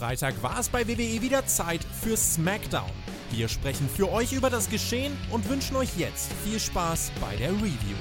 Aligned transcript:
Freitag 0.00 0.42
war 0.42 0.58
es 0.58 0.70
bei 0.70 0.88
WWE 0.88 1.20
wieder 1.20 1.44
Zeit 1.44 1.84
für 1.84 2.16
SmackDown. 2.16 2.88
Wir 3.32 3.48
sprechen 3.48 3.86
für 3.86 4.10
euch 4.10 4.32
über 4.32 4.48
das 4.48 4.70
Geschehen 4.70 5.14
und 5.30 5.46
wünschen 5.50 5.76
euch 5.76 5.94
jetzt 5.98 6.32
viel 6.42 6.58
Spaß 6.58 7.12
bei 7.20 7.36
der 7.36 7.50
Review. 7.50 7.98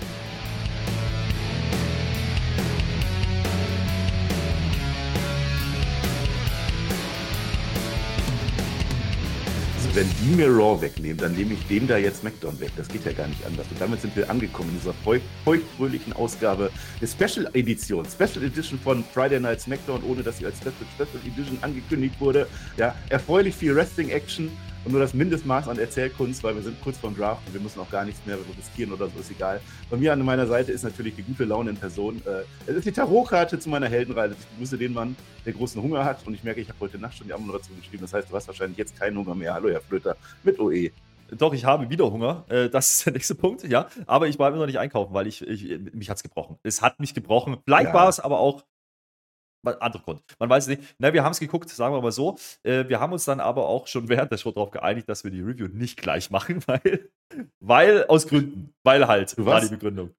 Wenn 9.96 10.08
die 10.22 10.36
mir 10.36 10.48
Raw 10.48 10.82
wegnehmen, 10.82 11.18
dann 11.18 11.34
nehme 11.34 11.54
ich 11.54 11.68
dem 11.68 11.88
da 11.88 11.98
jetzt 11.98 12.20
SmackDown 12.20 12.60
weg. 12.60 12.72
Das 12.78 12.88
geht 12.88 13.06
ja 13.06 13.12
gar 13.12 13.28
nicht 13.28 13.46
anders. 13.46 13.68
Und 13.70 13.80
damit 13.82 14.02
sind 14.02 14.16
wir 14.16 14.30
angekommen 14.30 14.70
in 14.70 14.78
dieser 14.78 14.94
feucht, 14.94 15.24
feuchtfröhlichen 15.44 16.14
Ausgabe 16.14 16.72
der 17.02 17.08
Special 17.08 17.50
Edition. 17.54 18.06
Special 18.06 18.44
Edition 18.44 18.80
von 18.80 19.04
Friday 19.14 19.40
Night 19.40 19.62
SmackDown, 19.62 20.04
ohne 20.04 20.24
dass 20.24 20.38
sie 20.38 20.46
als 20.46 20.58
Special, 20.58 20.74
Special 20.96 21.22
Edition 21.26 21.58
angekündigt 21.62 22.20
wurde. 22.20 22.48
Ja, 22.78 22.96
erfreulich 23.10 23.56
viel 23.56 23.76
Wrestling-Action 23.76 24.52
und 24.86 24.92
nur 24.92 25.02
das 25.02 25.14
Mindestmaß 25.14 25.68
an 25.68 25.78
Erzählkunst, 25.78 26.44
weil 26.44 26.56
wir 26.56 26.62
sind 26.62 26.82
kurz 26.82 26.98
vorm 26.98 27.16
Draft 27.16 27.46
und 27.48 27.54
wir 27.54 27.62
müssen 27.62 27.80
auch 27.80 27.90
gar 27.90 28.06
nichts 28.06 28.26
mehr 28.26 28.38
riskieren 28.58 28.94
oder 28.94 29.08
so, 29.08 29.20
ist 29.20 29.32
egal. 29.32 29.60
Bei 29.90 29.98
mir 29.98 30.14
an 30.14 30.24
meiner 30.24 30.48
Seite 30.48 30.72
ist 30.72 30.84
natürlich 30.84 31.16
die 31.16 31.24
gute 31.24 31.46
Laune 31.46 31.72
in 31.72 31.78
Person. 31.78 32.22
Äh, 32.26 32.44
es 32.70 32.78
ist 32.78 32.86
die 32.86 32.92
Tarotkarte 32.92 33.60
zu 33.60 33.70
meiner 33.70 33.88
Heldenreise. 33.88 34.36
Ich 34.40 34.46
begrüße 34.48 34.78
den 34.78 34.94
Mann, 34.94 35.16
der 35.46 35.54
großen 35.54 35.82
Hunger 35.82 36.06
hat 36.06 36.26
und 36.26 36.34
ich 36.34 36.44
merke, 36.44 36.62
ich 36.62 36.70
habe 36.70 36.80
heute 36.80 36.98
Nacht 36.98 37.18
schon 37.18 37.28
die 37.28 37.34
Anmoderation 37.34 37.78
geschrieben. 37.78 38.02
Das 38.02 38.14
heißt, 38.14 38.30
du 38.30 38.36
hast 38.36 38.48
wahrscheinlich 38.48 38.78
jetzt 38.78 38.98
keinen 38.98 39.18
Hunger 39.18 39.36
mehr. 39.36 39.54
Hallo, 39.54 39.70
Herr 39.70 39.82
Flöter, 39.82 40.16
mit 40.44 40.60
OE. 40.60 40.92
Doch, 41.38 41.54
ich 41.54 41.66
habe 41.66 41.90
wieder 41.90 42.12
Hunger. 42.12 42.46
Äh, 42.50 42.70
das 42.70 42.90
ist 42.90 43.06
der 43.06 43.14
nächste 43.14 43.36
Punkt, 43.36 43.64
ja. 43.64 43.88
Aber 44.08 44.28
ich 44.28 44.40
war 44.40 44.50
immer 44.50 44.60
noch 44.60 44.66
nicht 44.66 44.80
einkaufen, 44.80 45.14
weil 45.14 45.28
ich, 45.28 45.46
ich 45.46 45.80
mich 45.94 46.10
hat 46.10 46.18
es 46.18 46.24
gebrochen. 46.24 46.58
Es 46.64 46.82
hat 46.82 47.00
mich 47.00 47.14
gebrochen. 47.14 47.58
Vielleicht 47.66 47.90
ja. 47.90 47.94
war 47.94 48.10
es 48.10 48.20
aber 48.20 48.40
auch 48.40 48.64
andere 49.64 50.04
Grund. 50.04 50.22
Man 50.40 50.50
weiß 50.50 50.68
es 50.68 50.78
nicht. 50.78 50.96
Na, 50.98 51.14
wir 51.14 51.24
haben 51.24 51.32
es 51.32 51.40
geguckt, 51.40 51.70
sagen 51.70 51.94
wir 51.94 52.02
mal 52.02 52.12
so. 52.12 52.38
Äh, 52.64 52.88
wir 52.88 53.00
haben 53.00 53.14
uns 53.14 53.26
dann 53.26 53.40
aber 53.40 53.68
auch 53.68 53.88
schon 53.88 54.10
während 54.10 54.32
der 54.32 54.38
Show 54.38 54.52
darauf 54.52 54.72
geeinigt, 54.72 55.10
dass 55.10 55.24
wir 55.24 55.32
die 55.32 55.42
Review 55.42 55.68
nicht 55.68 56.02
gleich 56.02 56.32
machen, 56.32 56.64
weil, 56.68 57.10
weil 57.60 58.06
aus 58.06 58.28
Gründen, 58.28 58.74
weil 58.84 59.08
halt 59.08 59.38
du 59.38 59.46
war 59.46 59.62
die 59.62 59.70
Begründung. 59.70 60.12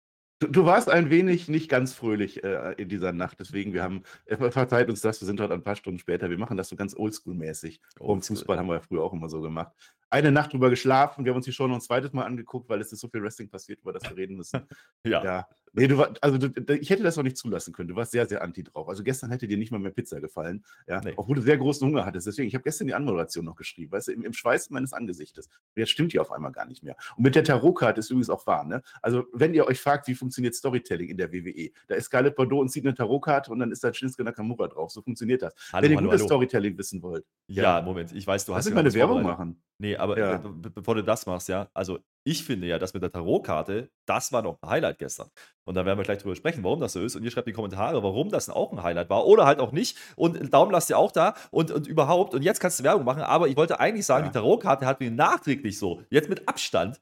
Du, 0.42 0.46
du, 0.46 0.64
warst 0.64 0.88
ein 0.88 1.10
wenig 1.10 1.48
nicht 1.48 1.68
ganz 1.68 1.92
fröhlich 1.92 2.42
äh, 2.42 2.72
in 2.78 2.88
dieser 2.88 3.12
Nacht, 3.12 3.40
deswegen 3.40 3.74
wir 3.74 3.82
haben 3.82 4.04
äh, 4.24 4.50
verzeiht 4.50 4.88
uns 4.88 5.02
das. 5.02 5.20
Wir 5.20 5.26
sind 5.26 5.38
heute 5.38 5.52
ein 5.52 5.62
paar 5.62 5.76
Stunden 5.76 5.98
später. 5.98 6.30
Wir 6.30 6.38
machen 6.38 6.56
das 6.56 6.70
so 6.70 6.76
ganz 6.76 6.94
Oldschool-mäßig. 6.94 7.78
Old 7.98 8.24
Fußball 8.24 8.56
haben 8.56 8.68
wir 8.68 8.76
ja 8.76 8.80
früher 8.80 9.02
auch 9.02 9.12
immer 9.12 9.28
so 9.28 9.42
gemacht. 9.42 9.72
Eine 10.08 10.32
Nacht 10.32 10.54
drüber 10.54 10.70
geschlafen. 10.70 11.26
Wir 11.26 11.32
haben 11.32 11.36
uns 11.36 11.44
die 11.44 11.52
Show 11.52 11.66
noch 11.68 11.74
ein 11.74 11.82
zweites 11.82 12.14
Mal 12.14 12.24
angeguckt, 12.24 12.70
weil 12.70 12.80
es 12.80 12.90
ist 12.90 13.00
so 13.00 13.08
viel 13.08 13.22
Wrestling 13.22 13.50
passiert, 13.50 13.80
über 13.82 13.92
das 13.92 14.02
wir 14.04 14.16
reden 14.16 14.36
müssen. 14.36 14.66
ja. 15.04 15.22
ja. 15.22 15.48
Nee, 15.72 15.86
du 15.86 15.98
war, 15.98 16.14
also 16.20 16.36
du, 16.36 16.74
ich 16.74 16.90
hätte 16.90 17.02
das 17.02 17.16
auch 17.16 17.22
nicht 17.22 17.36
zulassen 17.36 17.72
können. 17.72 17.88
Du 17.88 17.96
warst 17.96 18.10
sehr, 18.10 18.26
sehr 18.28 18.42
anti 18.42 18.64
drauf. 18.64 18.88
Also 18.88 19.04
gestern 19.04 19.30
hätte 19.30 19.46
dir 19.46 19.56
nicht 19.56 19.70
mal 19.70 19.78
mehr 19.78 19.92
Pizza 19.92 20.20
gefallen, 20.20 20.64
ja, 20.88 21.00
nee. 21.00 21.12
obwohl 21.16 21.36
du 21.36 21.42
sehr 21.42 21.58
großen 21.58 21.86
Hunger 21.86 22.04
hattest. 22.04 22.26
Deswegen, 22.26 22.48
ich 22.48 22.54
habe 22.54 22.64
gestern 22.64 22.88
die 22.88 22.94
Anmoderation 22.94 23.44
noch 23.44 23.54
geschrieben, 23.54 23.92
weißt 23.92 24.08
du, 24.08 24.12
im, 24.12 24.24
im 24.24 24.32
Schweiß 24.32 24.70
meines 24.70 24.92
Angesichtes. 24.92 25.48
Jetzt 25.76 25.90
stimmt 25.90 26.12
die 26.12 26.18
auf 26.18 26.32
einmal 26.32 26.50
gar 26.50 26.66
nicht 26.66 26.82
mehr. 26.82 26.96
Und 27.16 27.22
mit 27.22 27.36
der 27.36 27.44
Tarotkarte 27.44 28.00
ist 28.00 28.10
übrigens 28.10 28.30
auch 28.30 28.46
wahr, 28.46 28.64
ne? 28.64 28.82
Also, 29.00 29.26
wenn 29.32 29.54
ihr 29.54 29.66
euch 29.66 29.80
fragt, 29.80 30.08
wie 30.08 30.14
funktioniert 30.14 30.54
Storytelling 30.54 31.08
in 31.08 31.16
der 31.16 31.32
WWE, 31.32 31.70
da 31.86 31.94
ist 31.94 32.06
Scarlett 32.06 32.34
Bordeaux 32.34 32.60
und 32.60 32.68
zieht 32.70 32.84
eine 32.84 32.94
Tarotkarte 32.94 33.52
und 33.52 33.60
dann 33.60 33.70
ist 33.70 33.84
da 33.84 33.94
Shinsuke 33.94 34.24
Nakamura 34.24 34.66
drauf. 34.66 34.90
So 34.90 35.02
funktioniert 35.02 35.42
das. 35.42 35.54
Hallo, 35.72 35.84
wenn 35.84 35.92
ihr 35.92 35.96
hallo, 35.98 36.08
gutes 36.08 36.22
hallo. 36.22 36.28
Storytelling 36.28 36.76
wissen 36.78 37.02
wollt. 37.02 37.24
Ja, 37.46 37.78
ja, 37.78 37.82
Moment, 37.82 38.12
ich 38.12 38.26
weiß, 38.26 38.44
du 38.44 38.54
hast. 38.54 38.64
Lass 38.64 38.70
ja 38.70 38.74
meine 38.74 38.92
Werbung 38.92 39.22
machen. 39.22 39.62
Nee, 39.80 39.96
aber 39.96 40.18
ja. 40.18 40.36
bevor 40.36 40.94
du 40.94 41.02
das 41.02 41.24
machst, 41.24 41.48
ja, 41.48 41.70
also 41.72 42.00
ich 42.22 42.44
finde 42.44 42.66
ja, 42.66 42.78
das 42.78 42.92
mit 42.92 43.02
der 43.02 43.10
Tarotkarte, 43.10 43.90
das 44.04 44.30
war 44.30 44.42
noch 44.42 44.58
ein 44.60 44.68
Highlight 44.68 44.98
gestern. 44.98 45.30
Und 45.64 45.74
da 45.74 45.86
werden 45.86 45.98
wir 45.98 46.04
gleich 46.04 46.18
drüber 46.18 46.36
sprechen, 46.36 46.62
warum 46.62 46.80
das 46.80 46.92
so 46.92 47.00
ist. 47.00 47.16
Und 47.16 47.24
ihr 47.24 47.30
schreibt 47.30 47.46
in 47.46 47.52
die 47.52 47.56
Kommentare, 47.56 48.02
warum 48.02 48.28
das 48.28 48.50
auch 48.50 48.72
ein 48.72 48.82
Highlight 48.82 49.08
war 49.08 49.26
oder 49.26 49.46
halt 49.46 49.58
auch 49.58 49.72
nicht. 49.72 49.96
Und 50.16 50.52
Daumen 50.52 50.70
lasst 50.70 50.90
ihr 50.90 50.98
auch 50.98 51.12
da 51.12 51.32
und, 51.50 51.70
und 51.70 51.86
überhaupt. 51.86 52.34
Und 52.34 52.42
jetzt 52.42 52.60
kannst 52.60 52.78
du 52.78 52.84
Werbung 52.84 53.06
machen. 53.06 53.22
Aber 53.22 53.48
ich 53.48 53.56
wollte 53.56 53.80
eigentlich 53.80 54.04
sagen, 54.04 54.26
ja. 54.26 54.32
die 54.32 54.34
Tarotkarte 54.34 54.84
hat 54.84 55.00
mir 55.00 55.10
nachträglich 55.10 55.78
so, 55.78 56.02
jetzt 56.10 56.28
mit 56.28 56.46
Abstand, 56.46 57.00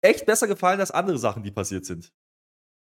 echt 0.00 0.26
besser 0.26 0.46
gefallen 0.46 0.78
als 0.78 0.92
andere 0.92 1.18
Sachen, 1.18 1.42
die 1.42 1.50
passiert 1.50 1.86
sind. 1.86 2.12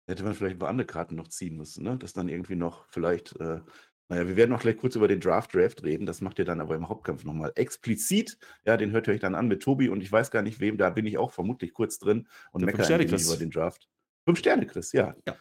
Hätte 0.06 0.22
man 0.22 0.34
vielleicht 0.34 0.56
ein 0.56 0.60
paar 0.60 0.68
andere 0.68 0.86
Karten 0.86 1.16
noch 1.16 1.26
ziehen 1.26 1.56
müssen, 1.56 1.82
ne? 1.82 1.96
Das 1.96 2.12
dann 2.12 2.28
irgendwie 2.28 2.54
noch 2.54 2.86
vielleicht. 2.88 3.34
Äh 3.40 3.62
naja, 4.08 4.26
wir 4.26 4.36
werden 4.36 4.50
noch 4.50 4.60
gleich 4.60 4.78
kurz 4.78 4.96
über 4.96 5.06
den 5.06 5.20
Draft 5.20 5.54
Draft 5.54 5.84
reden. 5.84 6.06
Das 6.06 6.20
macht 6.20 6.38
ihr 6.38 6.44
dann 6.44 6.60
aber 6.60 6.74
im 6.74 6.88
Hauptkampf 6.88 7.24
nochmal 7.24 7.52
explizit. 7.56 8.38
Ja, 8.64 8.76
den 8.76 8.90
hört 8.90 9.06
ihr 9.06 9.14
euch 9.14 9.20
dann 9.20 9.34
an 9.34 9.48
mit 9.48 9.62
Tobi 9.62 9.88
und 9.88 10.02
ich 10.02 10.10
weiß 10.10 10.30
gar 10.30 10.42
nicht 10.42 10.60
wem, 10.60 10.78
da 10.78 10.90
bin 10.90 11.06
ich 11.06 11.18
auch 11.18 11.32
vermutlich 11.32 11.74
kurz 11.74 11.98
drin 11.98 12.26
und 12.52 12.64
meckere 12.64 12.98
über 13.02 13.36
den 13.36 13.50
Draft. 13.50 13.88
Fünf 14.24 14.38
Sterne, 14.38 14.66
Chris, 14.66 14.92
ja. 14.92 15.14
ja. 15.26 15.36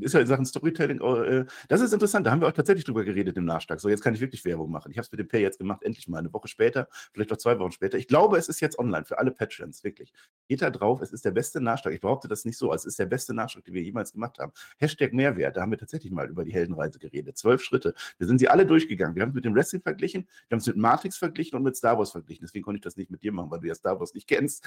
Ist 0.00 0.14
ja 0.14 0.20
in 0.20 0.26
Sachen 0.26 0.46
Storytelling, 0.46 1.00
äh, 1.00 1.44
das 1.68 1.80
ist 1.80 1.92
interessant, 1.92 2.26
da 2.26 2.30
haben 2.30 2.40
wir 2.40 2.48
auch 2.48 2.52
tatsächlich 2.52 2.84
drüber 2.84 3.04
geredet 3.04 3.36
im 3.36 3.44
Nachschlag. 3.44 3.80
So, 3.80 3.88
jetzt 3.88 4.02
kann 4.02 4.14
ich 4.14 4.20
wirklich 4.20 4.44
Werbung 4.44 4.70
machen. 4.70 4.90
Ich 4.90 4.98
habe 4.98 5.04
es 5.04 5.10
mit 5.10 5.20
dem 5.20 5.28
Pay 5.28 5.42
jetzt 5.42 5.58
gemacht, 5.58 5.82
endlich 5.82 6.08
mal 6.08 6.18
eine 6.18 6.32
Woche 6.32 6.48
später, 6.48 6.88
vielleicht 7.12 7.32
auch 7.32 7.36
zwei 7.36 7.58
Wochen 7.58 7.72
später. 7.72 7.98
Ich 7.98 8.06
glaube, 8.08 8.38
es 8.38 8.48
ist 8.48 8.60
jetzt 8.60 8.78
online 8.78 9.04
für 9.04 9.18
alle 9.18 9.30
Patreons, 9.30 9.82
wirklich. 9.82 10.12
Geht 10.48 10.62
da 10.62 10.70
drauf, 10.70 11.02
es 11.02 11.12
ist 11.12 11.24
der 11.24 11.32
beste 11.32 11.60
Nachschlag. 11.60 11.94
Ich 11.94 12.00
behaupte 12.00 12.28
das 12.28 12.44
nicht 12.44 12.56
so, 12.56 12.72
es 12.72 12.84
ist 12.84 12.98
der 12.98 13.06
beste 13.06 13.34
Nachschlag, 13.34 13.64
den 13.64 13.74
wir 13.74 13.82
jemals 13.82 14.12
gemacht 14.12 14.38
haben. 14.38 14.52
Hashtag 14.78 15.12
Mehrwert, 15.12 15.56
da 15.56 15.62
haben 15.62 15.70
wir 15.70 15.78
tatsächlich 15.78 16.12
mal 16.12 16.28
über 16.28 16.44
die 16.44 16.52
Heldenreise 16.52 16.98
geredet. 16.98 17.36
Zwölf 17.36 17.62
Schritte. 17.62 17.94
Wir 18.18 18.26
sind 18.26 18.38
sie 18.38 18.48
alle 18.48 18.66
durchgegangen. 18.66 19.16
Wir 19.16 19.22
haben 19.22 19.30
es 19.30 19.34
mit 19.34 19.44
dem 19.44 19.54
Wrestling 19.54 19.82
verglichen, 19.82 20.28
wir 20.48 20.56
haben 20.56 20.60
es 20.60 20.66
mit 20.66 20.76
Matrix 20.76 21.18
verglichen 21.18 21.56
und 21.56 21.64
mit 21.64 21.76
Star 21.76 21.98
Wars 21.98 22.12
verglichen. 22.12 22.44
Deswegen 22.44 22.64
konnte 22.64 22.78
ich 22.78 22.84
das 22.84 22.96
nicht 22.96 23.10
mit 23.10 23.22
dir 23.22 23.32
machen, 23.32 23.50
weil 23.50 23.60
du 23.60 23.66
ja 23.66 23.74
Star 23.74 23.98
Wars 23.98 24.14
nicht 24.14 24.28
kennst. 24.28 24.64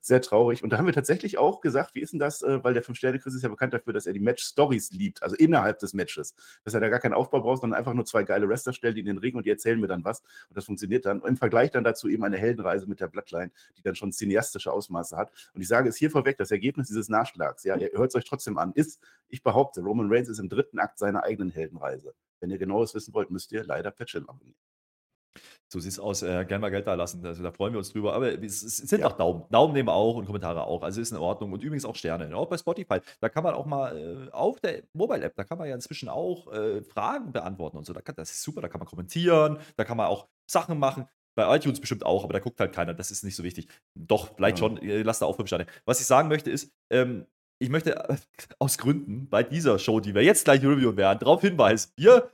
Sehr 0.00 0.22
traurig. 0.22 0.62
Und 0.62 0.70
da 0.70 0.78
haben 0.78 0.86
wir 0.86 0.92
tatsächlich 0.92 1.38
auch 1.38 1.60
gesagt, 1.60 1.94
wie 1.94 2.00
ist 2.00 2.12
denn 2.12 2.20
das, 2.20 2.42
äh, 2.42 2.62
weil 2.64 2.74
der 2.74 2.82
Fünf-Sterne-Chris 2.82 3.34
ist 3.34 3.42
ja 3.42 3.48
bekannt 3.48 3.74
dafür, 3.74 3.92
dass 3.92 4.05
er 4.06 4.12
die 4.12 4.20
Match-Stories 4.20 4.92
liebt, 4.92 5.22
also 5.22 5.36
innerhalb 5.36 5.78
des 5.78 5.94
Matches. 5.94 6.34
Dass 6.64 6.74
er 6.74 6.80
da 6.80 6.88
gar 6.88 7.00
keinen 7.00 7.14
Aufbau 7.14 7.40
braucht, 7.40 7.60
sondern 7.60 7.78
einfach 7.78 7.94
nur 7.94 8.04
zwei 8.04 8.22
geile 8.22 8.48
Wrestler 8.48 8.72
stellt, 8.72 8.96
in 8.98 9.06
den 9.06 9.18
Ring 9.18 9.34
und 9.34 9.46
die 9.46 9.50
erzählen 9.50 9.80
mir 9.80 9.88
dann 9.88 10.04
was. 10.04 10.20
Und 10.48 10.56
das 10.56 10.64
funktioniert 10.64 11.06
dann. 11.06 11.22
Im 11.22 11.36
Vergleich 11.36 11.70
dann 11.70 11.84
dazu 11.84 12.08
eben 12.08 12.24
eine 12.24 12.36
Heldenreise 12.36 12.86
mit 12.86 13.00
der 13.00 13.08
Bloodline, 13.08 13.50
die 13.76 13.82
dann 13.82 13.94
schon 13.94 14.12
cineastische 14.12 14.72
Ausmaße 14.72 15.16
hat. 15.16 15.30
Und 15.54 15.60
ich 15.60 15.68
sage 15.68 15.88
es 15.88 15.96
hier 15.96 16.10
vorweg, 16.10 16.36
das 16.38 16.50
Ergebnis 16.50 16.88
dieses 16.88 17.08
Nachschlags, 17.08 17.64
ja, 17.64 17.76
ihr 17.76 17.90
hört 17.92 18.10
es 18.10 18.14
euch 18.14 18.24
trotzdem 18.24 18.58
an, 18.58 18.72
ist, 18.72 19.00
ich 19.28 19.42
behaupte, 19.42 19.80
Roman 19.80 20.12
Reigns 20.12 20.28
ist 20.28 20.38
im 20.38 20.48
dritten 20.48 20.78
Akt 20.78 20.98
seiner 20.98 21.24
eigenen 21.24 21.50
Heldenreise. 21.50 22.14
Wenn 22.40 22.50
ihr 22.50 22.58
genaues 22.58 22.94
wissen 22.94 23.14
wollt, 23.14 23.30
müsst 23.30 23.52
ihr 23.52 23.64
leider 23.64 23.90
Patchen 23.90 24.28
abonnieren. 24.28 24.65
So 25.68 25.80
sieht 25.80 25.92
es 25.92 25.98
aus. 25.98 26.22
Äh, 26.22 26.44
gerne 26.44 26.58
mal 26.58 26.70
Geld 26.70 26.86
da 26.86 26.94
lassen. 26.94 27.24
Also 27.24 27.42
da 27.42 27.50
freuen 27.50 27.72
wir 27.72 27.78
uns 27.78 27.92
drüber. 27.92 28.14
Aber 28.14 28.32
es, 28.42 28.62
es 28.62 28.76
sind 28.76 29.00
ja. 29.00 29.06
auch 29.06 29.16
Daumen. 29.16 29.44
Daumen 29.50 29.72
nehmen 29.72 29.88
wir 29.88 29.94
auch 29.94 30.16
und 30.16 30.26
Kommentare 30.26 30.64
auch. 30.64 30.82
Also 30.82 31.00
ist 31.00 31.12
in 31.12 31.18
Ordnung. 31.18 31.52
Und 31.52 31.62
übrigens 31.62 31.84
auch 31.84 31.96
Sterne. 31.96 32.34
Auch 32.36 32.48
bei 32.48 32.58
Spotify. 32.58 33.00
Da 33.20 33.28
kann 33.28 33.44
man 33.44 33.54
auch 33.54 33.66
mal 33.66 33.96
äh, 33.96 34.30
auf 34.32 34.60
der 34.60 34.82
Mobile-App, 34.92 35.34
da 35.36 35.44
kann 35.44 35.58
man 35.58 35.68
ja 35.68 35.74
inzwischen 35.74 36.08
auch 36.08 36.52
äh, 36.52 36.82
Fragen 36.82 37.32
beantworten 37.32 37.76
und 37.76 37.84
so. 37.84 37.92
Da 37.92 38.00
kann, 38.00 38.14
das 38.16 38.30
ist 38.30 38.42
super. 38.42 38.60
Da 38.60 38.68
kann 38.68 38.78
man 38.78 38.88
kommentieren. 38.88 39.58
Da 39.76 39.84
kann 39.84 39.96
man 39.96 40.06
auch 40.06 40.28
Sachen 40.50 40.78
machen. 40.78 41.06
Bei 41.34 41.54
iTunes 41.54 41.80
bestimmt 41.80 42.06
auch, 42.06 42.24
aber 42.24 42.32
da 42.32 42.38
guckt 42.38 42.58
halt 42.60 42.72
keiner. 42.72 42.94
Das 42.94 43.10
ist 43.10 43.22
nicht 43.22 43.36
so 43.36 43.44
wichtig. 43.44 43.68
Doch, 43.94 44.34
vielleicht 44.36 44.58
ja. 44.58 44.64
schon. 44.64 44.78
Lasst 44.82 45.20
da 45.20 45.26
auch 45.26 45.36
fünf 45.36 45.48
Sterne. 45.48 45.66
Was 45.84 46.00
ich 46.00 46.06
sagen 46.06 46.28
möchte 46.28 46.50
ist, 46.50 46.72
ähm, 46.90 47.26
ich 47.58 47.68
möchte 47.68 48.18
aus 48.58 48.78
Gründen 48.78 49.28
bei 49.28 49.42
dieser 49.42 49.78
Show, 49.78 50.00
die 50.00 50.14
wir 50.14 50.22
jetzt 50.22 50.44
gleich 50.44 50.62
reviewen 50.62 50.96
werden, 50.96 51.18
darauf 51.18 51.40
hinweisen, 51.40 51.92
wir 51.96 52.30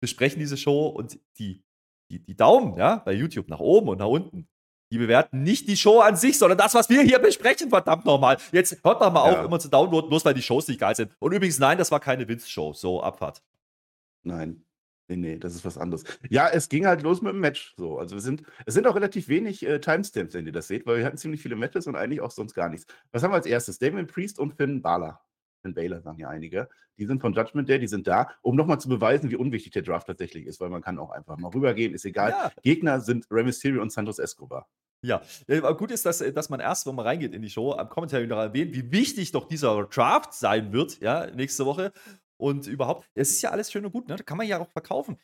besprechen 0.00 0.38
diese 0.38 0.56
Show 0.56 0.88
und 0.88 1.18
die 1.38 1.62
die, 2.10 2.18
die 2.18 2.36
Daumen, 2.36 2.76
ja, 2.76 2.96
bei 2.96 3.12
YouTube 3.12 3.48
nach 3.48 3.60
oben 3.60 3.88
und 3.88 3.98
nach 3.98 4.06
unten, 4.06 4.48
die 4.92 4.98
bewerten 4.98 5.42
nicht 5.42 5.68
die 5.68 5.76
Show 5.76 6.00
an 6.00 6.16
sich, 6.16 6.36
sondern 6.36 6.58
das, 6.58 6.74
was 6.74 6.88
wir 6.90 7.02
hier 7.02 7.20
besprechen, 7.20 7.70
verdammt 7.70 8.04
nochmal. 8.04 8.38
Jetzt 8.50 8.72
hört 8.84 9.00
doch 9.00 9.12
mal 9.12 9.30
ja. 9.30 9.40
auf, 9.40 9.46
immer 9.46 9.60
zu 9.60 9.68
downloaden, 9.68 10.10
bloß 10.10 10.24
weil 10.24 10.34
die 10.34 10.42
Shows 10.42 10.66
nicht 10.66 10.80
geil 10.80 10.96
sind. 10.96 11.12
Und 11.20 11.32
übrigens, 11.32 11.58
nein, 11.60 11.78
das 11.78 11.92
war 11.92 12.00
keine 12.00 12.26
Witz-Show. 12.26 12.72
So, 12.72 13.00
Abfahrt. 13.00 13.42
Nein. 14.24 14.64
Nee, 15.08 15.16
nee, 15.16 15.38
das 15.38 15.54
ist 15.54 15.64
was 15.64 15.78
anderes. 15.78 16.04
Ja, 16.28 16.48
es 16.48 16.68
ging 16.68 16.86
halt 16.86 17.02
los 17.02 17.20
mit 17.20 17.32
dem 17.32 17.40
Match. 17.40 17.74
So, 17.76 17.98
also 17.98 18.14
wir 18.14 18.20
sind, 18.20 18.44
es 18.64 18.74
sind 18.74 18.86
auch 18.86 18.94
relativ 18.94 19.26
wenig 19.28 19.66
äh, 19.66 19.80
Timestamps, 19.80 20.34
wenn 20.34 20.46
ihr 20.46 20.52
das 20.52 20.68
seht, 20.68 20.86
weil 20.86 20.98
wir 20.98 21.04
hatten 21.04 21.16
ziemlich 21.16 21.42
viele 21.42 21.56
Matches 21.56 21.88
und 21.88 21.96
eigentlich 21.96 22.20
auch 22.20 22.30
sonst 22.30 22.54
gar 22.54 22.68
nichts. 22.68 22.86
Was 23.10 23.22
haben 23.22 23.32
wir 23.32 23.36
als 23.36 23.46
erstes? 23.46 23.78
Damien 23.78 24.06
Priest 24.06 24.38
und 24.38 24.54
Finn 24.54 24.82
Balor. 24.82 25.20
Baylor 25.62 26.00
sagen 26.00 26.18
ja 26.18 26.28
einige. 26.28 26.68
Die 26.98 27.06
sind 27.06 27.20
von 27.20 27.32
Judgment 27.32 27.68
Day, 27.68 27.78
die 27.78 27.88
sind 27.88 28.06
da, 28.06 28.30
um 28.42 28.56
nochmal 28.56 28.80
zu 28.80 28.88
beweisen, 28.88 29.30
wie 29.30 29.36
unwichtig 29.36 29.72
der 29.72 29.82
Draft 29.82 30.06
tatsächlich 30.06 30.46
ist, 30.46 30.60
weil 30.60 30.68
man 30.68 30.82
kann 30.82 30.98
auch 30.98 31.10
einfach 31.10 31.36
mal 31.38 31.48
rübergehen, 31.48 31.94
ist 31.94 32.04
egal. 32.04 32.30
Ja. 32.30 32.52
Gegner 32.62 33.00
sind 33.00 33.26
Rey 33.30 33.44
Mysterio 33.44 33.80
und 33.82 33.92
Santos 33.92 34.18
Escobar. 34.18 34.68
Ja, 35.02 35.22
aber 35.48 35.76
gut 35.76 35.90
ist, 35.90 36.04
dass, 36.04 36.18
dass 36.18 36.50
man 36.50 36.60
erst, 36.60 36.86
wenn 36.86 36.94
man 36.94 37.06
reingeht 37.06 37.32
in 37.32 37.40
die 37.40 37.48
Show, 37.48 37.72
am 37.72 37.88
Kommentar 37.88 38.20
wieder 38.22 38.36
erwähnt, 38.36 38.74
wie 38.74 38.92
wichtig 38.92 39.32
doch 39.32 39.48
dieser 39.48 39.84
Draft 39.84 40.34
sein 40.34 40.72
wird, 40.72 41.00
ja, 41.00 41.26
nächste 41.30 41.64
Woche. 41.64 41.92
Und 42.36 42.66
überhaupt, 42.66 43.06
es 43.14 43.30
ist 43.30 43.42
ja 43.42 43.50
alles 43.50 43.70
schön 43.70 43.84
und 43.84 43.92
gut, 43.92 44.08
ne? 44.08 44.16
Da 44.16 44.22
kann 44.22 44.38
man 44.38 44.46
ja 44.46 44.58
auch 44.58 44.70
verkaufen. 44.70 45.18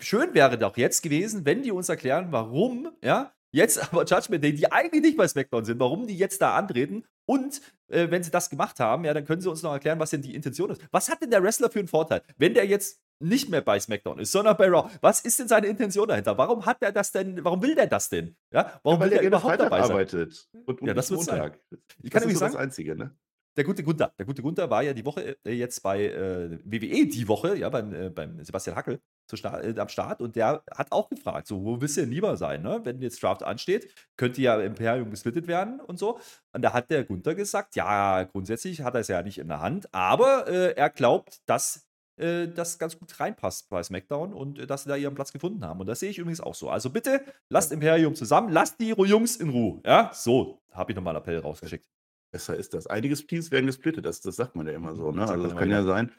Schön 0.00 0.34
wäre 0.34 0.58
doch 0.58 0.76
jetzt 0.76 1.02
gewesen, 1.02 1.44
wenn 1.44 1.62
die 1.62 1.72
uns 1.72 1.88
erklären, 1.88 2.28
warum, 2.32 2.90
ja, 3.02 3.32
jetzt 3.52 3.92
aber 3.92 4.04
Judgment 4.04 4.42
Day, 4.42 4.54
die 4.54 4.70
eigentlich 4.70 5.02
nicht 5.02 5.16
bei 5.16 5.28
SmackDown 5.28 5.64
sind, 5.64 5.78
warum 5.78 6.06
die 6.06 6.16
jetzt 6.16 6.42
da 6.42 6.56
antreten 6.56 7.04
und 7.26 7.60
äh, 7.88 8.10
wenn 8.10 8.22
sie 8.22 8.30
das 8.30 8.50
gemacht 8.50 8.80
haben, 8.80 9.04
ja, 9.04 9.14
dann 9.14 9.24
können 9.24 9.40
sie 9.40 9.48
uns 9.48 9.62
noch 9.62 9.72
erklären, 9.72 10.00
was 10.00 10.10
denn 10.10 10.22
die 10.22 10.34
Intention 10.34 10.70
ist. 10.70 10.82
Was 10.90 11.08
hat 11.08 11.22
denn 11.22 11.30
der 11.30 11.42
Wrestler 11.42 11.70
für 11.70 11.78
einen 11.78 11.88
Vorteil, 11.88 12.22
wenn 12.36 12.54
der 12.54 12.66
jetzt 12.66 13.00
nicht 13.20 13.48
mehr 13.48 13.60
bei 13.60 13.78
SmackDown 13.78 14.18
ist, 14.18 14.32
sondern 14.32 14.56
bei 14.56 14.68
Raw? 14.68 14.90
Was 15.00 15.20
ist 15.20 15.38
denn 15.38 15.48
seine 15.48 15.68
Intention 15.68 16.08
dahinter? 16.08 16.36
Warum 16.36 16.66
hat 16.66 16.82
er 16.82 16.92
das 16.92 17.12
denn? 17.12 17.44
Warum 17.44 17.62
will 17.62 17.74
der 17.74 17.86
das 17.86 18.08
denn? 18.08 18.34
Ja, 18.52 18.80
warum 18.82 18.98
ja, 19.00 19.04
will 19.04 19.10
der 19.10 19.22
überhaupt 19.22 19.46
Freitag 19.46 19.70
dabei 19.70 19.82
sein? 19.82 19.90
arbeitet 19.92 20.48
und, 20.66 20.80
und 20.80 20.88
ja, 20.88 20.94
das 20.94 21.10
wird 21.10 21.18
Montag. 21.18 21.60
Sein. 21.70 21.80
Ich 22.02 22.10
kann 22.10 22.22
nämlich 22.22 22.38
sagen, 22.38 22.54
das 22.54 22.62
Einzige, 22.62 22.96
ne? 22.96 23.14
Der 23.54 23.64
gute 23.64 23.82
Gunther, 23.82 24.14
der 24.18 24.24
gute 24.24 24.40
Gunther 24.40 24.70
war 24.70 24.82
ja 24.82 24.94
die 24.94 25.04
Woche 25.04 25.36
äh, 25.44 25.52
jetzt 25.52 25.82
bei 25.82 26.06
äh, 26.06 26.58
WWE 26.64 27.06
die 27.06 27.28
Woche, 27.28 27.54
ja, 27.56 27.68
beim, 27.68 27.92
äh, 27.92 28.08
beim 28.08 28.42
Sebastian 28.42 28.76
Hackel. 28.76 28.98
Zu 29.26 29.36
Sta 29.36 29.60
äh, 29.60 29.78
am 29.78 29.88
Start 29.88 30.20
und 30.20 30.36
der 30.36 30.62
hat 30.76 30.92
auch 30.92 31.08
gefragt, 31.08 31.46
so, 31.46 31.64
wo 31.64 31.80
willst 31.80 31.96
du 31.96 32.02
denn 32.02 32.10
lieber 32.10 32.36
sein, 32.36 32.62
ne? 32.62 32.80
Wenn 32.84 33.00
jetzt 33.00 33.22
Draft 33.22 33.42
ansteht, 33.42 33.92
könnte 34.16 34.42
ja 34.42 34.60
Imperium 34.60 35.10
gesplittet 35.10 35.46
werden 35.46 35.80
und 35.80 35.98
so. 35.98 36.18
Und 36.52 36.62
da 36.62 36.72
hat 36.72 36.90
der 36.90 37.04
Gunther 37.04 37.34
gesagt, 37.34 37.76
ja, 37.76 38.24
grundsätzlich 38.24 38.82
hat 38.82 38.94
er 38.94 39.00
es 39.00 39.08
ja 39.08 39.22
nicht 39.22 39.38
in 39.38 39.48
der 39.48 39.60
Hand, 39.60 39.92
aber 39.94 40.46
äh, 40.48 40.74
er 40.74 40.90
glaubt, 40.90 41.40
dass 41.46 41.86
äh, 42.16 42.48
das 42.48 42.78
ganz 42.78 42.98
gut 42.98 43.18
reinpasst 43.18 43.68
bei 43.70 43.82
SmackDown 43.82 44.34
und 44.34 44.58
äh, 44.58 44.66
dass 44.66 44.84
sie 44.84 44.88
da 44.88 44.96
ihren 44.96 45.14
Platz 45.14 45.32
gefunden 45.32 45.64
haben. 45.64 45.80
Und 45.80 45.86
das 45.86 46.00
sehe 46.00 46.10
ich 46.10 46.18
übrigens 46.18 46.40
auch 46.40 46.54
so. 46.54 46.68
Also 46.68 46.90
bitte 46.90 47.24
lasst 47.48 47.72
Imperium 47.72 48.14
zusammen, 48.14 48.50
lasst 48.50 48.80
die 48.80 48.88
Jungs 48.90 49.36
in 49.36 49.48
Ruhe. 49.48 49.80
Ja, 49.84 50.10
so 50.12 50.60
habe 50.72 50.92
ich 50.92 50.96
nochmal 50.96 51.16
einen 51.16 51.22
Appell 51.22 51.38
rausgeschickt. 51.38 51.88
Besser 52.30 52.56
ist 52.56 52.74
das. 52.74 52.86
Einige 52.86 53.14
Teams 53.14 53.50
werden 53.50 53.66
gesplittet, 53.66 54.06
das, 54.06 54.20
das 54.20 54.36
sagt 54.36 54.56
man 54.56 54.66
ja 54.66 54.72
immer 54.72 54.94
so. 54.94 55.10
Ne? 55.10 55.20
Sagt 55.20 55.32
Also 55.32 55.50
immer 55.50 55.58
kann 55.58 55.70
ja 55.70 55.82
sein. 55.82 56.12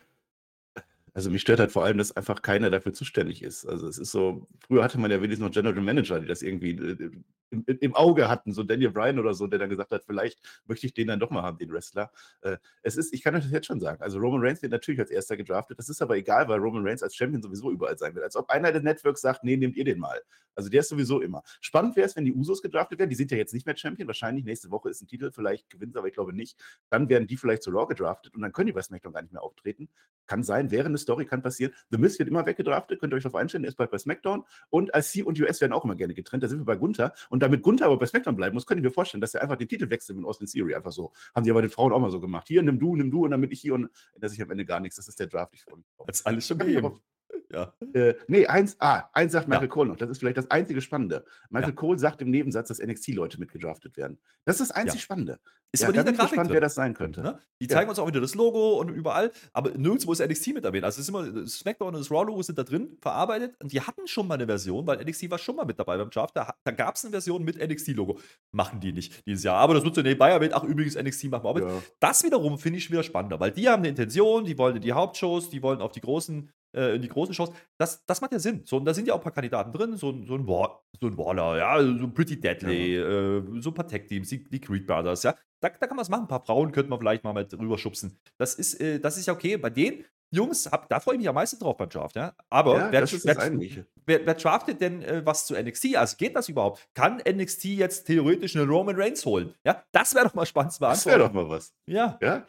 Also 1.13 1.30
mich 1.30 1.42
stört 1.42 1.60
halt 1.60 1.71
vor 1.71 1.86
allem, 1.86 1.98
dass 1.98 2.15
einfach 2.15 2.42
keiner 2.42 2.69
dafür 2.71 2.94
zuständig 2.94 3.44
ist. 3.44 3.65
Also 3.65 3.88
es 3.88 3.98
ist 4.00 4.12
so, 4.12 4.48
früher 4.68 4.83
hatte 4.83 5.00
man 5.00 5.12
ja 5.12 5.21
wenigstens 5.21 5.45
noch 5.45 5.54
General 5.54 5.81
Manager, 5.81 6.19
die 6.19 6.27
das 6.27 6.42
irgendwie 6.42 6.71
äh, 6.71 7.12
im, 7.53 7.77
im 7.79 7.95
Auge 7.95 8.27
hatten, 8.27 8.51
so 8.53 8.63
Daniel 8.63 8.91
Bryan 8.91 9.19
oder 9.19 9.33
so, 9.33 9.47
der 9.47 9.59
dann 9.59 9.69
gesagt 9.69 9.91
hat, 9.91 10.03
vielleicht 10.03 10.39
möchte 10.65 10.88
ich 10.88 10.94
den 10.94 11.07
dann 11.07 11.19
doch 11.19 11.29
mal 11.29 11.44
haben, 11.44 11.57
den 11.57 11.71
Wrestler. 11.71 12.11
Äh, 12.41 12.57
es 12.81 12.97
ist, 12.97 13.13
ich 13.13 13.23
kann 13.23 13.35
euch 13.35 13.44
das 13.44 13.51
jetzt 13.51 13.67
schon 13.67 13.79
sagen, 13.79 14.01
also 14.01 14.19
Roman 14.19 14.41
Reigns 14.41 14.61
wird 14.61 14.71
natürlich 14.71 15.00
als 15.00 15.11
erster 15.11 15.38
gedraftet, 15.38 15.79
das 15.79 15.89
ist 15.89 16.01
aber 16.01 16.17
egal, 16.17 16.47
weil 16.47 16.59
Roman 16.59 16.85
Reigns 16.85 17.03
als 17.03 17.15
Champion 17.15 17.41
sowieso 17.41 17.71
überall 17.71 17.97
sein 17.97 18.15
wird. 18.15 18.25
Als 18.25 18.35
ob 18.35 18.50
einer 18.50 18.71
der 18.71 18.81
Networks 18.81 19.21
sagt, 19.21 19.44
nee, 19.44 19.57
nehmt 19.57 19.75
ihr 19.75 19.85
den 19.85 20.00
mal. 20.00 20.21
Also 20.55 20.69
der 20.69 20.81
ist 20.81 20.89
sowieso 20.89 21.21
immer. 21.21 21.44
Spannend 21.61 21.95
wäre 21.95 22.05
es, 22.05 22.15
wenn 22.15 22.25
die 22.25 22.33
Usos 22.33 22.61
gedraftet 22.61 23.00
werden, 23.00 23.09
die 23.09 23.15
sind 23.15 23.31
ja 23.31 23.38
jetzt 23.38 23.53
nicht 23.53 23.65
mehr 23.65 23.75
Champion, 23.75 24.07
wahrscheinlich 24.07 24.45
nächste 24.45 24.71
Woche 24.71 24.89
ist 24.89 25.01
ein 25.01 25.07
Titel, 25.07 25.31
vielleicht 25.31 25.69
gewinnen 25.69 25.91
sie, 25.91 25.97
aber 25.97 26.07
ich 26.07 26.13
glaube 26.13 26.33
nicht. 26.33 26.57
Dann 26.89 27.09
werden 27.09 27.27
die 27.27 27.38
vielleicht 27.38 27.63
zu 27.63 27.71
Raw 27.71 27.88
gedraftet 27.88 28.35
und 28.35 28.41
dann 28.41 28.51
können 28.51 28.67
die 28.67 28.73
bei 28.73 28.81
SmackDown 28.81 29.13
gar 29.13 29.21
nicht 29.21 29.33
mehr 29.33 29.44
auftreten. 29.44 29.89
Kann 30.25 30.44
sein, 30.44 30.71
wäre 30.71 30.85
eine 30.85 30.97
Story, 30.97 31.25
kann 31.25 31.41
passieren. 31.41 31.73
The 31.89 31.97
Miz 31.97 32.17
wird 32.19 32.29
immer 32.29 32.45
weggedraftet, 32.45 32.99
könnt 32.99 33.13
ihr 33.13 33.17
euch 33.17 33.23
darauf 33.23 33.35
einstellen, 33.35 33.63
der 33.63 33.69
ist 33.69 33.75
bald 33.75 33.91
bei 33.91 33.97
SmackDown. 33.97 34.44
Und 34.69 34.91
IC 34.95 35.25
und 35.25 35.39
US 35.39 35.61
werden 35.61 35.73
auch 35.73 35.83
immer 35.83 35.95
gerne 35.95 36.13
getrennt. 36.13 36.44
Da 36.44 36.47
sind 36.47 36.59
wir 36.59 36.65
bei 36.65 36.75
Gunther. 36.75 37.13
Und 37.29 37.43
damit 37.44 37.62
Gunther 37.62 37.86
aber 37.86 37.98
bei 37.98 38.06
SmackDown 38.06 38.36
bleiben 38.36 38.56
muss, 38.56 38.66
könnte 38.66 38.80
ich 38.80 38.86
mir 38.86 38.94
vorstellen, 38.94 39.22
dass 39.22 39.34
er 39.34 39.42
einfach 39.42 39.57
den 39.57 39.68
Titel 39.68 39.90
wechselt 39.90 40.18
mit 40.18 40.25
Austin 40.25 40.48
Theory. 40.48 40.75
Einfach 40.75 40.92
so. 40.92 41.12
Haben 41.36 41.44
die 41.44 41.51
aber 41.51 41.62
den 41.62 41.69
Frauen 41.69 41.92
auch 41.92 42.00
mal 42.00 42.12
so 42.12 42.19
gemacht. 42.19 42.48
Hier, 42.48 42.63
nimm 42.63 42.80
du, 42.80 42.95
nimm 42.95 43.12
du 43.12 43.25
und 43.25 43.31
dann 43.31 43.42
bin 43.42 43.51
ich 43.51 43.62
hier 43.62 43.74
und 43.74 43.90
ändert 44.13 44.31
sich 44.31 44.42
am 44.42 44.50
Ende 44.51 44.66
gar 44.66 44.80
nichts. 44.80 44.95
Das 44.95 45.07
ist 45.07 45.19
der 45.19 45.28
Draft. 45.28 45.54
Ich 45.54 45.63
freue 45.63 45.78
mich 45.78 45.88
drauf. 45.95 46.07
Hat 46.07 46.16
es 46.16 46.25
alles 46.25 46.48
schon 46.48 46.60
ich 46.60 46.68
gegeben. 46.68 47.00
aber- 47.53 47.73
Ja. 47.94 48.01
Äh, 48.01 48.15
nee, 48.27 48.45
eins, 48.47 48.75
ah, 48.79 49.03
eins 49.13 49.31
sagt 49.31 49.47
Michael 49.47 49.67
Ja. 49.67 49.71
Cole 49.73 49.89
noch. 49.89 49.97
Das 49.97 50.09
ist 50.09 50.19
vielleicht 50.19 50.38
das 50.38 50.50
einzige 50.51 50.81
Spannende. 50.81 51.23
Michael 51.50 51.69
Ja. 51.71 51.75
Cole 51.75 52.00
sagt 52.00 52.21
im 52.21 52.31
Nebensatz, 52.31 52.67
dass 52.69 52.79
NXT-Leute 52.79 53.39
mitgedraftet 53.39 53.95
werden. 53.97 54.17
Das 54.45 54.59
ist 54.59 54.69
das 54.69 54.75
einzig. 54.75 55.01
Spannende. 55.01 55.39
Ist 55.71 55.81
ja, 55.81 55.88
aber 55.88 55.94
nicht 55.97 56.05
bin 56.05 56.07
in 56.09 56.13
ich 56.13 56.17
der 56.17 56.23
Grafik 56.25 56.29
gespannt, 56.31 56.50
drin. 56.50 56.53
wer 56.53 56.61
das 56.61 56.75
sein 56.75 56.94
könnte. 56.94 57.21
Ne? 57.21 57.39
Die 57.59 57.67
zeigen 57.67 57.89
uns 57.89 57.97
auch 57.97 58.05
wieder 58.07 58.21
das 58.21 58.35
Logo 58.35 58.79
und 58.79 58.89
überall, 58.89 59.31
aber 59.53 59.71
nirgendwo 59.71 60.11
ist 60.13 60.19
NXT 60.21 60.53
mit 60.53 60.65
erwähnt. 60.65 60.83
Also 60.85 60.97
es 60.97 61.05
ist 61.05 61.09
immer, 61.09 61.23
das 61.27 61.53
SmackDown 61.59 61.95
und 61.95 62.00
das 62.00 62.11
Raw-Logo 62.11 62.44
sind 62.44 62.59
da 62.59 62.63
drin 62.63 62.95
verarbeitet 63.01 63.56
und 63.59 63.71
die 63.73 63.81
hatten 63.81 64.06
schon 64.07 64.27
mal 64.27 64.35
eine 64.35 64.45
Version, 64.45 64.85
weil 64.85 65.03
NXT 65.03 65.31
war 65.31 65.39
schon 65.39 65.56
mal 65.56 65.65
mit 65.65 65.79
dabei 65.79 65.97
beim 65.97 66.11
Draft. 66.11 66.35
Da, 66.35 66.53
da 66.63 66.71
gab 66.71 66.95
es 66.95 67.03
eine 67.06 67.11
Version 67.11 67.44
mit 67.44 67.57
NXT-Logo. 67.57 68.19
Machen 68.51 68.81
die 68.81 68.94
nicht 68.94 69.25
dieses 69.25 69.44
Jahr. 69.44 69.56
Aber 69.57 69.73
das 69.73 69.83
wird 69.83 69.95
so 69.95 70.01
nebenbei 70.03 70.29
erwähnt. 70.29 70.53
Ach, 70.53 70.63
übrigens, 70.63 70.95
NXT 70.95 71.25
machen 71.29 71.44
wir 71.44 71.49
auch 71.49 71.56
mit. 71.56 71.63
Ja. 71.63 71.81
Das 71.99 72.23
wiederum 72.23 72.59
finde 72.59 72.77
ich 72.77 72.91
wieder 72.91 73.01
spannender, 73.01 73.39
weil 73.39 73.49
die 73.51 73.67
haben 73.67 73.79
eine 73.79 73.89
Intention, 73.89 74.45
die 74.45 74.57
wollen 74.59 74.75
in 74.75 74.81
die 74.83 74.94
Hauptshows, 74.94 75.49
die 75.49 75.63
wollen 75.63 75.81
auf 75.81 75.91
die 75.91 76.01
großen, 76.01 76.51
äh, 76.75 76.95
in 76.95 77.01
die 77.01 77.07
großen 77.09 77.33
Shows. 77.33 77.51
Das, 77.77 78.05
das 78.05 78.21
macht 78.21 78.31
ja 78.33 78.39
Sinn. 78.39 78.61
So, 78.65 78.77
und 78.77 78.85
da 78.85 78.93
sind 78.93 79.07
ja 79.07 79.13
auch 79.13 79.17
ein 79.19 79.23
paar 79.23 79.31
Kandidaten 79.33 79.71
drin, 79.71 79.95
so, 79.97 80.09
ein- 80.11 80.25
so, 80.25 80.35
ein, 80.35 80.47
War, 80.47 80.83
so 80.99 81.07
ein 81.07 81.17
Waller, 81.17 81.57
ja, 81.57 81.79
so 81.81 82.03
ein 82.05 82.13
Pretty 82.13 82.39
Deadly, 82.39 82.97
äh, 82.97 83.43
so 83.61 83.69
ein 83.71 83.73
paar 83.73 83.87
Tech-Teams, 83.87 84.27
die, 84.29 84.43
die 84.43 84.59
Creed 84.59 84.85
Brothers, 84.87 85.23
ja. 85.23 85.35
Da, 85.61 85.69
da 85.69 85.87
kann 85.87 85.95
man 85.95 86.03
es 86.03 86.09
machen. 86.09 86.23
Ein 86.23 86.27
paar 86.27 86.43
Frauen 86.45 86.71
könnte 86.71 86.89
man 86.89 86.99
vielleicht 86.99 87.23
mal 87.23 87.33
mit 87.33 87.53
rüberschubsen. 87.57 88.17
Das 88.37 88.55
ist, 88.55 88.81
äh, 88.81 88.99
das 88.99 89.17
ist 89.17 89.27
ja 89.27 89.33
okay. 89.33 89.55
Bei 89.57 89.69
den 89.69 90.03
Jungs, 90.35 90.69
hab, 90.71 90.89
da 90.89 90.99
freue 90.99 91.13
ich 91.13 91.19
mich 91.19 91.29
am 91.29 91.35
meisten 91.35 91.59
drauf 91.59 91.77
beim 91.77 91.89
Draft, 91.89 92.15
ja. 92.15 92.33
Aber 92.49 92.75
Ja, 92.77 92.91
wer, 92.91 93.01
wer, 93.07 93.85
wer, 94.07 94.25
wer 94.25 94.33
draftet 94.33 94.81
denn 94.81 95.01
äh, 95.03 95.23
was 95.23 95.45
zu 95.45 95.53
NXT? 95.55 95.95
Also 95.95 96.17
geht 96.17 96.35
das 96.35 96.49
überhaupt? 96.49 96.87
Kann 96.95 97.21
NXT 97.25 97.65
jetzt 97.65 98.05
theoretisch 98.07 98.55
einen 98.55 98.67
Roman 98.67 98.95
Reigns 98.99 99.23
holen? 99.27 99.53
Ja, 99.63 99.83
das 99.91 100.15
wäre 100.15 100.25
doch 100.25 100.33
mal 100.33 100.45
spannend 100.47 100.73
zu 100.73 100.79
Das 100.81 101.05
wäre 101.05 101.19
beantworten. 101.19 101.47
doch 101.47 101.49
mal 101.51 101.55
was. 101.55 101.73
Ja, 101.87 102.17
Ja? 102.21 102.47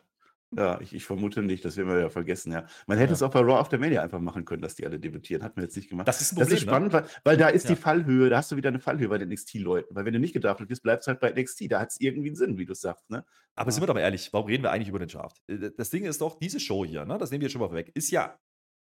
Ja, 0.57 0.81
ich, 0.81 0.95
ich 0.95 1.05
vermute 1.05 1.43
nicht, 1.43 1.65
das 1.65 1.77
werden 1.77 1.89
wir 1.89 1.99
ja 2.01 2.09
vergessen, 2.09 2.53
ja. 2.53 2.67
Man 2.87 2.99
hätte 2.99 3.11
Ja. 3.11 3.15
es 3.15 3.23
auch 3.23 3.31
bei 3.31 3.41
Raw 3.41 3.55
auf 3.61 3.69
der 3.69 3.79
Mania 3.79 4.03
einfach 4.03 4.21
machen 4.21 4.45
können, 4.45 4.63
dass 4.63 4.75
die 4.75 4.87
alle 4.87 4.99
debütieren. 5.01 5.43
Hat 5.43 5.57
man 5.57 5.65
jetzt 5.65 5.77
nicht 5.77 5.89
gemacht. 5.91 6.07
das 6.09 6.21
ist 6.21 6.33
ein 6.33 6.37
Das 6.37 6.49
Problem. 6.49 6.57
ist 6.59 6.65
ne? 6.67 6.71
spannend, 6.71 6.93
weil, 6.93 7.05
weil 7.25 7.37
da 7.37 7.49
ist 7.49 7.65
Ja. 7.65 7.71
die 7.75 7.77
Fallhöhe, 7.77 8.29
da 8.31 8.39
hast 8.39 8.53
du 8.53 8.57
wieder 8.57 8.69
eine 8.69 8.81
Fallhöhe 8.81 9.09
bei 9.09 9.19
den 9.19 9.29
NXT-Leuten. 9.31 9.95
Weil 9.95 10.05
wenn 10.05 10.13
du 10.15 10.21
nicht 10.21 10.33
gedraftet 10.35 10.69
bist, 10.69 10.83
bleibst 10.83 11.07
du 11.07 11.11
halt 11.11 11.21
bei 11.21 11.31
NXT. 11.31 11.71
Da 11.71 11.81
hat 11.81 11.91
es 11.91 12.01
irgendwie 12.01 12.29
einen 12.29 12.37
Sinn, 12.37 12.59
wie 12.59 12.65
du 12.67 12.75
sagst, 12.75 13.09
ne? 13.11 13.25
Aber 13.57 13.71
sind 13.71 13.83
wir 13.83 13.87
doch 13.87 13.95
mal 13.95 14.01
ehrlich, 14.01 14.33
warum 14.33 14.49
reden 14.49 14.65
wir 14.65 14.73
eigentlich 14.73 14.89
über 14.89 14.99
den 14.99 15.09
Draft? 15.09 15.41
Äh, 15.49 15.71
Das 15.77 15.91
Ding 15.91 16.05
ist 16.05 16.21
doch, 16.21 16.39
diese 16.39 16.59
Show 16.59 16.85
hier, 16.85 17.05
ne, 17.05 17.19
das 17.19 17.31
nehmen 17.31 17.41
wir 17.43 17.47
jetzt 17.47 17.53
schon 17.53 17.61
mal 17.61 17.73
weg, 17.73 17.91
ist 17.95 18.11
ja 18.11 18.37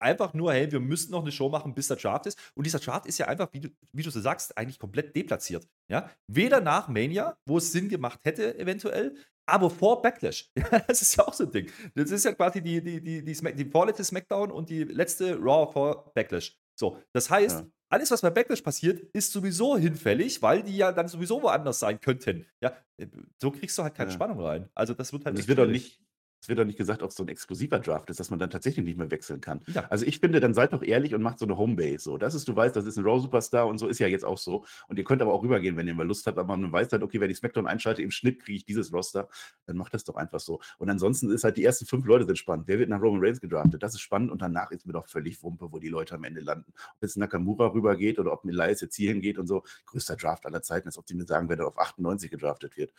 einfach 0.06 0.34
nur, 0.34 0.54
hey, 0.54 0.72
wir 0.72 0.80
müssen 0.80 1.12
noch 1.12 1.22
eine 1.24 1.32
Show 1.32 1.50
machen, 1.50 1.74
bis 1.74 1.88
der 1.90 1.98
Draft 1.98 2.28
ist. 2.28 2.40
Und 2.56 2.66
dieser 2.66 2.80
Draft 2.80 3.06
ist 3.08 3.18
ja 3.18 3.28
einfach, 3.28 3.50
wie 3.52 3.60
du, 3.60 3.70
wie 3.92 4.04
du 4.04 4.10
so 4.12 4.22
sagst, 4.22 4.58
eigentlich 4.58 4.80
komplett 4.80 5.16
deplatziert. 5.16 5.68
Ja? 5.92 6.10
Weder 6.28 6.62
nach 6.62 6.88
Mania, 6.88 7.38
wo 7.46 7.58
es 7.58 7.72
Sinn 7.72 7.90
gemacht 7.90 8.20
hätte, 8.24 8.58
eventuell, 8.58 9.16
aber 9.48 9.70
vor 9.70 10.02
Backlash. 10.02 10.50
Ja, 10.58 10.80
das 10.88 11.02
ist 11.02 11.16
ja 11.18 11.28
auch 11.28 11.34
so 11.34 11.44
ein 11.46 11.52
Ding. 11.52 11.70
Das 11.96 12.12
ist 12.12 12.24
ja 12.26 12.34
quasi 12.34 12.62
die, 12.62 12.82
die, 12.84 13.02
die, 13.02 13.24
die, 13.24 13.34
Smack, 13.36 13.56
die 13.58 13.66
vorletzte 13.66 14.04
Smackdown 14.04 14.52
und 14.52 14.70
die 14.70 14.84
letzte 14.84 15.36
Raw 15.38 15.72
vor 15.72 16.12
Backlash. 16.14 16.56
So, 16.80 17.00
das 17.14 17.30
heißt, 17.30 17.60
Ja. 17.62 17.68
alles, 17.90 18.12
was 18.12 18.22
bei 18.22 18.30
Backlash 18.32 18.62
passiert, 18.62 19.00
ist 19.14 19.32
sowieso 19.32 19.78
hinfällig, 19.78 20.42
weil 20.42 20.62
die 20.64 20.76
ja 20.78 20.92
dann 20.92 21.08
sowieso 21.08 21.42
woanders 21.42 21.80
sein 21.80 22.00
könnten. 22.02 22.46
Ja, 22.62 22.76
äh, 22.98 23.08
so 23.42 23.52
kriegst 23.52 23.78
du 23.78 23.84
halt 23.84 23.96
keine 23.96 24.10
Ja. 24.10 24.16
Spannung 24.16 24.40
rein. 24.42 24.70
Also 24.76 24.94
das 24.94 25.14
wird 25.14 25.26
halt 25.26 25.38
echt 25.40 25.48
wird 25.48 25.60
auch 25.60 25.68
nicht, 25.68 26.02
es 26.46 26.50
wird 26.50 26.60
auch 26.60 26.66
nicht 26.66 26.78
gesagt, 26.78 27.02
ob 27.02 27.10
es 27.10 27.16
so 27.16 27.24
ein 27.24 27.28
exklusiver 27.28 27.80
Draft 27.80 28.08
ist, 28.12 28.20
dass 28.20 28.30
man 28.30 28.38
dann 28.38 28.52
tatsächlich 28.52 28.86
nicht 28.86 29.00
mehr 29.00 29.10
wechseln 29.10 29.42
kann. 29.42 29.62
Ja. 29.74 29.86
Also 29.90 30.06
ich 30.06 30.20
finde, 30.20 30.40
dann 30.40 30.54
seid 30.54 30.74
doch 30.74 30.84
ehrlich 30.84 31.16
und 31.16 31.24
macht 31.24 31.40
so 31.40 31.46
eine 31.46 31.58
Homebase. 31.58 32.04
So, 32.04 32.18
das 32.20 32.36
ist, 32.36 32.48
du 32.48 32.56
weißt, 32.56 32.76
das 32.76 32.86
ist 32.86 32.98
ein 32.98 33.04
Raw-Superstar 33.04 33.66
und 33.66 33.80
so 33.80 33.88
ist 33.88 33.98
ja 33.98 34.06
jetzt 34.06 34.24
auch 34.24 34.38
so. 34.38 34.64
Und 34.88 34.98
ihr 35.00 35.04
könnt 35.04 35.24
aber 35.24 35.34
auch 35.34 35.42
rübergehen, 35.42 35.76
wenn 35.76 35.88
ihr 35.88 35.96
mal 35.96 36.06
Lust 36.06 36.28
habt, 36.28 36.38
aber 36.38 36.56
man 36.56 36.72
weiß 36.72 36.92
halt, 36.92 37.02
okay, 37.02 37.20
wenn 37.20 37.32
ich 37.32 37.38
SmackDown 37.38 37.66
einschalte, 37.66 38.04
im 38.04 38.12
Schnitt 38.12 38.44
kriege 38.44 38.58
ich 38.58 38.66
dieses 38.66 38.94
Roster, 38.94 39.28
dann 39.66 39.76
macht 39.76 39.96
das 39.96 40.04
doch 40.04 40.18
einfach 40.18 40.40
so. 40.40 40.60
Und 40.78 40.88
ansonsten 40.88 41.32
ist 41.32 41.44
halt, 41.44 41.58
die 41.58 41.64
ersten 41.64 41.88
fünf 41.88 42.06
Leute 42.06 42.26
sind 42.28 42.38
spannend. 42.38 42.68
Wer 42.68 42.78
wird 42.78 42.90
nach 42.90 43.02
Roman 43.02 43.22
Reigns 43.24 43.42
gedraftet? 43.42 43.82
Das 43.82 43.96
ist 43.96 44.02
spannend 44.02 44.32
und 44.32 44.40
danach 44.44 44.70
ist 44.70 44.86
mir 44.86 44.94
doch 44.94 45.08
völlig 45.08 45.42
Wumpe, 45.42 45.72
wo 45.72 45.80
die 45.80 45.90
Leute 45.90 46.14
am 46.14 46.24
Ende 46.26 46.42
landen. 46.42 46.72
Ob 46.96 47.02
jetzt 47.02 47.18
Nakamura 47.18 47.74
rübergeht 47.74 48.20
oder 48.20 48.32
ob 48.34 48.46
Elias 48.46 48.82
jetzt 48.82 48.96
hier 48.96 49.10
hingeht 49.10 49.40
und 49.40 49.48
so. 49.48 49.64
Größter 49.88 50.16
Draft 50.16 50.46
aller 50.46 50.62
Zeiten, 50.62 50.88
als 50.90 51.00
ob 51.00 51.08
die 51.08 51.16
mir 51.16 51.26
sagen, 51.26 51.50
wer 51.50 51.56
da 51.56 51.64
auf 51.64 51.80
98 51.80 52.30
gedraftet 52.30 52.78
wird. 52.78 52.94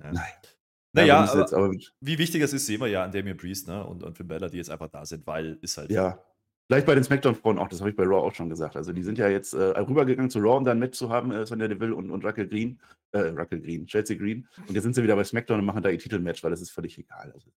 Ja. 0.00 0.12
Nein. 0.12 0.32
Naja, 0.94 1.24
es 1.24 1.52
aber 1.52 1.72
wie 2.00 2.18
wichtig 2.18 2.40
es 2.42 2.52
ist, 2.52 2.66
sehen 2.66 2.80
wir 2.80 2.86
ja 2.86 3.04
an 3.04 3.10
Damien 3.10 3.36
Priest 3.36 3.66
ne? 3.66 3.84
und, 3.84 4.02
und 4.02 4.16
Finn 4.16 4.28
Balor, 4.28 4.48
die 4.48 4.58
jetzt 4.58 4.70
einfach 4.70 4.88
da 4.88 5.04
sind, 5.04 5.26
weil 5.26 5.58
ist 5.60 5.76
halt. 5.76 5.90
Ja. 5.90 6.18
Vielleicht 6.66 6.86
bei 6.86 6.94
den 6.94 7.04
Smackdown-Frauen 7.04 7.58
auch, 7.58 7.68
das 7.68 7.80
habe 7.80 7.90
ich 7.90 7.96
bei 7.96 8.04
Raw 8.04 8.26
auch 8.26 8.34
schon 8.34 8.48
gesagt. 8.48 8.74
Also 8.76 8.92
die 8.92 9.02
sind 9.02 9.18
ja 9.18 9.28
jetzt 9.28 9.52
äh, 9.52 9.62
rübergegangen 9.78 10.30
zu 10.30 10.38
Raw, 10.38 10.56
um 10.56 10.64
dann 10.64 10.78
Match 10.78 10.96
zu 10.96 11.10
haben, 11.10 11.30
äh, 11.30 11.44
Sonja 11.44 11.68
Deville 11.68 11.94
und, 11.94 12.10
und 12.10 12.24
Raquel 12.24 12.48
Green, 12.48 12.80
äh, 13.12 13.18
Raquel 13.18 13.60
Green, 13.60 13.86
Chelsea 13.86 14.16
Green. 14.16 14.48
Und 14.66 14.74
jetzt 14.74 14.84
sind 14.84 14.94
sie 14.94 15.02
wieder 15.02 15.14
bei 15.14 15.24
Smackdown 15.24 15.58
und 15.58 15.66
machen 15.66 15.82
da 15.82 15.90
ihr 15.90 15.98
Titelmatch, 15.98 16.42
weil 16.42 16.52
das 16.52 16.62
ist 16.62 16.70
völlig 16.70 16.96
egal. 16.98 17.32
Also, 17.34 17.50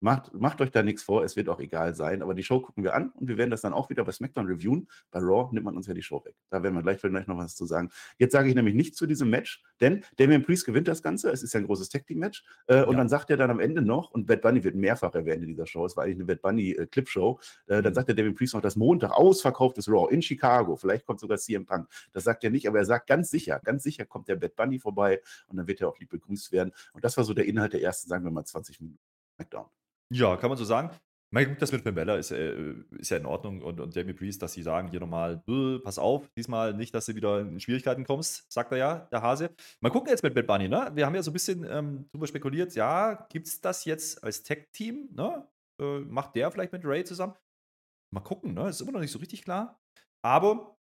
macht, 0.00 0.32
macht 0.34 0.60
euch 0.60 0.70
da 0.70 0.82
nichts 0.82 1.02
vor, 1.02 1.24
es 1.24 1.36
wird 1.36 1.48
auch 1.48 1.60
egal 1.60 1.94
sein. 1.94 2.22
Aber 2.22 2.34
die 2.34 2.42
Show 2.42 2.60
gucken 2.60 2.82
wir 2.84 2.94
an 2.94 3.10
und 3.10 3.28
wir 3.28 3.36
werden 3.36 3.50
das 3.50 3.60
dann 3.60 3.72
auch 3.72 3.90
wieder 3.90 4.04
bei 4.04 4.12
Smackdown 4.12 4.46
reviewen. 4.46 4.88
Bei 5.10 5.20
Raw 5.20 5.48
nimmt 5.52 5.64
man 5.64 5.76
uns 5.76 5.86
ja 5.86 5.94
die 5.94 6.02
Show 6.02 6.24
weg. 6.24 6.34
Da 6.50 6.62
werden 6.62 6.74
wir 6.74 6.82
gleich, 6.82 7.00
gleich 7.00 7.26
noch 7.26 7.36
was 7.38 7.54
zu 7.56 7.66
sagen. 7.66 7.90
Jetzt 8.18 8.32
sage 8.32 8.48
ich 8.48 8.54
nämlich 8.54 8.74
nichts 8.74 8.96
zu 8.96 9.06
diesem 9.06 9.30
Match, 9.30 9.62
denn 9.80 10.04
Damian 10.16 10.42
Priest 10.42 10.64
gewinnt 10.66 10.88
das 10.88 11.02
Ganze. 11.02 11.30
Es 11.30 11.42
ist 11.42 11.52
ja 11.54 11.60
ein 11.60 11.66
großes 11.66 11.88
Tag-Team-Match. 11.90 12.44
Äh, 12.66 12.82
und 12.84 12.92
Ja. 12.92 12.98
dann 12.98 13.08
sagt 13.08 13.30
er 13.30 13.36
dann 13.36 13.50
am 13.50 13.60
Ende 13.60 13.82
noch, 13.82 14.10
und 14.10 14.26
Bad 14.26 14.42
Bunny 14.42 14.64
wird 14.64 14.74
mehrfach 14.74 15.14
erwähnt 15.14 15.42
in 15.42 15.48
dieser 15.48 15.66
Show, 15.66 15.84
es 15.86 15.96
war 15.96 16.04
eigentlich 16.04 16.16
eine 16.16 16.24
Bad 16.24 16.42
Bunny-Clip-Show, 16.42 17.40
äh, 17.66 17.82
dann 17.82 17.92
Mhm. 17.92 17.94
sagt 17.94 18.08
der 18.08 18.14
David 18.14 18.36
Priest 18.36 18.54
noch, 18.54 18.60
dass 18.62 18.76
Montag 18.76 19.12
ausverkauftes 19.12 19.88
Raw 19.88 20.12
in 20.12 20.22
Chicago. 20.22 20.76
Vielleicht 20.76 21.06
kommt 21.06 21.20
sogar 21.20 21.38
CM 21.38 21.66
Punk. 21.66 21.88
Das 22.12 22.24
sagt 22.24 22.42
er 22.44 22.50
nicht, 22.50 22.66
aber 22.68 22.78
er 22.78 22.84
sagt 22.84 23.06
ganz 23.06 23.30
sicher, 23.30 23.60
ganz 23.62 23.82
sicher 23.82 24.04
kommt 24.06 24.28
der 24.28 24.36
Bad 24.36 24.56
Bunny 24.56 24.78
vorbei 24.78 25.20
und 25.48 25.56
dann 25.56 25.66
wird 25.66 25.80
er 25.80 25.88
auch 25.88 25.98
lieb 25.98 26.10
begrüßt 26.10 26.52
werden. 26.52 26.72
Und 26.92 27.04
das 27.04 27.16
war 27.16 27.24
so 27.24 27.34
der 27.34 27.46
Inhalt 27.46 27.72
der 27.72 27.82
ersten, 27.82 28.08
sagen 28.08 28.24
wir 28.24 28.30
mal, 28.30 28.44
20 28.44 28.80
Minuten. 28.80 28.98
Smackdown. 29.36 29.66
Ja, 30.12 30.36
kann 30.36 30.48
man 30.50 30.58
so 30.58 30.64
sagen. 30.64 30.90
Mein 31.32 31.46
gut, 31.48 31.62
das 31.62 31.70
mit 31.70 31.84
Balor 31.84 32.16
ist, 32.18 32.32
äh, 32.32 32.74
ist 32.98 33.10
ja 33.10 33.16
in 33.16 33.24
Ordnung 33.26 33.62
und, 33.62 33.78
und 33.80 33.94
Damien 33.94 34.16
Priest, 34.16 34.42
dass 34.42 34.52
sie 34.52 34.64
sagen, 34.64 34.88
hier 34.90 34.98
nochmal, 34.98 35.40
"Äh, 35.48 35.78
pass 35.78 35.96
auf, 36.00 36.28
diesmal 36.36 36.74
nicht, 36.74 36.92
dass 36.92 37.06
du 37.06 37.14
wieder 37.14 37.40
in 37.40 37.60
Schwierigkeiten 37.60 38.04
kommst, 38.04 38.50
sagt 38.52 38.72
er 38.72 38.78
ja, 38.78 38.98
der 39.12 39.22
Hase. 39.22 39.50
Mal 39.80 39.90
gucken 39.90 40.10
jetzt 40.10 40.24
mit 40.24 40.34
Bad 40.34 40.48
Bunny, 40.48 40.68
ne? 40.68 40.90
Wir 40.94 41.06
haben 41.06 41.14
ja 41.14 41.22
so 41.22 41.30
ein 41.30 41.34
bisschen 41.34 41.64
ähm, 41.70 42.08
drüber 42.10 42.26
spekuliert, 42.26 42.74
ja, 42.74 43.14
gibt 43.30 43.46
es 43.46 43.60
das 43.60 43.84
jetzt 43.84 44.24
als 44.24 44.42
Tech-Team, 44.42 45.10
ne? 45.12 45.46
Äh, 45.80 46.00
macht 46.00 46.34
der 46.34 46.50
vielleicht 46.50 46.72
mit 46.72 46.84
Ray 46.84 47.04
zusammen? 47.04 47.34
Mal 48.12 48.22
gucken, 48.22 48.54
ne? 48.54 48.68
Ist 48.68 48.80
immer 48.80 48.92
noch 48.92 49.00
nicht 49.00 49.12
so 49.12 49.20
richtig 49.20 49.42
klar. 49.42 49.80
Aber 50.22 50.76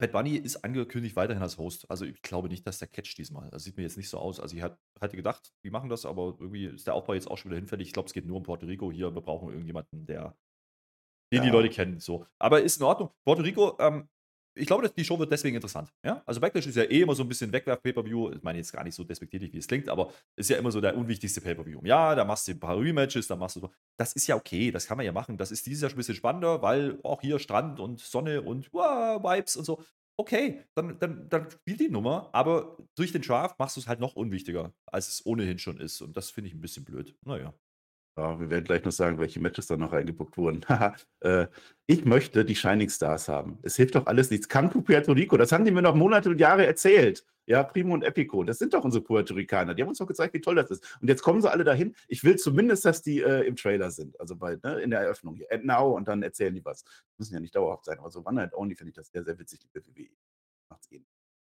Bad 0.00 0.12
Bunny 0.12 0.36
ist 0.36 0.64
angekündigt 0.64 1.14
weiterhin 1.14 1.42
als 1.42 1.58
Host. 1.58 1.90
Also 1.90 2.04
ich 2.04 2.20
glaube 2.22 2.48
nicht, 2.48 2.66
dass 2.66 2.78
der 2.78 2.88
Catch 2.88 3.16
diesmal. 3.16 3.50
Das 3.50 3.64
sieht 3.64 3.76
mir 3.76 3.82
jetzt 3.82 3.96
nicht 3.96 4.08
so 4.08 4.18
aus. 4.18 4.40
Also 4.40 4.56
ich 4.56 4.62
hat, 4.62 4.78
hatte 5.00 5.16
gedacht, 5.16 5.52
die 5.62 5.70
machen 5.70 5.90
das, 5.90 6.06
aber 6.06 6.36
irgendwie 6.40 6.66
ist 6.66 6.86
der 6.86 6.94
Aufbau 6.94 7.14
jetzt 7.14 7.30
auch 7.30 7.38
schon 7.38 7.50
wieder 7.50 7.58
hinfällig. 7.58 7.88
Ich 7.88 7.92
glaube, 7.92 8.06
es 8.06 8.12
geht 8.12 8.26
nur 8.26 8.38
um 8.38 8.42
Puerto 8.42 8.66
Rico 8.66 8.90
hier. 8.90 9.14
Wir 9.14 9.20
brauchen 9.20 9.50
irgendjemanden, 9.50 10.06
der 10.06 10.36
den 11.32 11.42
die 11.42 11.48
Ja. 11.48 11.52
Leute 11.52 11.68
kennen. 11.68 12.00
So. 12.00 12.26
Aber 12.38 12.60
ist 12.62 12.78
in 12.78 12.82
Ordnung. 12.84 13.10
Puerto 13.24 13.42
Rico, 13.42 13.76
ähm, 13.78 14.08
ich 14.54 14.66
glaube, 14.66 14.88
die 14.88 15.04
Show 15.04 15.18
wird 15.18 15.30
deswegen 15.30 15.56
interessant. 15.56 15.92
Ja? 16.04 16.22
Also 16.26 16.40
Backlash 16.40 16.66
ist 16.66 16.76
ja 16.76 16.84
eh 16.84 17.02
immer 17.02 17.14
so 17.14 17.22
ein 17.22 17.28
bisschen 17.28 17.52
Wegwerf-Pay-Per-View. 17.52 18.32
Ich 18.32 18.42
meine 18.42 18.58
jetzt 18.58 18.72
gar 18.72 18.84
nicht 18.84 18.94
so 18.94 19.04
despektierlich, 19.04 19.52
wie 19.52 19.58
es 19.58 19.68
klingt, 19.68 19.88
aber 19.88 20.12
ist 20.36 20.50
ja 20.50 20.56
immer 20.56 20.72
so 20.72 20.80
der 20.80 20.96
unwichtigste 20.96 21.40
Pay-Per-View. 21.40 21.80
Ja, 21.84 22.14
da 22.14 22.24
machst 22.24 22.48
du 22.48 22.52
ein 22.52 22.60
paar 22.60 22.78
Rematches, 22.78 23.26
da 23.28 23.36
machst 23.36 23.56
du 23.56 23.60
so. 23.60 23.70
Das 23.96 24.12
ist 24.12 24.26
ja 24.26 24.36
okay, 24.36 24.70
das 24.70 24.86
kann 24.86 24.96
man 24.96 25.06
ja 25.06 25.12
machen. 25.12 25.36
Das 25.36 25.50
ist 25.50 25.66
dieses 25.66 25.82
Jahr 25.82 25.90
schon 25.90 25.96
ein 25.96 25.98
bisschen 25.98 26.16
spannender, 26.16 26.62
weil 26.62 26.98
auch 27.02 27.20
hier 27.20 27.38
Strand 27.38 27.80
und 27.80 28.00
Sonne 28.00 28.42
und 28.42 28.72
wow, 28.72 29.22
Vibes 29.22 29.56
und 29.56 29.64
so. 29.64 29.82
Okay, 30.18 30.64
dann, 30.74 30.98
dann, 30.98 31.28
dann 31.30 31.50
spiel 31.50 31.76
die 31.78 31.88
Nummer, 31.88 32.28
aber 32.32 32.76
durch 32.94 33.12
den 33.12 33.22
Draft 33.22 33.58
machst 33.58 33.76
du 33.76 33.80
es 33.80 33.88
halt 33.88 34.00
noch 34.00 34.16
unwichtiger, 34.16 34.74
als 34.86 35.08
es 35.08 35.24
ohnehin 35.24 35.58
schon 35.58 35.80
ist. 35.80 36.02
Und 36.02 36.16
das 36.16 36.30
finde 36.30 36.48
ich 36.48 36.54
ein 36.54 36.60
bisschen 36.60 36.84
blöd. 36.84 37.16
Naja. 37.24 37.54
Ja, 38.20 38.38
wir 38.38 38.50
werden 38.50 38.66
gleich 38.66 38.84
noch 38.84 38.92
sagen, 38.92 39.18
welche 39.18 39.40
Matches 39.40 39.66
da 39.66 39.78
noch 39.78 39.94
reingebuckt 39.94 40.36
wurden. 40.36 40.60
äh, 41.20 41.46
ich 41.86 42.04
möchte 42.04 42.44
die 42.44 42.54
Shining 42.54 42.90
Stars 42.90 43.28
haben. 43.28 43.58
Es 43.62 43.76
hilft 43.76 43.94
doch 43.94 44.04
alles 44.04 44.30
nichts. 44.30 44.46
Come 44.46 44.68
to 44.68 44.82
Puerto 44.82 45.12
Rico. 45.12 45.38
Das 45.38 45.52
haben 45.52 45.64
die 45.64 45.70
mir 45.70 45.80
noch 45.80 45.94
Monate 45.94 46.28
und 46.28 46.38
Jahre 46.38 46.66
erzählt. 46.66 47.24
Ja, 47.46 47.62
Primo 47.62 47.94
und 47.94 48.04
Epico. 48.04 48.44
Das 48.44 48.58
sind 48.58 48.74
doch 48.74 48.84
unsere 48.84 49.02
Puerto 49.02 49.32
Ricaner. 49.32 49.74
Die 49.74 49.80
haben 49.80 49.88
uns 49.88 49.96
doch 49.96 50.06
gezeigt, 50.06 50.34
wie 50.34 50.40
toll 50.42 50.56
das 50.56 50.70
ist. 50.70 50.98
Und 51.00 51.08
jetzt 51.08 51.22
kommen 51.22 51.40
sie 51.40 51.50
alle 51.50 51.64
dahin. 51.64 51.96
Ich 52.08 52.22
will 52.22 52.36
zumindest, 52.36 52.84
dass 52.84 53.00
die 53.00 53.22
äh, 53.22 53.46
im 53.46 53.56
Trailer 53.56 53.90
sind. 53.90 54.20
Also 54.20 54.36
bald, 54.36 54.62
ne, 54.64 54.80
in 54.80 54.90
der 54.90 55.00
Eröffnung 55.00 55.36
hier. 55.36 55.50
And 55.50 55.64
now 55.64 55.96
und 55.96 56.06
dann 56.06 56.22
erzählen 56.22 56.54
die 56.54 56.62
was. 56.62 56.84
Müssen 57.16 57.32
ja 57.32 57.40
nicht 57.40 57.56
dauerhaft 57.56 57.86
sein, 57.86 57.98
aber 58.00 58.10
so 58.10 58.20
One 58.26 58.34
Night 58.34 58.52
Only 58.52 58.74
finde 58.74 58.90
ich 58.90 58.96
das 58.96 59.08
sehr, 59.08 59.24
sehr 59.24 59.38
witzig, 59.38 59.60
die 59.60 59.74
WWE. 59.74 60.10
Macht's 60.68 60.92
eh. 60.92 61.00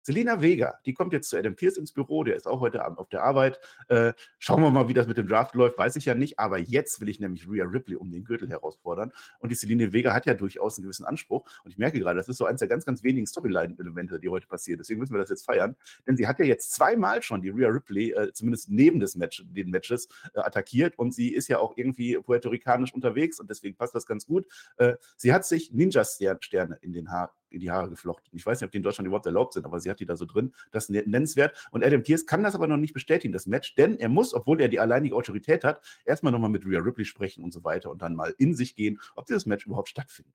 Selena 0.07 0.41
Vega, 0.41 0.79
die 0.87 0.95
kommt 0.95 1.13
jetzt 1.13 1.29
zu 1.29 1.37
Adam 1.37 1.57
Pierce 1.57 1.79
ins 1.79 1.91
Büro, 1.91 2.23
der 2.23 2.37
ist 2.37 2.47
auch 2.47 2.61
heute 2.61 2.85
Abend 2.85 3.01
auf 3.01 3.09
der 3.09 3.25
Arbeit. 3.25 3.59
Äh, 3.89 4.13
schauen 4.39 4.63
wir 4.63 4.71
mal, 4.71 4.87
wie 4.87 4.95
das 4.95 5.09
mit 5.09 5.17
dem 5.17 5.27
Draft 5.27 5.57
läuft, 5.57 5.79
weiß 5.79 5.97
ich 5.97 6.05
ja 6.05 6.15
nicht, 6.15 6.39
aber 6.39 6.59
jetzt 6.59 7.01
will 7.01 7.09
ich 7.09 7.19
nämlich 7.19 7.49
Rhea 7.51 7.65
Ripley 7.65 7.97
um 7.97 8.13
den 8.13 8.23
Gürtel 8.23 8.49
herausfordern. 8.49 9.11
Und 9.41 9.51
die 9.51 9.57
Selena 9.57 9.93
Vega 9.93 10.15
hat 10.15 10.25
ja 10.25 10.35
durchaus 10.35 10.79
einen 10.79 10.85
gewissen 10.85 11.05
Anspruch. 11.05 11.45
Und 11.65 11.73
ich 11.73 11.79
merke 11.79 11.99
gerade, 11.99 12.17
das 12.19 12.29
ist 12.29 12.37
so 12.37 12.45
eins 12.45 12.61
der 12.61 12.69
ganz, 12.69 12.85
ganz 12.85 13.03
wenigen 13.03 13.27
Storyline-Elemente, 13.27 14.21
die 14.21 14.29
heute 14.29 14.47
passieren. 14.47 14.79
Deswegen 14.79 15.01
müssen 15.01 15.13
wir 15.13 15.19
das 15.19 15.29
jetzt 15.29 15.45
feiern. 15.45 15.75
Denn 16.07 16.17
sie 16.17 16.29
hat 16.29 16.39
ja 16.39 16.45
jetzt 16.45 16.71
zweimal 16.71 17.21
schon 17.21 17.43
die 17.43 17.51
Rhea 17.51 17.67
Ripley, 17.67 18.13
äh, 18.13 18.33
zumindest 18.33 18.71
neben 18.71 19.01
des 19.01 19.17
Match, 19.17 19.45
den 19.45 19.71
Matches, 19.71 20.09
äh, 20.35 20.39
attackiert. 20.39 20.97
Und 21.01 21.15
sie 21.15 21.35
ist 21.35 21.49
ja 21.49 21.59
auch 21.59 21.77
irgendwie 21.77 22.17
puerto-ricanisch 22.17 22.95
unterwegs 22.95 23.41
und 23.41 23.51
deswegen 23.51 23.75
passt 23.75 23.97
das 23.97 24.07
ganz 24.07 24.25
gut. 24.25 24.47
Äh, 24.77 24.95
sie 25.17 25.33
hat 25.33 25.45
sich 25.45 25.73
Ninja-Sterne 25.73 26.79
in 26.81 26.93
den 26.93 27.11
Haar 27.11 27.35
in 27.51 27.61
die 27.61 27.71
Haare 27.71 27.89
geflochten. 27.89 28.29
Ich 28.37 28.45
weiß 28.45 28.61
nicht, 28.61 28.67
ob 28.67 28.73
die 28.73 28.79
in 28.79 28.83
Deutschland 28.83 29.07
überhaupt 29.07 29.27
erlaubt 29.27 29.55
sind, 29.55 29.65
aber 29.65 29.81
sie 29.81 29.91
hat 29.91 30.01
die 30.01 30.07
da 30.07 30.17
so 30.17 30.25
drin. 30.25 30.53
Das 30.73 30.89
ist 30.89 31.07
nennenswert. 31.07 31.69
Und 31.71 31.85
Adam 31.85 32.03
Pierce 32.03 32.27
kann 32.27 32.43
das 32.43 32.55
aber 32.55 32.67
noch 32.67 32.77
nicht 32.77 32.95
bestätigen, 32.95 33.33
das 33.33 33.47
Match, 33.47 33.75
denn 33.75 33.99
er 33.99 34.09
muss, 34.09 34.35
obwohl 34.35 34.61
er 34.61 34.69
die 34.69 34.81
alleinige 34.81 35.15
Autorität 35.15 35.65
hat, 35.65 35.85
erstmal 36.05 36.33
nochmal 36.33 36.51
mit 36.51 36.67
Rhea 36.67 36.81
Ripley 36.81 37.05
sprechen 37.05 37.45
und 37.45 37.53
so 37.53 37.65
weiter 37.65 37.91
und 37.91 38.03
dann 38.03 38.15
mal 38.15 38.35
in 38.39 38.55
sich 38.55 38.75
gehen, 38.75 39.01
ob 39.15 39.27
dieses 39.27 39.47
Match 39.47 39.67
überhaupt 39.67 39.89
stattfindet. 39.89 40.35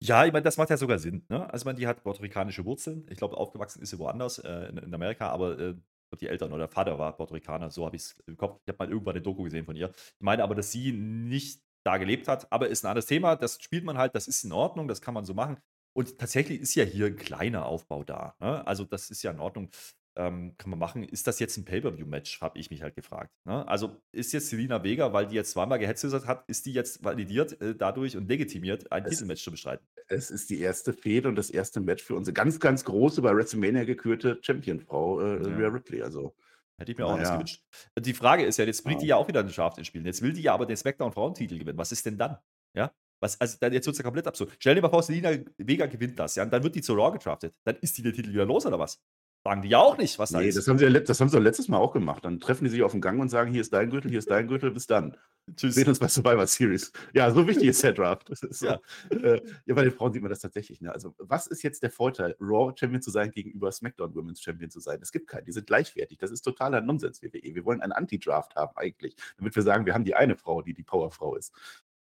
Ja, 0.00 0.24
ich 0.24 0.32
meine, 0.32 0.44
das 0.44 0.56
macht 0.56 0.70
ja 0.70 0.76
sogar 0.76 0.98
Sinn. 0.98 1.24
Ne? 1.28 1.52
Also, 1.52 1.64
meine, 1.64 1.78
die 1.78 1.86
hat 1.86 2.04
puerto-ricanische 2.04 2.64
Wurzeln. 2.64 3.04
Ich 3.10 3.18
glaube, 3.18 3.36
aufgewachsen 3.36 3.82
ist 3.82 3.90
sie 3.90 3.98
woanders, 3.98 4.38
äh, 4.38 4.68
in, 4.68 4.78
in, 4.78 4.94
Amerika, 4.94 5.28
aber 5.28 5.58
äh, 5.58 5.74
die 6.20 6.28
Eltern 6.28 6.52
oder 6.52 6.66
der 6.66 6.68
Vater 6.68 6.98
war 6.98 7.16
Puerto 7.16 7.34
Ricaner, 7.34 7.70
so 7.70 7.84
habe 7.84 7.96
ich 7.96 8.02
es 8.02 8.16
im 8.26 8.36
Kopf. 8.36 8.60
Ich 8.64 8.68
habe 8.68 8.84
mal 8.84 8.90
irgendwann 8.90 9.16
eine 9.16 9.22
Doku 9.22 9.42
gesehen 9.42 9.64
von 9.64 9.76
ihr. 9.76 9.90
Ich 9.90 10.20
meine 10.20 10.42
aber, 10.42 10.54
dass 10.54 10.72
sie 10.72 10.92
nicht 10.92 11.62
da 11.88 11.96
gelebt 11.96 12.28
hat, 12.28 12.52
aber 12.52 12.68
ist 12.68 12.84
ein 12.84 12.88
anderes 12.88 13.06
Thema. 13.06 13.34
Das 13.36 13.58
spielt 13.62 13.84
man 13.84 13.96
halt, 13.96 14.14
das 14.14 14.28
ist 14.28 14.44
in 14.44 14.52
Ordnung, 14.52 14.88
das 14.88 15.00
kann 15.00 15.14
man 15.14 15.24
so 15.24 15.32
machen. 15.32 15.56
Und 15.94 16.18
tatsächlich 16.18 16.60
ist 16.60 16.74
ja 16.74 16.84
hier 16.84 17.06
ein 17.06 17.16
kleiner 17.16 17.64
Aufbau 17.64 18.04
da. 18.04 18.34
Ne? 18.40 18.66
Also, 18.66 18.84
das 18.84 19.10
ist 19.10 19.22
ja 19.22 19.30
in 19.30 19.40
Ordnung. 19.40 19.70
Ähm, 20.16 20.54
kann 20.58 20.70
man 20.70 20.80
machen. 20.80 21.04
Ist 21.04 21.28
das 21.28 21.38
jetzt 21.38 21.56
ein 21.56 21.64
Pay-Per-View-Match, 21.64 22.40
habe 22.40 22.58
ich 22.58 22.70
mich 22.70 22.82
halt 22.82 22.96
gefragt. 22.96 23.30
Ne? 23.44 23.66
Also 23.68 24.02
ist 24.10 24.32
jetzt 24.32 24.48
Selina 24.48 24.82
Vega, 24.82 25.12
weil 25.12 25.28
die 25.28 25.36
jetzt 25.36 25.52
zweimal 25.52 25.78
gehetzert 25.78 26.26
hat, 26.26 26.44
ist 26.48 26.66
die 26.66 26.72
jetzt 26.72 27.04
validiert 27.04 27.60
äh, 27.60 27.76
dadurch 27.76 28.16
und 28.16 28.28
legitimiert, 28.28 28.90
ein 28.90 29.04
es, 29.04 29.10
Titelmatch 29.10 29.44
zu 29.44 29.52
bestreiten? 29.52 29.86
Es 30.08 30.32
ist 30.32 30.50
die 30.50 30.58
erste 30.58 30.92
Fehde 30.92 31.28
und 31.28 31.36
das 31.36 31.50
erste 31.50 31.78
Match 31.78 32.02
für 32.02 32.16
unsere 32.16 32.34
ganz, 32.34 32.58
ganz 32.58 32.84
große 32.84 33.22
bei 33.22 33.32
WrestleMania 33.32 33.84
gekürte 33.84 34.40
Champion-Frau, 34.42 35.20
äh, 35.20 35.48
ja. 35.48 35.56
Rhea 35.56 35.68
Ripley. 35.68 36.02
Also 36.02 36.34
Hätte 36.78 36.92
ich 36.92 36.98
mir 36.98 37.06
auch 37.06 37.12
anders 37.12 37.28
ja. 37.28 37.34
gewünscht. 37.34 37.64
Die 37.98 38.14
Frage 38.14 38.44
ist 38.44 38.56
ja, 38.56 38.64
jetzt 38.64 38.84
bringt 38.84 39.00
ja. 39.00 39.00
die 39.00 39.06
ja 39.08 39.16
auch 39.16 39.26
wieder 39.26 39.40
einen 39.40 39.50
Shaft 39.50 39.78
ins 39.78 39.88
Spiel. 39.88 40.06
Jetzt 40.06 40.22
will 40.22 40.32
die 40.32 40.42
ja 40.42 40.54
aber 40.54 40.64
den 40.64 40.76
SmackDown-Frauentitel 40.76 41.58
gewinnen. 41.58 41.76
Was 41.76 41.90
ist 41.90 42.06
denn 42.06 42.16
dann? 42.16 42.38
Ja? 42.74 42.92
Was, 43.20 43.40
also 43.40 43.56
dann, 43.60 43.72
jetzt 43.72 43.86
wird 43.86 43.94
es 43.94 43.98
ja 43.98 44.04
komplett 44.04 44.28
absurd. 44.28 44.52
Stell 44.60 44.76
dir 44.76 44.82
mal 44.82 44.90
vor, 44.90 45.02
Selina 45.02 45.30
Vega 45.56 45.86
gewinnt 45.86 46.18
das, 46.18 46.36
ja, 46.36 46.44
und 46.44 46.52
dann 46.52 46.62
wird 46.62 46.76
die 46.76 46.82
zu 46.82 46.94
Raw 46.94 47.10
getraftet. 47.10 47.56
Dann 47.64 47.76
ist 47.76 47.98
die 47.98 48.02
den 48.02 48.12
Titel 48.12 48.30
wieder 48.30 48.46
los, 48.46 48.64
oder 48.64 48.78
was? 48.78 49.02
Sagen 49.48 49.62
die 49.62 49.68
ja 49.70 49.78
auch 49.78 49.96
nicht, 49.96 50.18
was 50.18 50.28
da 50.28 50.40
nee, 50.40 50.48
ist. 50.48 50.58
Das 50.58 50.68
haben, 50.68 50.76
sie, 50.76 50.92
das 50.92 51.20
haben 51.22 51.30
sie 51.30 51.38
letztes 51.38 51.68
Mal 51.68 51.78
auch 51.78 51.94
gemacht. 51.94 52.22
Dann 52.22 52.38
treffen 52.38 52.64
die 52.64 52.70
sich 52.70 52.82
auf 52.82 52.92
dem 52.92 53.00
Gang 53.00 53.18
und 53.18 53.30
sagen: 53.30 53.50
Hier 53.50 53.62
ist 53.62 53.72
dein 53.72 53.88
Gürtel, 53.88 54.10
hier 54.10 54.18
ist 54.18 54.30
dein 54.30 54.46
Gürtel, 54.46 54.70
bis 54.70 54.86
dann. 54.86 55.16
Tschüss. 55.56 55.74
Sehen 55.74 55.88
uns 55.88 55.98
bei 55.98 56.08
Survivor 56.08 56.46
Series. 56.46 56.92
Ja, 57.14 57.30
so 57.30 57.48
wichtig 57.48 57.68
ist 57.68 57.82
der 57.82 57.94
Draft. 57.94 58.28
Ist 58.28 58.42
so. 58.42 58.66
ja. 58.66 58.78
Äh, 59.08 59.40
ja, 59.64 59.74
bei 59.74 59.84
den 59.84 59.92
Frauen 59.92 60.12
sieht 60.12 60.20
man 60.20 60.28
das 60.28 60.40
tatsächlich. 60.40 60.82
Ne? 60.82 60.92
Also, 60.92 61.14
was 61.16 61.46
ist 61.46 61.62
jetzt 61.62 61.82
der 61.82 61.90
Vorteil, 61.90 62.36
Raw 62.38 62.74
Champion 62.78 63.00
zu 63.00 63.10
sein 63.10 63.30
gegenüber 63.30 63.72
SmackDown 63.72 64.14
Women's 64.14 64.42
Champion 64.42 64.68
zu 64.70 64.80
sein? 64.80 64.98
Es 65.00 65.12
gibt 65.12 65.28
keinen. 65.28 65.46
Die 65.46 65.52
sind 65.52 65.66
gleichwertig. 65.66 66.18
Das 66.18 66.30
ist 66.30 66.42
totaler 66.42 66.82
Nonsens, 66.82 67.22
WWE. 67.22 67.54
Wir 67.54 67.64
wollen 67.64 67.80
einen 67.80 67.92
Anti-Draft 67.92 68.54
haben, 68.54 68.76
eigentlich. 68.76 69.16
Damit 69.38 69.56
wir 69.56 69.62
sagen, 69.62 69.86
wir 69.86 69.94
haben 69.94 70.04
die 70.04 70.14
eine 70.14 70.36
Frau, 70.36 70.60
die 70.60 70.74
die 70.74 70.84
Powerfrau 70.84 71.36
ist 71.36 71.54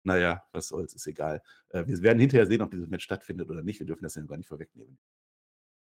naja, 0.04 0.44
was 0.52 0.68
soll's, 0.68 0.94
ist 0.94 1.06
egal. 1.06 1.42
Äh, 1.70 1.86
wir 1.86 2.02
werden 2.02 2.18
hinterher 2.18 2.46
sehen, 2.46 2.60
ob 2.60 2.70
dieses 2.70 2.88
Match 2.88 3.04
stattfindet 3.04 3.48
oder 3.48 3.62
nicht. 3.62 3.80
Wir 3.80 3.86
dürfen 3.86 4.04
das 4.04 4.14
ja 4.14 4.22
gar 4.22 4.36
nicht 4.36 4.48
vorwegnehmen. 4.48 4.98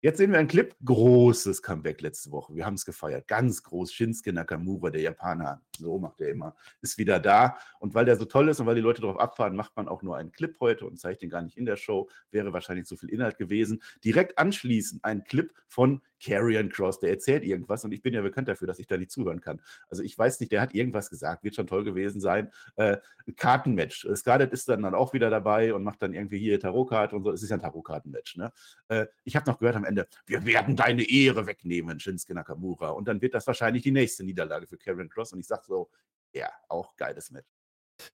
Jetzt 0.05 0.19
sehen 0.19 0.33
wir 0.33 0.41
einen 0.41 0.49
Clip. 0.49 0.75
Großes 0.85 1.63
Comeback 1.63 2.01
letzte 2.01 2.33
Woche. 2.33 2.57
Wir 2.57 2.67
haben 2.67 2.75
es 2.75 2.85
gefeiert. 2.85 3.29
Ganz 3.29 3.63
groß. 3.63 3.93
Shinsuke 3.93 4.33
Nakamura, 4.33 4.91
der 4.91 5.01
Japaner, 5.01 5.63
so 5.79 5.97
macht 5.97 6.21
er 6.21 6.31
immer, 6.31 6.57
ist 6.81 6.99
wieder 6.99 7.21
da. 7.21 7.57
Und 7.79 7.95
weil 7.95 8.05
der 8.05 8.17
so 8.17 8.25
toll 8.25 8.49
ist 8.49 8.59
und 8.59 8.67
weil 8.67 8.75
die 8.75 8.81
Leute 8.81 9.01
darauf 9.01 9.21
abfahren, 9.21 9.55
macht 9.55 9.77
man 9.77 9.87
auch 9.87 10.03
nur 10.03 10.17
einen 10.17 10.33
Clip 10.33 10.57
heute 10.59 10.87
und 10.87 10.99
zeigt 10.99 11.23
den 11.23 11.31
gar 11.31 11.43
nicht 11.43 11.57
in 11.57 11.67
der 11.67 11.77
Show. 11.77 12.09
Wäre 12.33 12.53
wahrscheinlich 12.53 12.87
zu 12.87 12.97
viel 12.97 13.11
Inhalt 13.11 13.39
gewesen. 13.39 13.81
Direkt 14.05 14.39
anschließend 14.39 15.05
ein 15.05 15.23
Clip 15.23 15.55
von 15.69 16.03
Carrion 16.23 16.69
Cross, 16.69 17.01
der 17.01 17.11
erzählt 17.11 17.45
irgendwas 17.45 17.85
und 17.85 17.93
ich 17.93 18.03
bin 18.03 18.15
ja 18.15 18.23
bekannt 18.23 18.49
dafür, 18.49 18.67
dass 18.67 18.79
ich 18.79 18.87
da 18.87 18.97
nicht 18.97 19.11
zuhören 19.11 19.41
kann. 19.41 19.61
Also 19.89 20.03
ich 20.03 20.17
weiß 20.17 20.41
nicht, 20.41 20.53
der 20.53 20.61
hat 20.61 20.75
irgendwas 20.75 21.11
gesagt, 21.11 21.43
wird 21.45 21.55
schon 21.55 21.67
toll 21.67 21.85
gewesen 21.85 22.21
sein. 22.21 22.51
Äh, 22.77 22.99
Kartenmatch. 23.37 24.07
Scarlett 24.15 24.53
ist 24.53 24.69
dann, 24.69 24.83
dann 24.83 24.95
auch 24.95 25.13
wieder 25.13 25.31
dabei 25.31 25.75
und 25.75 25.83
macht 25.83 26.03
dann 26.03 26.15
irgendwie 26.15 26.39
hier 26.39 26.61
Tarotkarte 26.61 27.17
und 27.17 27.25
so. 27.25 27.33
Es 27.33 27.43
ist 27.43 27.51
ja 27.51 27.57
ein 27.57 27.63
Tarotkartenmatch. 27.63 28.37
Ne? 28.37 28.53
Äh, 28.89 29.07
ich 29.25 29.37
habe 29.37 29.51
noch 29.51 29.59
gehört 29.59 29.77
am 29.77 29.85
Ende, 29.85 30.07
wir 30.27 30.45
werden 30.45 30.77
deine 30.77 31.09
Ehre 31.09 31.47
wegnehmen, 31.47 31.99
Shinsuke 32.01 32.35
Nakamura. 32.35 32.91
Und 32.91 33.09
dann 33.09 33.21
wird 33.21 33.35
das 33.35 33.47
wahrscheinlich 33.47 33.83
die 33.83 33.93
nächste 33.93 34.25
Niederlage 34.25 34.67
für 34.67 34.79
Carrion 34.79 35.09
Cross 35.09 35.33
und 35.33 35.41
ich 35.41 35.47
sage 35.47 35.63
so, 35.67 35.91
ja, 36.33 36.51
auch 36.69 36.97
geiles 36.97 37.31
Match. 37.31 37.49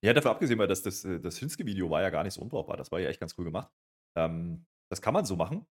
Ja, 0.03 0.13
dafür 0.13 0.33
abgesehen, 0.33 0.59
weil 0.59 0.67
das, 0.67 0.83
das, 0.83 1.03
das 1.03 1.39
Shinsuke-Video 1.39 1.89
war 1.89 2.03
ja 2.03 2.11
gar 2.11 2.25
nicht 2.25 2.35
so 2.35 2.43
unbrauchbar. 2.43 2.77
Das 2.77 2.91
war 2.91 3.01
ja 3.01 3.09
echt 3.09 3.21
ganz 3.21 3.35
cool 3.39 3.45
gemacht. 3.45 3.71
Ähm, 4.17 4.67
das 4.91 5.01
kann 5.01 5.15
man 5.15 5.25
so 5.25 5.37
machen. 5.37 5.67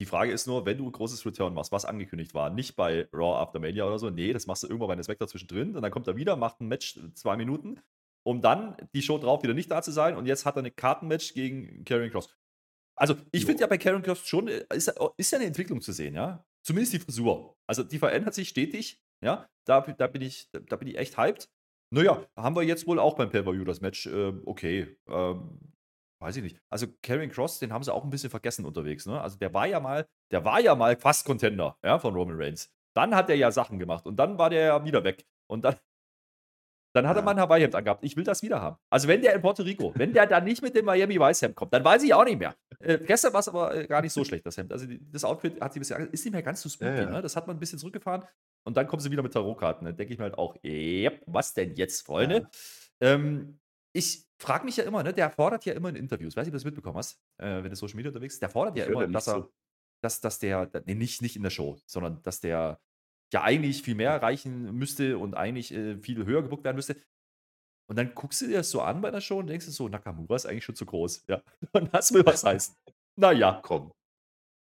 Die 0.00 0.06
Frage 0.06 0.32
ist 0.32 0.46
nur, 0.46 0.64
wenn 0.64 0.78
du 0.78 0.86
ein 0.86 0.92
großes 0.92 1.26
Return 1.26 1.52
machst, 1.52 1.72
was 1.72 1.84
angekündigt 1.84 2.32
war, 2.32 2.48
nicht 2.48 2.74
bei 2.74 3.06
Raw 3.12 3.38
After 3.38 3.60
Mania 3.60 3.84
oder 3.84 3.98
so, 3.98 4.08
nee, 4.08 4.32
das 4.32 4.46
machst 4.46 4.62
du 4.62 4.66
irgendwann 4.66 4.88
bei 4.88 4.92
einem 4.94 5.02
Spectre 5.02 5.28
zwischendrin 5.28 5.76
und 5.76 5.82
dann 5.82 5.90
kommt 5.90 6.08
er 6.08 6.16
wieder, 6.16 6.36
macht 6.36 6.60
ein 6.60 6.68
Match 6.68 6.98
zwei 7.14 7.36
Minuten, 7.36 7.80
um 8.22 8.40
dann 8.40 8.76
die 8.94 9.02
Show 9.02 9.18
drauf 9.18 9.42
wieder 9.42 9.52
nicht 9.52 9.70
da 9.70 9.82
zu 9.82 9.92
sein 9.92 10.16
und 10.16 10.26
jetzt 10.26 10.46
hat 10.46 10.56
er 10.56 10.60
eine 10.60 10.70
Kartenmatch 10.70 11.34
gegen 11.34 11.84
Karrion 11.84 12.10
Cross. 12.10 12.34
Also, 12.96 13.14
ich 13.32 13.44
finde 13.44 13.62
ja 13.62 13.66
bei 13.66 13.78
Karrion 13.78 14.02
Cross 14.02 14.26
schon, 14.26 14.48
äh, 14.48 14.64
ist, 14.74 14.92
ist 15.16 15.32
ja 15.32 15.38
eine 15.38 15.46
Entwicklung 15.46 15.80
zu 15.80 15.92
sehen, 15.92 16.14
ja. 16.14 16.44
Zumindest 16.62 16.92
die 16.92 16.98
Frisur. 16.98 17.56
Also, 17.66 17.82
die 17.82 17.98
verändert 17.98 18.34
sich 18.34 18.48
stetig, 18.48 19.02
ja. 19.22 19.48
Da, 19.66 19.80
da, 19.80 20.06
bin, 20.06 20.22
ich, 20.22 20.50
da 20.50 20.76
bin 20.76 20.88
ich 20.88 20.98
echt 20.98 21.16
hyped. 21.16 21.50
Naja, 21.92 22.26
haben 22.36 22.56
wir 22.56 22.62
jetzt 22.62 22.86
wohl 22.86 22.98
auch 22.98 23.16
beim 23.16 23.30
Pay-Per-View 23.30 23.64
das 23.64 23.80
Match. 23.80 24.06
Äh, 24.06 24.32
okay. 24.44 24.96
Ähm, 25.08 25.72
Weiß 26.20 26.36
ich 26.36 26.42
nicht. 26.42 26.60
Also 26.68 26.86
Karrion 27.02 27.30
Cross, 27.30 27.60
den 27.60 27.72
haben 27.72 27.82
sie 27.82 27.92
auch 27.92 28.04
ein 28.04 28.10
bisschen 28.10 28.28
vergessen 28.28 28.66
unterwegs. 28.66 29.06
Ne? 29.06 29.20
Also 29.20 29.38
der 29.38 29.54
war 29.54 29.66
ja 29.66 29.80
mal, 29.80 30.06
der 30.30 30.44
war 30.44 30.60
ja 30.60 30.74
mal 30.74 30.96
fast 30.96 31.24
Contender 31.24 31.78
ja, 31.82 31.98
von 31.98 32.14
Roman 32.14 32.36
Reigns. 32.38 32.70
Dann 32.94 33.14
hat 33.14 33.30
er 33.30 33.36
ja 33.36 33.50
Sachen 33.50 33.78
gemacht 33.78 34.04
und 34.06 34.16
dann 34.16 34.36
war 34.36 34.50
der 34.50 34.64
ja 34.64 34.84
wieder 34.84 35.02
weg. 35.02 35.24
Und 35.46 35.64
dann, 35.64 35.76
dann 36.92 37.08
hat 37.08 37.16
er 37.16 37.22
mal 37.22 37.30
ein 37.30 37.40
Hawaii-Hemd 37.40 37.74
angehabt. 37.74 38.04
Ich 38.04 38.16
will 38.16 38.24
das 38.24 38.42
wieder 38.42 38.60
haben. 38.60 38.76
Also 38.90 39.08
wenn 39.08 39.22
der 39.22 39.34
in 39.34 39.40
Puerto 39.40 39.62
Rico, 39.62 39.92
wenn 39.94 40.12
der 40.12 40.26
da 40.26 40.40
nicht 40.40 40.60
mit 40.60 40.76
dem 40.76 40.84
Miami 40.84 41.18
Vice-Hemd 41.18 41.56
kommt, 41.56 41.72
dann 41.72 41.84
weiß 41.84 42.02
ich 42.02 42.12
auch 42.12 42.24
nicht 42.24 42.38
mehr. 42.38 42.54
Äh, 42.80 42.98
gestern 42.98 43.32
war 43.32 43.40
es 43.40 43.48
aber 43.48 43.74
äh, 43.74 43.86
gar 43.86 44.02
nicht 44.02 44.12
so 44.12 44.22
schlecht, 44.24 44.44
das 44.44 44.58
Hemd. 44.58 44.72
Also 44.72 44.86
die, 44.86 45.00
das 45.10 45.24
Outfit 45.24 45.58
hat 45.60 45.72
sie 45.72 45.78
bisher, 45.78 46.00
ist 46.12 46.24
nicht 46.24 46.32
mehr 46.32 46.42
ganz 46.42 46.60
so 46.60 46.68
spooky. 46.68 46.90
Ja, 46.90 47.02
ja. 47.02 47.10
Ne? 47.10 47.22
Das 47.22 47.34
hat 47.34 47.46
man 47.46 47.56
ein 47.56 47.60
bisschen 47.60 47.78
zurückgefahren. 47.78 48.24
Und 48.64 48.76
dann 48.76 48.86
kommen 48.86 49.00
sie 49.00 49.10
wieder 49.10 49.22
mit 49.22 49.32
Tarotkarten. 49.32 49.86
Dann 49.86 49.96
denke 49.96 50.12
ich 50.12 50.18
mir 50.18 50.24
halt 50.24 50.36
auch, 50.36 50.56
yep, 50.62 51.22
was 51.26 51.54
denn 51.54 51.74
jetzt, 51.76 52.04
Freunde? 52.04 52.48
Ja. 53.00 53.14
Ähm, 53.14 53.58
ich 53.92 54.24
frage 54.38 54.64
mich 54.64 54.76
ja 54.76 54.84
immer, 54.84 55.02
ne, 55.02 55.12
der 55.12 55.30
fordert 55.30 55.64
ja 55.64 55.74
immer 55.74 55.88
in 55.88 55.96
Interviews, 55.96 56.36
weiß 56.36 56.46
nicht, 56.46 56.50
ob 56.50 56.52
du 56.52 56.56
das 56.58 56.64
mitbekommen 56.64 56.96
hast, 56.96 57.20
äh, 57.38 57.62
wenn 57.62 57.70
du 57.70 57.76
Social 57.76 57.96
Media 57.96 58.10
unterwegs 58.10 58.34
bist, 58.34 58.42
der 58.42 58.50
fordert 58.50 58.76
ja 58.76 58.86
immer, 58.86 59.06
dass 59.06 59.28
er, 59.28 59.34
so. 59.34 59.52
dass, 60.02 60.20
dass 60.20 60.38
der, 60.38 60.70
nee, 60.86 60.94
nicht, 60.94 61.22
nicht 61.22 61.36
in 61.36 61.42
der 61.42 61.50
Show, 61.50 61.78
sondern 61.86 62.22
dass 62.22 62.40
der 62.40 62.80
ja 63.32 63.42
eigentlich 63.42 63.82
viel 63.82 63.94
mehr 63.94 64.10
erreichen 64.10 64.74
müsste 64.74 65.18
und 65.18 65.34
eigentlich 65.34 65.72
äh, 65.72 65.98
viel 65.98 66.24
höher 66.24 66.42
gebuckt 66.42 66.64
werden 66.64 66.76
müsste. 66.76 66.96
Und 67.88 67.96
dann 67.96 68.14
guckst 68.14 68.40
du 68.40 68.46
dir 68.46 68.58
das 68.58 68.70
so 68.70 68.82
an 68.82 69.00
bei 69.00 69.10
der 69.10 69.20
Show 69.20 69.38
und 69.38 69.48
denkst 69.48 69.66
du 69.66 69.72
so, 69.72 69.88
Nakamura 69.88 70.36
ist 70.36 70.46
eigentlich 70.46 70.64
schon 70.64 70.76
zu 70.76 70.86
groß. 70.86 71.24
Ja, 71.28 71.42
und 71.72 71.92
das 71.92 72.12
will 72.12 72.24
was 72.24 72.44
heißen. 72.44 72.74
Naja. 73.16 73.60
Komm. 73.62 73.92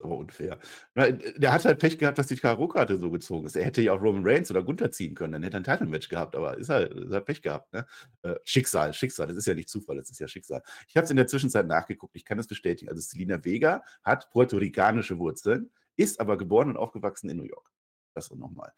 Aber 0.02 0.18
unfair. 0.18 0.60
Der 0.96 1.52
hat 1.52 1.66
halt 1.66 1.80
Pech 1.80 1.98
gehabt, 1.98 2.18
dass 2.18 2.28
die 2.28 2.38
K.O.-Karte 2.38 2.98
so 2.98 3.12
gezogen 3.12 3.46
ist. 3.46 3.58
Er 3.58 3.66
hätte 3.66 3.82
ja 3.82 3.94
auch 3.94 4.02
Roman 4.02 4.26
Reigns 4.26 4.50
oder 4.50 4.64
Gunther 4.64 4.92
ziehen 4.92 5.14
können, 5.14 5.34
dann 5.34 5.44
hätte 5.44 5.58
er 5.58 5.60
ein 5.60 5.64
Title-Match 5.66 6.08
gehabt, 6.08 6.36
aber 6.36 6.58
ist 6.58 6.70
halt, 6.70 6.94
ist 6.94 7.12
halt 7.12 7.26
Pech 7.26 7.42
gehabt. 7.42 7.74
Ne? 7.74 7.86
Äh, 8.22 8.36
Schicksal, 8.46 8.94
Schicksal, 8.94 9.28
das 9.28 9.36
ist 9.36 9.46
ja 9.46 9.54
nicht 9.54 9.70
Zufall, 9.70 9.98
das 9.98 10.10
ist 10.10 10.20
ja 10.20 10.28
Schicksal. 10.28 10.64
Ich 10.88 10.96
habe 10.96 11.04
es 11.04 11.12
in 11.12 11.18
der 11.18 11.28
Zwischenzeit 11.28 11.68
nachgeguckt, 11.68 12.16
ich 12.16 12.24
kann 12.24 12.38
das 12.38 12.48
bestätigen. 12.48 12.90
Also 12.90 13.02
Selina 13.02 13.44
Vega 13.44 13.84
hat 14.04 14.30
puerto-ricanische 14.32 15.20
Wurzeln, 15.20 15.70
ist 15.98 16.22
aber 16.22 16.38
geboren 16.38 16.70
und 16.70 16.78
aufgewachsen 16.78 17.30
in 17.30 17.38
New 17.38 17.44
York. 17.44 17.70
Das 18.14 18.32
nochmal. 18.32 18.72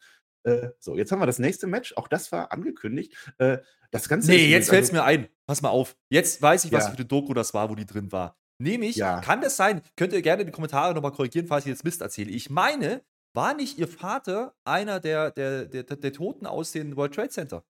Äh, 0.44 0.70
so, 0.80 0.96
jetzt 0.96 1.12
haben 1.12 1.20
wir 1.20 1.26
das 1.26 1.38
nächste 1.38 1.66
Match. 1.66 1.96
Auch 1.96 2.08
das 2.08 2.32
war 2.32 2.52
angekündigt. 2.52 3.14
Äh, 3.38 3.58
das 3.90 4.08
Ganze 4.08 4.30
nee, 4.30 4.48
jetzt 4.48 4.70
fällt 4.70 4.84
es 4.84 4.90
also, 4.90 5.00
mir 5.00 5.04
ein. 5.04 5.28
Pass 5.46 5.62
mal 5.62 5.70
auf. 5.70 5.96
Jetzt 6.08 6.40
weiß 6.42 6.64
ich, 6.64 6.72
was 6.72 6.84
ja. 6.84 6.90
für 6.90 6.96
eine 6.96 7.06
Doku 7.06 7.34
das 7.34 7.54
war, 7.54 7.70
wo 7.70 7.74
die 7.74 7.86
drin 7.86 8.10
war. 8.10 8.36
Nämlich, 8.62 8.96
ja. 8.96 9.20
kann 9.20 9.40
das 9.40 9.56
sein, 9.56 9.82
könnt 9.96 10.12
ihr 10.12 10.22
gerne 10.22 10.42
in 10.42 10.46
die 10.46 10.52
Kommentare 10.52 10.94
nochmal 10.94 11.12
korrigieren, 11.12 11.46
falls 11.48 11.64
ich 11.64 11.70
jetzt 11.70 11.84
Mist 11.84 12.00
erzähle. 12.00 12.30
Ich 12.30 12.48
meine, 12.48 13.02
war 13.34 13.54
nicht 13.54 13.78
ihr 13.78 13.88
Vater 13.88 14.54
einer 14.64 15.00
der, 15.00 15.32
der, 15.32 15.64
der, 15.66 15.82
der 15.82 16.12
Toten 16.12 16.46
aus 16.46 16.72
dem 16.72 16.96
World 16.96 17.14
Trade 17.14 17.30
Center? 17.30 17.64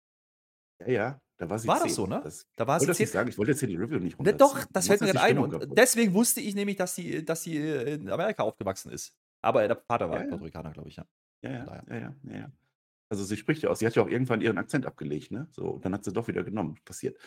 Ja, 0.81 0.89
ja. 0.89 1.21
Da 1.39 1.49
war 1.51 1.59
sie 1.59 1.67
war 1.67 1.79
10. 1.79 1.87
das 1.87 1.95
so, 1.97 2.07
ne? 2.07 2.21
Das, 2.23 2.47
da 2.55 2.67
war 2.67 2.79
sie 2.79 2.87
das 2.87 2.99
nicht 2.99 3.11
sagen. 3.11 3.29
Ich 3.29 3.39
wollte 3.39 3.53
jetzt 3.53 3.61
hier 3.61 3.69
die 3.69 3.77
Review 3.77 3.99
nicht 3.99 4.19
runterziehen. 4.19 4.39
Doch, 4.39 4.65
das 4.71 4.87
fällt 4.87 5.01
mir 5.01 5.09
gerade 5.09 5.23
ein. 5.23 5.39
Und 5.39 5.77
deswegen 5.77 6.13
wusste 6.15 6.41
ich 6.41 6.55
nämlich, 6.55 6.77
dass 6.77 6.95
sie, 6.95 7.25
dass 7.25 7.43
sie 7.43 7.57
in 7.57 8.09
Amerika 8.11 8.43
aufgewachsen 8.43 8.93
ist. 8.93 9.13
Aber 9.41 9.67
der 9.67 9.77
Vater 9.77 10.09
war 10.09 10.21
ja, 10.21 10.29
Puerto 10.29 10.45
Ricaner, 10.45 10.71
glaube 10.71 10.89
ich, 10.89 10.97
ja. 10.97 11.07
Ja, 11.43 11.51
ja, 11.51 11.83
ja, 11.89 11.97
ja, 11.99 12.15
ja. 12.39 12.53
Also 13.09 13.25
sie 13.25 13.37
spricht 13.37 13.63
ja 13.63 13.71
aus. 13.71 13.81
Sie 13.81 13.87
hat 13.87 13.95
ja 13.97 14.03
auch 14.03 14.09
irgendwann 14.09 14.41
ihren 14.41 14.57
Akzent 14.57 14.87
abgelegt, 14.87 15.33
ne? 15.33 15.49
So, 15.51 15.71
und 15.71 15.85
dann 15.85 15.95
hat 15.95 16.05
sie 16.05 16.13
doch 16.13 16.29
wieder 16.29 16.45
genommen. 16.45 16.79
Passiert. 16.85 17.19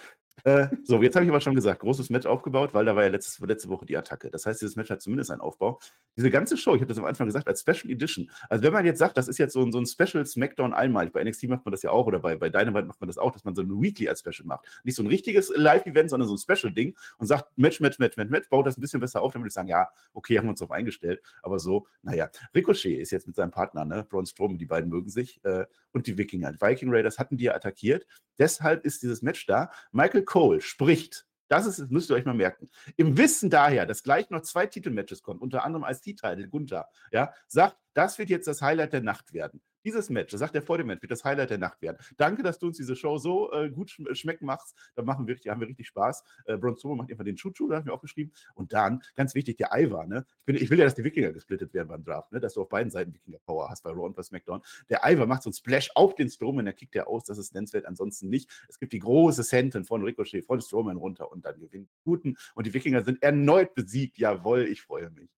Äh, 0.44 0.68
so, 0.84 1.02
jetzt 1.02 1.16
habe 1.16 1.26
ich 1.26 1.32
aber 1.32 1.42
schon 1.42 1.56
gesagt, 1.56 1.80
großes 1.80 2.10
Match 2.10 2.26
aufgebaut, 2.26 2.74
weil 2.74 2.86
da 2.86 2.96
war 2.96 3.04
ja 3.04 3.10
letztes, 3.10 3.40
letzte 3.40 3.70
Woche 3.70 3.86
die 3.86 3.98
Attacke. 3.98 4.30
Das 4.30 4.46
heißt, 4.46 4.62
dieses 4.62 4.76
Match 4.76 4.90
hat 4.90 5.02
zumindest 5.02 5.32
einen 5.32 5.42
Aufbau. 5.42 5.80
Diese 6.18 6.30
ganze 6.30 6.58
Show, 6.58 6.76
ich 6.76 6.82
habe 6.82 6.90
das 6.90 6.98
am 6.98 7.06
Anfang 7.06 7.28
gesagt, 7.28 7.48
als 7.48 7.62
Special 7.62 7.90
Edition. 7.90 8.30
Also 8.50 8.64
wenn 8.64 8.74
man 8.74 8.86
jetzt 8.86 9.00
sagt, 9.00 9.18
das 9.18 9.28
ist 9.28 9.38
jetzt 9.38 9.54
so 9.54 9.62
ein, 9.62 9.72
so 9.72 9.80
ein 9.80 9.86
Special 9.86 10.26
Smackdown 10.26 10.74
einmalig, 10.74 11.14
bei 11.14 11.24
NXT 11.24 11.46
macht 11.46 11.66
man 11.66 11.72
das 11.72 11.82
ja 11.82 11.92
auch 11.92 12.06
oder 12.06 12.20
bei, 12.20 12.36
bei 12.36 12.50
Dynamite 12.50 12.86
macht 12.86 13.02
man 13.02 13.08
das 13.08 13.18
auch, 13.18 13.32
dass 13.32 13.44
man 13.44 13.56
so 13.56 13.62
ein 13.62 13.82
Weekly 13.82 14.10
als 14.10 14.20
Special 14.20 14.46
macht. 14.46 14.66
Nicht 14.84 14.96
so 14.96 15.04
ein 15.04 15.08
richtiges 15.08 15.52
Live-Event, 15.56 16.10
sondern 16.10 16.28
so 16.28 16.36
ein 16.36 16.38
Special-Ding 16.38 16.96
und 17.18 17.28
sagt 17.28 17.58
Match, 17.58 17.80
Match, 17.80 18.00
Match, 18.00 18.18
Match, 18.18 18.30
Match, 18.30 18.50
baut 18.50 18.68
das 18.68 18.78
ein 18.78 18.82
bisschen 18.82 19.00
besser 19.00 19.22
auf, 19.22 19.34
dann 19.34 19.42
würde 19.42 19.48
ich 19.48 19.54
sagen, 19.54 19.68
ja, 19.68 19.90
okay, 20.14 20.38
haben 20.38 20.46
wir 20.46 20.52
uns 20.52 20.60
darauf 20.60 20.72
eingestellt. 20.72 21.22
Aber 21.42 21.60
so, 21.60 21.88
naja, 22.02 22.30
Ricochet 22.54 23.00
ist 23.00 23.12
jetzt 23.12 23.28
mit 23.28 23.36
seinem 23.36 23.52
Partner, 23.52 23.86
ne, 23.86 24.06
Braun 24.08 24.26
Strowman, 24.26 24.58
die 24.58 24.66
beiden 24.66 24.90
mögen 24.90 25.10
sich, 25.10 25.44
äh, 25.44 25.66
und 25.92 26.08
die 26.08 26.18
Wikinger. 26.18 26.52
Die 26.52 26.62
Viking 26.62 26.90
Raiders 26.92 27.18
hatten 27.18 27.38
die 27.38 27.46
ja 27.46 27.56
attackiert. 27.56 28.06
Deshalb 28.38 28.86
ist 28.86 29.02
dieses 29.02 29.22
Match 29.22 29.46
da. 29.46 29.72
Michael 29.92 30.25
Cole 30.26 30.62
spricht 30.62 31.26
das 31.48 31.66
ist, 31.66 31.92
müsst 31.92 32.10
ihr 32.10 32.16
euch 32.16 32.26
mal 32.26 32.34
merken. 32.34 32.70
Im 32.98 33.18
Wissen 33.18 33.50
daher, 33.50 33.86
dass 33.86 34.04
gleich 34.04 34.30
noch 34.30 34.42
zwei 34.42 34.66
Titelmatches 34.66 35.22
kommen, 35.22 35.40
unter 35.40 35.64
anderem 35.64 35.84
als 35.84 36.02
T-Title, 36.02 36.48
Gunther, 36.48 36.88
ja, 37.12 37.34
sagt, 37.48 37.78
das 37.94 38.18
wird 38.18 38.30
jetzt 38.30 38.48
das 38.48 38.62
Highlight 38.62 38.94
der 38.94 39.02
Nacht 39.02 39.34
werden. 39.34 39.62
Dieses 39.86 40.10
Match, 40.10 40.32
das 40.32 40.40
sagt 40.40 40.56
er 40.56 40.64
vor 40.64 40.80
dem 40.80 40.88
Match, 40.88 41.04
wird 41.04 41.12
das 41.12 41.24
Highlight 41.24 41.52
der 41.52 41.60
Nacht 41.60 41.80
werden. 41.82 41.98
Danke, 42.18 42.42
dass 42.42 42.58
du 42.58 42.68
uns 42.68 42.78
diese 42.78 42.96
Show 42.96 43.20
so 43.20 43.54
äh, 43.54 43.70
gut 43.70 43.92
sch 43.92 44.02
schmecken 44.14 44.48
machst. 44.48 44.76
Da 44.96 45.04
machen 45.04 45.28
wir, 45.28 45.36
haben 45.48 45.62
wir 45.62 45.68
richtig 45.68 45.86
Spaß. 45.88 46.24
Äh, 46.46 46.58
Braun 46.58 46.76
Strowman 46.76 46.98
macht 46.98 47.12
einfach 47.12 47.24
den 47.24 47.36
Chuchu, 47.36 47.68
da 47.68 47.76
habe 47.76 47.82
ich 47.84 47.86
mir 47.86 47.94
auch 47.94 48.02
geschrieben. 48.02 48.32
Und 48.56 48.74
dann, 48.74 49.04
ganz 49.16 49.36
wichtig, 49.36 49.58
der 49.58 49.70
Ivar. 49.74 50.08
Ne? 50.08 50.26
Ich, 50.40 50.46
bin, 50.46 50.56
ich 50.56 50.70
will 50.72 50.80
ja, 50.80 50.86
dass 50.86 50.96
die 50.96 51.04
Wikinger 51.04 51.32
gesplittet 51.34 51.72
werden 51.76 51.88
beim 51.88 52.04
Draft, 52.04 52.32
ne? 52.32 52.40
dass 52.40 52.56
du 52.56 52.62
auf 52.62 52.70
beiden 52.70 52.90
Seiten 52.90 53.14
Wikinger 53.14 53.38
Power 53.46 53.70
hast, 53.70 53.84
bei 53.84 53.92
Raw 53.92 54.08
und 54.08 54.16
bei 54.16 54.24
SmackDown. 54.24 54.62
Der 54.90 55.02
Ivar 55.06 55.28
macht 55.28 55.44
so 55.44 55.50
einen 55.50 55.54
Splash 55.54 55.92
auf 55.94 56.16
den 56.16 56.30
Strowman, 56.30 56.66
der 56.66 56.74
kickt 56.74 56.96
der 56.96 57.08
aus. 57.08 57.24
Das 57.24 57.38
ist 57.38 57.54
nennenswert, 57.54 57.86
ansonsten 57.86 58.28
nicht. 58.30 58.50
Es 58.68 58.80
gibt 58.80 58.92
die 58.92 59.00
große 59.00 59.44
Senten 59.44 59.86
von 59.86 60.04
Ricochet, 60.04 60.46
von 60.46 60.62
Strowman 60.62 60.98
runter 60.98 61.32
und 61.32 61.46
dann 61.46 61.60
gewinnt 61.60 61.90
Guten. 62.04 62.38
Und 62.56 62.66
die 62.66 62.74
Wikinger 62.74 63.04
sind 63.04 63.22
erneut 63.22 63.76
besiegt. 63.76 64.18
Jawohl, 64.18 64.64
ich 64.64 64.82
freue 64.82 65.12
mich. 65.12 65.30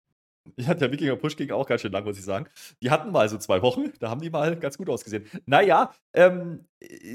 Ja, 0.58 0.74
der 0.74 0.92
Wikinger 0.92 1.16
Push 1.16 1.36
ging 1.36 1.52
auch 1.52 1.68
ganz 1.68 1.82
schön 1.82 1.92
lang, 1.92 2.04
muss 2.04 2.18
ich 2.18 2.24
sagen. 2.24 2.48
Die 2.82 2.90
hatten 2.90 3.12
mal 3.12 3.28
so 3.30 3.38
zwei 3.38 3.62
Wochen, 3.62 3.92
da 4.00 4.10
haben 4.10 4.22
die 4.22 4.30
mal 4.30 4.56
ganz 4.58 4.78
gut 4.78 4.90
ausgesehen. 4.90 5.26
Naja, 5.46 5.94
ähm, 6.14 6.66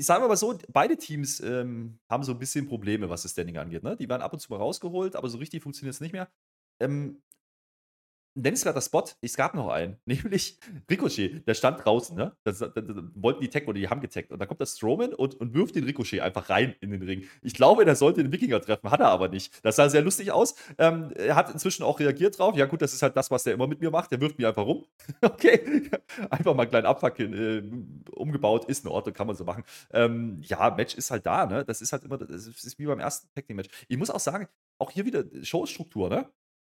sagen 0.01 0.23
wir 0.23 0.29
mal 0.29 0.37
so, 0.37 0.59
beide 0.69 0.97
Teams 0.97 1.41
ähm, 1.41 1.99
haben 2.09 2.23
so 2.23 2.33
ein 2.33 2.39
bisschen 2.39 2.67
Probleme, 2.67 3.09
was 3.09 3.23
das 3.23 3.33
Standing 3.33 3.59
angeht. 3.59 3.83
Ne? 3.83 3.97
Die 3.97 4.09
werden 4.09 4.23
ab 4.23 4.33
und 4.33 4.39
zu 4.41 4.53
mal 4.53 4.59
rausgeholt, 4.59 5.17
aber 5.17 5.29
so 5.29 5.39
richtig 5.39 5.63
funktioniert 5.63 5.95
es 5.95 6.01
nicht 6.01 6.13
mehr. 6.13 6.29
Ähm, 6.81 7.23
nennenswerter 8.35 8.81
Spot, 8.81 9.05
es 9.21 9.37
gab 9.37 9.55
noch 9.55 9.69
einen, 9.69 9.97
nämlich 10.07 10.59
Ricochet, 10.91 11.47
der 11.47 11.55
stand 11.55 11.85
draußen, 11.85 12.17
ne? 12.17 12.37
Das, 12.45 12.59
das, 12.59 12.73
das, 12.75 12.85
wollten 13.15 13.41
die 13.41 13.49
taggen 13.49 13.69
oder 13.69 13.79
die 13.79 13.89
haben 13.89 14.01
getaggt. 14.01 14.33
Und 14.33 14.39
dann 14.39 14.49
kommt 14.49 14.61
der 14.61 14.67
Strowman 14.67 15.15
und, 15.15 15.35
und 15.35 15.55
wirft 15.55 15.75
den 15.75 15.85
Ricochet 15.85 16.21
einfach 16.21 16.51
rein 16.51 16.75
in 16.81 16.91
den 16.91 17.03
Ring. 17.03 17.25
Ich 17.43 17.55
glaube, 17.55 17.85
der 17.85 17.97
sollte 17.97 18.23
den 18.23 18.33
Wikinger 18.33 18.61
treffen, 18.61 18.91
hat 18.91 19.01
er 19.01 19.09
aber 19.09 19.29
nicht. 19.29 19.65
Das 19.65 19.77
sah 19.77 19.89
sehr 19.89 20.03
lustig 20.03 20.33
aus. 20.33 20.55
Ähm, 20.79 21.13
er 21.17 21.37
hat 21.37 21.51
inzwischen 21.51 21.83
auch 21.83 22.01
reagiert 22.01 22.39
drauf. 22.39 22.57
Ja, 22.57 22.67
gut, 22.67 22.83
das 22.83 22.95
ist 22.95 23.03
halt 23.03 23.17
das, 23.17 23.31
was 23.31 23.45
der 23.45 23.55
immer 23.55 23.67
mit 23.67 23.81
mir 23.81 23.91
macht. 23.91 24.11
Der 24.11 24.21
wirft 24.21 24.39
mich 24.39 24.47
einfach 24.47 24.65
rum. 24.67 24.85
okay. 25.23 25.91
Einfach 26.31 26.55
mal 26.55 26.63
einen 26.63 26.71
kleinen 26.71 26.87
Abfuck 26.87 27.19
äh, 27.21 27.63
umgebaut, 28.13 28.65
ist 28.67 28.85
in 28.85 28.91
Ordnung, 28.91 29.15
kann 29.15 29.27
man 29.27 29.37
so 29.37 29.45
machen. 29.45 29.65
Ähm, 29.93 30.41
ja, 30.43 30.71
Match 30.71 30.95
ist 30.95 31.11
halt 31.11 31.27
da, 31.27 31.47
ne? 31.47 31.65
Das 31.65 31.81
ist 31.81 31.93
halt 31.93 32.05
immer, 32.05 32.19
das 32.19 32.47
ist 32.47 32.79
wie 32.79 32.87
beim 32.87 33.01
ersten 33.01 33.29
Tag 33.35 33.47
Team 33.47 33.57
Match. 33.57 33.69
Ich 33.89 33.97
muss 33.97 34.11
auch 34.11 34.21
sagen, 34.21 34.49
auch 34.79 34.91
hier 34.91 35.05
wieder 35.05 35.25
Showstruktur, 35.43 36.09
ne? 36.09 36.29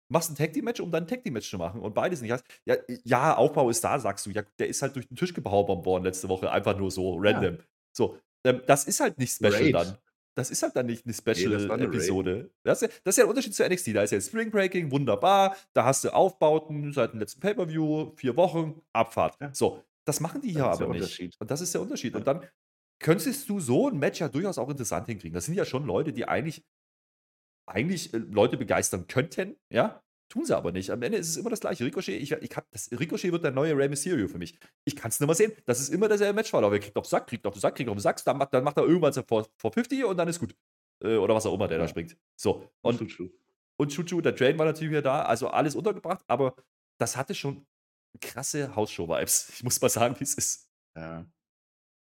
Machst 0.09 0.31
ein 0.31 0.35
Tag 0.35 0.53
Team 0.53 0.65
Match, 0.65 0.79
um 0.79 0.91
dann 0.91 1.03
ein 1.03 1.07
Tag 1.07 1.23
Team 1.23 1.33
Match 1.33 1.49
zu 1.49 1.57
machen 1.57 1.81
und 1.81 1.93
beides 1.93 2.21
nicht 2.21 2.31
hast. 2.31 2.43
Ja, 2.65 2.75
ja, 3.03 3.35
Aufbau 3.35 3.69
ist 3.69 3.83
da, 3.83 3.99
sagst 3.99 4.25
du. 4.25 4.31
Ja, 4.31 4.43
der 4.57 4.67
ist 4.67 4.81
halt 4.81 4.95
durch 4.95 5.07
den 5.07 5.15
Tisch 5.15 5.33
gebaubert 5.33 5.85
worden 5.85 6.03
letzte 6.03 6.27
Woche, 6.29 6.51
einfach 6.51 6.77
nur 6.77 6.91
so 6.91 7.17
random. 7.17 7.55
Ja. 7.55 7.63
So, 7.95 8.17
ähm, 8.45 8.61
das 8.65 8.85
ist 8.85 8.99
halt 8.99 9.17
nicht 9.17 9.33
special 9.33 9.53
Raid. 9.53 9.75
dann. 9.75 9.97
Das 10.35 10.51
ist 10.51 10.63
halt 10.63 10.73
dann 10.75 10.85
nicht 10.85 11.05
eine 11.05 11.13
Special-Episode. 11.13 12.43
Nee, 12.43 12.49
das, 12.63 12.79
das, 12.79 12.89
ist 12.89 13.17
ja 13.17 13.23
der 13.23 13.29
Unterschied 13.29 13.53
zu 13.53 13.67
NXT. 13.67 13.93
Da 13.93 14.03
ist 14.03 14.11
ja 14.11 14.21
Spring 14.21 14.49
Breaking, 14.49 14.89
wunderbar. 14.89 15.57
Da 15.73 15.83
hast 15.83 16.05
du 16.05 16.13
Aufbauten 16.13 16.93
seit 16.93 17.11
dem 17.11 17.19
letzten 17.19 17.41
Pay-Per-View, 17.41 18.13
vier 18.15 18.37
Wochen, 18.37 18.81
Abfahrt. 18.93 19.35
Ja. 19.41 19.53
So, 19.53 19.83
das 20.05 20.21
machen 20.21 20.39
die 20.39 20.51
hier 20.51 20.65
aber 20.65 20.87
nicht. 20.87 21.35
Und 21.41 21.51
das 21.51 21.59
ist 21.59 21.73
der 21.73 21.81
Unterschied. 21.81 22.13
Ja. 22.13 22.19
Und 22.19 22.27
dann 22.27 22.45
könntest 22.99 23.49
du 23.49 23.59
so 23.59 23.89
ein 23.89 23.99
Match 23.99 24.21
ja 24.21 24.29
durchaus 24.29 24.57
auch 24.57 24.69
interessant 24.69 25.07
hinkriegen. 25.07 25.33
Das 25.33 25.45
sind 25.45 25.55
ja 25.55 25.65
schon 25.65 25.85
Leute, 25.85 26.13
die 26.13 26.25
eigentlich 26.25 26.63
eigentlich 27.69 28.13
äh, 28.13 28.17
Leute 28.17 28.57
begeistern 28.57 29.07
könnten, 29.07 29.55
ja, 29.69 30.01
tun 30.29 30.45
sie 30.45 30.55
aber 30.55 30.71
nicht. 30.71 30.91
Am 30.91 31.01
Ende 31.01 31.17
ist 31.17 31.29
es 31.29 31.37
immer 31.37 31.49
das 31.49 31.59
gleiche. 31.59 31.85
Ricochet, 31.85 32.21
ich, 32.21 32.31
ich 32.31 32.55
hab, 32.55 32.69
das, 32.71 32.89
Ricochet 32.91 33.31
wird 33.31 33.43
der 33.43 33.51
neue 33.51 33.75
Rey 33.75 33.89
Mysterio 33.89 34.27
für 34.27 34.37
mich. 34.37 34.57
Ich 34.85 34.95
kann 34.95 35.09
es 35.09 35.19
nur 35.19 35.27
mal 35.27 35.35
sehen. 35.35 35.51
Das 35.65 35.79
ist 35.79 35.89
immer 35.89 36.07
derselbe 36.07 36.33
Matchverlauf. 36.33 36.71
Er 36.71 36.79
kriegt 36.79 36.97
auf 36.97 37.05
den 37.05 37.09
Sack, 37.09 37.27
kriegt 37.27 37.45
auf 37.45 37.53
den 37.53 37.59
Sack, 37.59 37.75
kriegt 37.75 37.89
auf 37.89 37.95
den 37.95 38.01
Sack, 38.01 38.23
dann 38.23 38.37
macht, 38.37 38.53
dann 38.53 38.63
macht 38.63 38.77
er 38.77 38.83
irgendwann 38.83 39.13
so 39.13 39.23
vor, 39.23 39.47
vor 39.57 39.71
50 39.71 40.05
und 40.05 40.17
dann 40.17 40.27
ist 40.27 40.39
gut. 40.39 40.55
Äh, 41.03 41.15
oder 41.15 41.35
was 41.35 41.45
auch 41.45 41.53
immer, 41.53 41.67
der 41.67 41.77
ja. 41.77 41.83
da 41.83 41.87
springt. 41.87 42.17
So. 42.35 42.69
Und, 42.81 42.99
Chuchu. 42.99 43.29
und 43.77 43.91
Chuchu, 43.91 44.21
der 44.21 44.35
Train 44.35 44.57
war 44.57 44.65
natürlich 44.65 44.91
wieder 44.91 45.01
da, 45.01 45.21
also 45.23 45.47
alles 45.49 45.75
untergebracht, 45.75 46.23
aber 46.27 46.55
das 46.99 47.17
hatte 47.17 47.33
schon 47.33 47.65
krasse 48.21 48.75
Hausshow-Vibes. 48.75 49.51
Ich 49.55 49.63
muss 49.63 49.81
mal 49.81 49.89
sagen, 49.89 50.15
wie 50.19 50.23
es 50.23 50.35
ist. 50.35 50.69
Ja. 50.95 51.25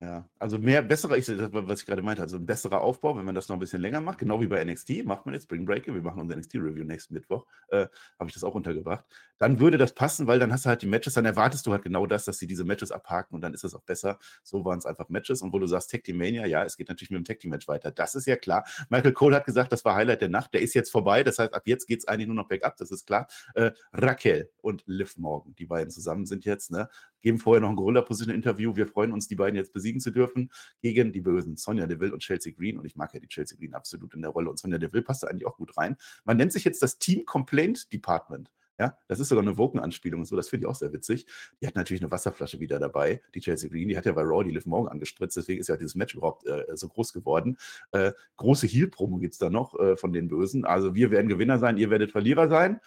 Ja, 0.02 0.30
also 0.40 0.58
mehr 0.58 0.82
besserer 0.82 1.18
ich 1.18 1.28
was 1.28 1.82
ich 1.82 1.86
gerade 1.86 2.02
meinte, 2.02 2.22
also 2.22 2.38
ein 2.38 2.46
besserer 2.46 2.80
Aufbau, 2.80 3.18
wenn 3.18 3.26
man 3.26 3.36
das 3.36 3.50
noch 3.50 3.58
ein 3.58 3.60
bisschen 3.60 3.82
länger 3.82 4.00
macht, 4.00 4.18
genau 4.18 4.40
wie 4.40 4.48
bei 4.48 4.64
NXT, 4.64 5.04
macht 5.04 5.26
man 5.26 5.34
jetzt 5.34 5.44
Spring 5.44 5.66
Breaker, 5.66 5.94
wir 5.94 6.02
machen 6.02 6.22
unser 6.22 6.38
NXT-Review 6.38 6.86
nächsten 6.86 7.14
Mittwoch, 7.14 7.46
äh, 7.68 7.88
habe 8.18 8.30
ich 8.30 8.34
das 8.34 8.46
auch 8.46 8.56
untergebracht. 8.56 9.04
Dann 9.40 9.60
würde 9.60 9.78
das 9.78 9.94
passen, 9.94 10.26
weil 10.26 10.40
dann 10.40 10.54
hast 10.54 10.64
du 10.64 10.70
halt 10.70 10.84
die 10.84 10.88
Matches, 10.88 11.16
dann 11.16 11.26
erwartest 11.26 11.68
du 11.68 11.74
halt 11.74 11.84
genau 11.84 12.06
das, 12.06 12.24
dass 12.24 12.38
sie 12.38 12.48
diese 12.48 12.64
Matches 12.64 12.94
abhaken 12.94 13.36
und 13.36 13.42
dann 13.42 13.54
ist 13.54 13.66
das 13.66 13.74
auch 13.74 13.82
besser. 13.82 14.20
So 14.42 14.64
waren 14.64 14.80
es 14.80 14.86
einfach 14.86 15.10
Matches 15.10 15.42
und 15.42 15.52
wo 15.52 15.60
du 15.60 15.68
sagst, 15.68 15.92
Tag 15.92 16.06
Team 16.06 16.18
Mania, 16.18 16.46
ja, 16.46 16.64
es 16.64 16.78
geht 16.78 16.88
natürlich 16.88 17.10
mit 17.10 17.18
dem 17.20 17.26
Tag 17.26 17.42
Team 17.42 17.52
Match 17.52 17.68
weiter. 17.68 17.92
Das 17.92 18.16
ist 18.16 18.26
ja 18.26 18.38
klar. 18.38 18.64
Michael 18.90 19.12
Cole 19.12 19.36
hat 19.36 19.46
gesagt, 19.46 19.74
das 19.74 19.84
war 19.84 19.96
Highlight 19.96 20.22
der 20.22 20.30
Nacht, 20.30 20.54
der 20.54 20.62
ist 20.62 20.76
jetzt 20.76 20.92
vorbei, 20.92 21.26
das 21.26 21.40
heißt, 21.40 21.54
ab 21.54 21.64
jetzt 21.66 21.88
geht 21.88 22.00
es 22.00 22.08
eigentlich 22.08 22.28
nur 22.28 22.38
noch 22.38 22.48
bergab, 22.48 22.78
das 22.78 22.90
ist 22.92 23.06
klar. 23.06 23.28
Äh, 23.54 23.72
Raquel 23.92 24.50
und 24.62 24.84
Liv 24.86 25.18
Morgan, 25.18 25.54
die 25.56 25.66
beiden 25.66 25.92
zusammen 25.92 26.26
sind 26.26 26.46
jetzt, 26.46 26.72
ne? 26.72 26.88
Geben 27.22 27.40
vorher 27.40 27.62
noch 27.62 27.70
ein 27.70 27.76
Gorilla-Position-Interview. 27.76 28.76
Wir 28.76 28.88
freuen 28.88 29.12
uns, 29.12 29.28
die 29.28 29.36
beiden 29.36 29.56
jetzt 29.56 29.74
besiegen 29.74 30.02
zu 30.02 30.12
dürfen 30.12 30.52
gegen 30.82 31.12
die 31.12 31.22
Bösen 31.22 31.58
Sonja 31.58 31.88
Deville 31.88 32.14
und 32.14 32.20
Chelsea 32.20 32.54
Green. 32.54 32.78
Und 32.78 32.86
ich 32.86 32.96
mag 32.96 33.14
ja 33.14 33.20
die 33.20 33.28
Chelsea 33.28 33.58
Green 33.58 33.74
absolut 33.74 34.14
in 34.14 34.22
der 34.22 34.32
Rolle. 34.32 34.50
Und 34.50 34.60
Sonja 34.60 34.78
Deville 34.78 35.04
passt 35.04 35.24
da 35.24 35.28
eigentlich 35.28 35.48
auch 35.48 35.58
gut 35.58 35.78
rein. 35.78 35.98
Man 36.24 36.38
nennt 36.38 36.54
sich 36.54 36.64
jetzt 36.64 36.82
das 36.82 36.98
Team 36.98 37.26
Complaint 37.26 37.92
Department. 37.94 38.52
Ja, 38.80 38.98
das 39.10 39.20
ist 39.20 39.28
sogar 39.28 39.44
eine 39.44 39.58
Woken-Anspielung 39.58 40.22
und 40.22 40.26
so, 40.26 40.38
das 40.38 40.48
finde 40.48 40.66
ich 40.66 40.70
auch 40.70 40.76
sehr 40.76 40.94
witzig. 40.94 41.26
Die 41.62 41.68
hat 41.68 41.76
natürlich 41.76 42.02
eine 42.02 42.12
Wasserflasche 42.12 42.62
wieder 42.62 42.80
dabei, 42.80 43.22
die 43.36 43.42
Chelsea 43.42 43.70
Green, 43.70 43.90
die 43.90 43.98
hat 43.98 44.06
ja 44.06 44.14
bei 44.14 44.22
Raw 44.22 44.42
die 44.42 44.52
Liv 44.52 44.66
Morgan 44.66 44.94
angespritzt, 44.94 45.36
deswegen 45.36 45.60
ist 45.60 45.68
ja 45.68 45.76
dieses 45.76 45.96
Match 45.96 46.16
überhaupt 46.16 46.48
äh, 46.48 46.64
so 46.76 46.88
groß 46.88 47.12
geworden. 47.12 47.58
Äh, 47.92 48.14
große 48.38 48.68
Heal-Promo 48.68 49.18
gibt 49.18 49.34
es 49.34 49.38
da 49.38 49.50
noch 49.50 49.78
äh, 49.78 49.98
von 49.98 50.14
den 50.14 50.30
Bösen. 50.30 50.64
Also 50.64 50.96
wir 50.96 51.12
werden 51.12 51.28
Gewinner 51.28 51.60
sein, 51.60 51.78
ihr 51.78 51.90
werdet 51.90 52.14
Verlierer 52.14 52.48
sein. 52.48 52.80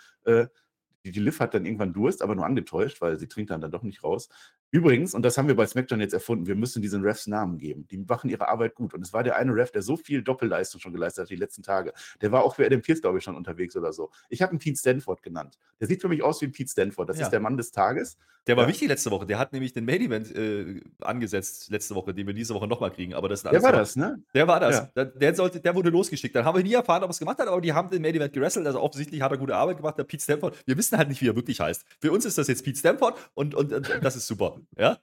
Die, 1.05 1.11
die 1.13 1.21
Liv 1.21 1.41
hat 1.41 1.55
dann 1.55 1.65
irgendwann 1.67 1.93
Durst, 1.93 2.23
aber 2.23 2.35
nur 2.35 2.47
angetäuscht, 2.47 3.01
weil 3.01 3.19
sie 3.19 3.29
trinkt 3.29 3.51
dann, 3.51 3.61
dann 3.61 3.71
doch 3.73 3.83
nicht 3.83 4.05
raus. 4.05 4.29
Übrigens, 4.73 5.13
und 5.13 5.23
das 5.23 5.37
haben 5.37 5.49
wir 5.49 5.55
bei 5.55 5.67
SmackDown 5.67 6.01
jetzt 6.01 6.15
erfunden, 6.15 6.47
wir 6.47 6.55
müssen 6.55 6.81
diesen 6.81 7.03
Refs 7.03 7.27
Namen 7.27 7.59
geben. 7.59 7.87
Die 7.91 7.99
machen 7.99 8.31
ihre 8.31 8.49
Arbeit 8.49 8.75
gut. 8.75 8.95
Und 8.95 9.03
es 9.03 9.13
war 9.13 9.23
der 9.23 9.37
eine 9.37 9.55
Ref, 9.55 9.71
der 9.71 9.83
so 9.83 9.99
viel 9.99 10.23
Doppelleistung 10.23 10.81
schon 10.81 10.95
geleistet 10.95 11.25
hat 11.25 11.31
die 11.31 11.37
letzten 11.37 11.63
Tage. 11.63 11.93
Der 12.23 12.33
war 12.33 12.43
auch 12.43 12.55
für 12.57 12.65
Adam 12.65 12.81
Pierce, 12.81 13.03
glaube 13.03 13.19
ich, 13.19 13.25
schon 13.25 13.37
unterwegs 13.37 13.77
oder 13.77 13.93
so. 13.93 14.11
Ich 14.31 14.41
habe 14.41 14.55
ihn 14.55 14.59
Pete 14.59 14.79
Stanford 14.79 15.23
genannt. 15.23 15.59
Der 15.79 15.89
sieht 15.89 16.01
für 16.01 16.09
mich 16.09 16.23
aus 16.23 16.41
wie 16.41 16.47
ein 16.47 16.53
Pete 16.53 16.71
Stanford. 16.71 17.11
Das 17.11 17.19
Ja. 17.19 17.25
ist 17.27 17.31
der 17.31 17.41
Mann 17.41 17.59
des 17.59 17.71
Tages. 17.71 18.17
Der 18.47 18.57
war 18.57 18.65
Ja. 18.65 18.71
wichtig 18.71 18.89
letzte 18.89 19.11
Woche. 19.11 19.27
Der 19.27 19.39
hat 19.39 19.53
nämlich 19.53 19.75
den 19.75 19.85
Main 19.85 20.01
Event 20.01 20.35
äh, 20.35 20.81
angesetzt 21.01 21.71
letzte 21.71 21.95
Woche, 21.95 22.15
den 22.15 22.27
wir 22.27 22.35
diese 22.35 22.55
Woche 22.55 22.67
nochmal 22.67 22.91
kriegen. 22.91 23.13
Aber 23.15 23.29
das 23.29 23.43
Der 23.43 23.63
war 23.63 23.73
das, 23.73 23.95
ne? 23.95 24.23
Der 24.35 24.49
war 24.49 24.59
das. 24.59 24.77
Ja. 24.77 24.89
Der, 24.97 25.05
der, 25.05 25.35
sollte, 25.35 25.61
der 25.61 25.75
wurde 25.75 25.91
losgeschickt. 25.91 26.35
Dann 26.35 26.47
haben 26.47 26.57
wir 26.57 26.65
nie 26.65 26.73
erfahren, 26.75 27.03
ob 27.03 27.11
er 27.11 27.13
es 27.13 27.19
gemacht 27.19 27.39
hat, 27.39 27.47
aber 27.47 27.61
die 27.61 27.73
haben 27.75 27.91
den 27.91 28.01
Main 28.03 28.15
Event 28.15 28.33
gewrestelt. 28.33 28.67
Also 28.67 28.81
offensichtlich 28.81 29.21
hat 29.21 29.31
er 29.33 29.39
gute 29.39 29.55
Arbeit 29.55 29.77
gemacht, 29.77 29.99
der 29.99 30.05
Pete 30.05 30.23
Stamford. 30.25 30.57
Wir 30.67 30.77
wissen 30.79 30.97
halt 30.97 31.09
nicht, 31.11 31.21
wie 31.21 31.29
er 31.29 31.37
wirklich 31.37 31.61
heißt. 31.61 31.85
Für 32.01 32.11
uns 32.11 32.25
ist 32.25 32.39
das 32.39 32.49
jetzt 32.49 32.65
Pete 32.65 32.79
Stamford 32.79 33.17
und, 33.35 33.55
und, 33.55 33.73
und 33.73 33.91
das 34.03 34.17
ist 34.17 34.27
super. 34.27 34.62
Ja? 34.77 34.99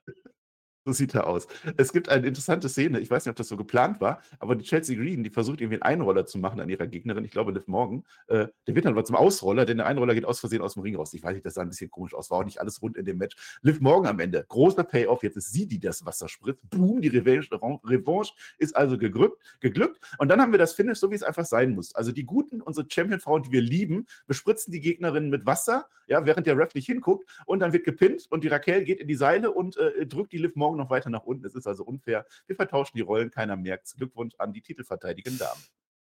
So 0.89 0.93
sieht 0.93 1.13
er 1.13 1.27
aus. 1.27 1.47
Es 1.77 1.93
gibt 1.93 2.09
eine 2.09 2.25
interessante 2.25 2.67
Szene, 2.67 2.99
ich 2.99 3.11
weiß 3.11 3.23
nicht, 3.23 3.29
ob 3.29 3.35
das 3.35 3.47
so 3.47 3.55
geplant 3.57 4.01
war, 4.01 4.23
aber 4.39 4.55
die 4.55 4.65
Chelsea 4.65 4.97
Green, 4.97 5.23
die 5.23 5.29
versucht 5.29 5.61
irgendwie 5.61 5.75
einen 5.75 5.99
Einroller 5.99 6.25
zu 6.25 6.39
machen 6.39 6.59
an 6.59 6.67
ihrer 6.67 6.87
Gegnerin, 6.87 7.23
ich 7.23 7.29
glaube 7.29 7.51
Liv 7.51 7.67
Morgan, 7.67 8.03
äh, 8.25 8.47
der 8.65 8.73
wird 8.73 8.85
dann 8.85 8.93
aber 8.93 9.05
zum 9.05 9.15
Ausroller, 9.15 9.67
denn 9.67 9.77
der 9.77 9.85
Einroller 9.85 10.15
geht 10.15 10.25
aus 10.25 10.39
Versehen 10.39 10.63
aus 10.63 10.73
dem 10.73 10.81
Ring 10.81 10.95
raus. 10.95 11.13
Ich 11.13 11.21
weiß 11.21 11.35
nicht, 11.35 11.45
das 11.45 11.53
sah 11.53 11.61
ein 11.61 11.69
bisschen 11.69 11.91
komisch 11.91 12.15
aus, 12.15 12.31
war 12.31 12.39
auch 12.39 12.43
nicht 12.43 12.59
alles 12.59 12.81
rund 12.81 12.97
in 12.97 13.05
dem 13.05 13.19
Match. 13.19 13.59
Liv 13.61 13.81
Morgan 13.81 14.09
am 14.09 14.19
Ende, 14.19 14.43
großer 14.49 14.83
Payoff, 14.83 15.21
jetzt 15.21 15.37
ist 15.37 15.53
sie, 15.53 15.67
die 15.67 15.79
das 15.79 16.07
Wasser 16.07 16.27
spritzt. 16.27 16.67
Boom, 16.71 17.01
die 17.01 17.09
Revanche, 17.09 17.51
Revanche 17.51 18.33
ist 18.57 18.75
also 18.75 18.97
geglückt, 18.97 19.37
geglückt. 19.59 19.99
Und 20.17 20.29
dann 20.29 20.41
haben 20.41 20.51
wir 20.51 20.57
das 20.57 20.73
Finish, 20.73 20.97
so 20.97 21.11
wie 21.11 21.15
es 21.15 21.21
einfach 21.21 21.45
sein 21.45 21.75
muss. 21.75 21.93
Also 21.93 22.11
die 22.11 22.25
guten, 22.25 22.61
unsere 22.61 22.87
Champion-Frauen, 22.89 23.43
die 23.43 23.51
wir 23.51 23.61
lieben, 23.61 24.07
bespritzen 24.25 24.71
die 24.71 24.79
Gegnerinnen 24.79 25.29
mit 25.29 25.45
Wasser, 25.45 25.85
ja, 26.07 26.25
während 26.25 26.47
der 26.47 26.57
Ref 26.57 26.73
nicht 26.73 26.87
hinguckt 26.87 27.29
und 27.45 27.59
dann 27.59 27.73
wird 27.73 27.85
gepinnt 27.85 28.25
und 28.31 28.43
die 28.43 28.47
Raquel 28.47 28.83
geht 28.83 28.99
in 28.99 29.07
die 29.07 29.15
Seile 29.15 29.51
und 29.51 29.77
äh, 29.77 30.07
drückt 30.07 30.31
die 30.31 30.39
Liv 30.39 30.55
Morgan 30.55 30.78
noch 30.79 30.89
weiter 30.89 31.09
nach 31.09 31.23
unten. 31.23 31.45
Es 31.45 31.55
ist 31.55 31.67
also 31.67 31.83
unfair. 31.83 32.25
Wir 32.47 32.55
vertauschen 32.55 32.95
die 32.95 33.01
Rollen, 33.01 33.31
keiner 33.31 33.55
merkt. 33.55 33.93
Glückwunsch 33.95 34.35
an 34.37 34.53
die 34.53 34.61
titelverteidigenden 34.61 35.39
Damen. 35.39 35.61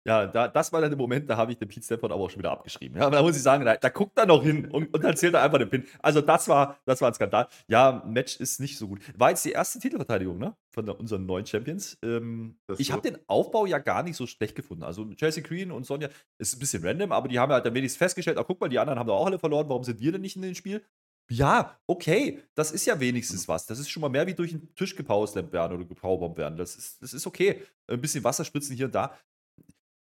Ja, 0.07 0.27
da, 0.27 0.49
das 0.49 0.71
war 0.71 0.83
dann 0.83 0.91
der 0.91 0.99
Moment, 0.99 1.31
da 1.31 1.39
habe 1.39 1.51
ich 1.51 1.57
den 1.57 1.67
Pete 1.67 1.83
Stamford 1.83 2.13
aber 2.13 2.23
auch 2.23 2.29
schon 2.29 2.41
wieder 2.41 2.51
abgeschrieben. 2.51 3.01
Ja, 3.01 3.09
da 3.09 3.23
muss 3.23 3.37
ich 3.37 3.43
sagen, 3.43 3.65
da, 3.65 3.75
da 3.77 3.89
guckt 3.89 4.19
er 4.19 4.27
noch 4.27 4.43
hin 4.43 4.71
und, 4.71 4.93
und 4.93 5.03
dann 5.03 5.17
zählt 5.17 5.33
er 5.33 5.43
einfach 5.43 5.57
den 5.57 5.71
Pin. 5.71 5.85
Also 6.03 6.21
das 6.21 6.47
war, 6.47 6.79
das 6.85 7.01
war 7.01 7.09
ein 7.09 7.15
Skandal. 7.15 7.49
Ja, 7.69 8.03
Match 8.07 8.39
ist 8.39 8.61
nicht 8.61 8.77
so 8.77 8.87
gut. 8.87 9.01
War 9.19 9.31
jetzt 9.31 9.47
die 9.47 9.53
erste 9.53 9.79
Titelverteidigung, 9.79 10.37
ne? 10.37 10.55
Von 10.73 10.85
der, 10.85 11.01
unseren 11.01 11.25
neuen 11.25 11.47
Champions. 11.47 11.97
Ähm, 12.03 12.59
ich 12.77 12.93
habe 12.93 13.01
den 13.01 13.17
Aufbau 13.29 13.65
ja 13.65 13.79
gar 13.79 14.03
nicht 14.03 14.17
so 14.17 14.27
schlecht 14.27 14.55
gefunden. 14.55 14.83
Also 14.83 15.07
Chelsea 15.15 15.43
Green 15.43 15.71
und 15.71 15.87
Sonja 15.87 16.11
ist 16.37 16.55
ein 16.55 16.59
bisschen 16.59 16.85
random, 16.85 17.11
aber 17.11 17.29
die 17.29 17.39
haben 17.39 17.51
halt 17.51 17.65
dann 17.65 17.73
wenigstens 17.73 17.99
festgestellt, 17.99 18.37
ah, 18.37 18.45
guck 18.45 18.61
mal, 18.61 18.69
die 18.69 18.79
anderen 18.79 18.99
haben 18.99 19.07
da 19.07 19.15
auch 19.15 19.27
alle 19.27 19.39
verloren, 19.39 19.71
warum 19.71 19.85
sind 19.85 20.01
wir 20.01 20.13
denn 20.13 20.21
nicht 20.21 20.37
in 20.37 20.43
dem 20.43 20.55
Spiel? 20.55 20.85
Ja, 21.31 21.81
okay, 21.87 22.43
das 22.55 22.71
ist 22.71 22.85
ja 22.85 23.01
wenigstens 23.01 23.49
was. 23.49 23.67
Das 23.67 23.79
ist 23.79 23.89
schon 23.89 24.03
mal 24.03 24.11
mehr 24.11 24.27
wie 24.27 24.35
durch 24.35 24.51
den 24.51 24.75
Tisch 24.75 24.95
gepauslemmt 24.95 25.53
werden 25.53 25.77
oder 25.77 25.85
gepowerbombt 25.87 26.37
werden. 26.37 26.59
Das 26.59 26.77
ist, 26.77 27.03
das 27.03 27.15
ist 27.15 27.27
okay. 27.27 27.63
Ein 27.87 28.01
bisschen 28.01 28.25
Wasser 28.25 28.45
spritzen 28.45 28.77
hier 28.77 28.87
und 28.87 28.95
da. 28.95 29.19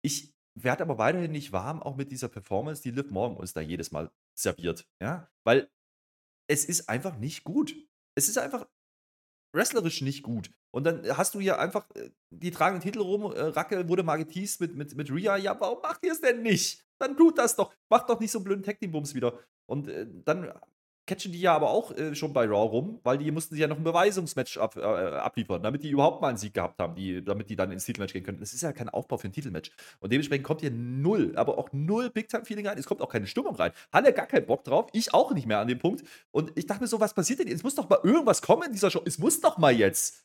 Ich 0.02 0.34
werde 0.54 0.82
aber 0.82 0.98
weiterhin 0.98 1.32
nicht 1.32 1.52
warm, 1.52 1.82
auch 1.82 1.96
mit 1.96 2.10
dieser 2.10 2.28
Performance, 2.28 2.82
die 2.82 2.90
Liv 2.90 3.10
Morgan 3.10 3.36
uns 3.36 3.52
da 3.52 3.60
jedes 3.60 3.92
Mal 3.92 4.10
serviert. 4.34 4.88
Ja, 5.00 5.30
weil 5.44 5.70
es 6.48 6.64
ist 6.64 6.88
einfach 6.88 7.18
nicht 7.18 7.44
gut. 7.44 7.74
Es 8.14 8.28
ist 8.28 8.38
einfach 8.38 8.66
wrestlerisch 9.54 10.00
nicht 10.00 10.22
gut. 10.22 10.50
Und 10.72 10.84
dann 10.84 11.16
hast 11.16 11.34
du 11.34 11.40
hier 11.40 11.58
einfach 11.58 11.88
äh, 11.94 12.10
die 12.30 12.50
tragen 12.50 12.76
den 12.76 12.82
Titel 12.82 13.00
rum, 13.00 13.32
äh, 13.32 13.40
Racke 13.40 13.88
wurde 13.88 14.02
mal 14.02 14.16
geteased 14.16 14.60
mit, 14.60 14.76
mit, 14.76 14.94
mit 14.94 15.10
Rhea. 15.10 15.36
Ja, 15.36 15.58
warum 15.60 15.82
macht 15.82 16.04
ihr 16.04 16.12
es 16.12 16.20
denn 16.20 16.42
nicht? 16.42 16.84
Dann 16.98 17.16
tut 17.16 17.38
das 17.38 17.56
doch. 17.56 17.74
Macht 17.90 18.08
doch 18.08 18.20
nicht 18.20 18.30
so 18.30 18.38
einen 18.38 18.44
blöden 18.44 18.62
Tag 18.62 18.78
Team 18.78 18.92
Bums 18.92 19.14
wieder. 19.14 19.38
Und 19.66 19.88
äh, 19.88 20.06
dann 20.24 20.52
catchen 21.10 21.32
die 21.32 21.40
ja 21.40 21.54
aber 21.54 21.70
auch 21.70 21.90
äh, 21.96 22.14
schon 22.14 22.32
bei 22.32 22.44
Raw 22.46 22.68
rum, 22.68 23.00
weil 23.02 23.18
die 23.18 23.32
mussten 23.32 23.56
sich 23.56 23.62
ja 23.62 23.66
noch 23.66 23.78
ein 23.78 23.82
Beweisungsmatch 23.82 24.58
ab, 24.58 24.76
äh, 24.76 24.80
abliefern, 24.80 25.60
damit 25.60 25.82
die 25.82 25.90
überhaupt 25.90 26.22
mal 26.22 26.28
einen 26.28 26.38
Sieg 26.38 26.54
gehabt 26.54 26.78
haben, 26.78 26.94
die, 26.94 27.24
damit 27.24 27.50
die 27.50 27.56
dann 27.56 27.72
ins 27.72 27.84
Titelmatch 27.84 28.12
gehen 28.12 28.22
können. 28.22 28.38
Das 28.38 28.54
ist 28.54 28.60
ja 28.60 28.72
kein 28.72 28.88
Aufbau 28.88 29.18
für 29.18 29.26
ein 29.26 29.32
Titelmatch. 29.32 29.72
Und 29.98 30.12
dementsprechend 30.12 30.46
kommt 30.46 30.60
hier 30.60 30.70
null, 30.70 31.32
aber 31.34 31.58
auch 31.58 31.72
null 31.72 32.10
Big-Time-Feeling 32.10 32.68
rein. 32.68 32.78
Es 32.78 32.86
kommt 32.86 33.02
auch 33.02 33.08
keine 33.08 33.26
Stimmung 33.26 33.56
rein. 33.56 33.72
Halle 33.92 34.12
gar 34.12 34.26
keinen 34.26 34.46
Bock 34.46 34.62
drauf. 34.62 34.88
Ich 34.92 35.12
auch 35.12 35.32
nicht 35.32 35.48
mehr 35.48 35.58
an 35.58 35.66
dem 35.66 35.80
Punkt. 35.80 36.04
Und 36.30 36.52
ich 36.54 36.66
dachte 36.66 36.82
mir 36.82 36.86
so, 36.86 37.00
was 37.00 37.12
passiert 37.12 37.40
denn? 37.40 37.48
jetzt? 37.48 37.58
Es 37.58 37.64
muss 37.64 37.74
doch 37.74 37.88
mal 37.88 37.98
irgendwas 38.04 38.40
kommen 38.40 38.62
in 38.62 38.72
dieser 38.72 38.92
Show. 38.92 39.02
Es 39.04 39.18
muss 39.18 39.40
doch 39.40 39.58
mal 39.58 39.72
jetzt. 39.72 40.24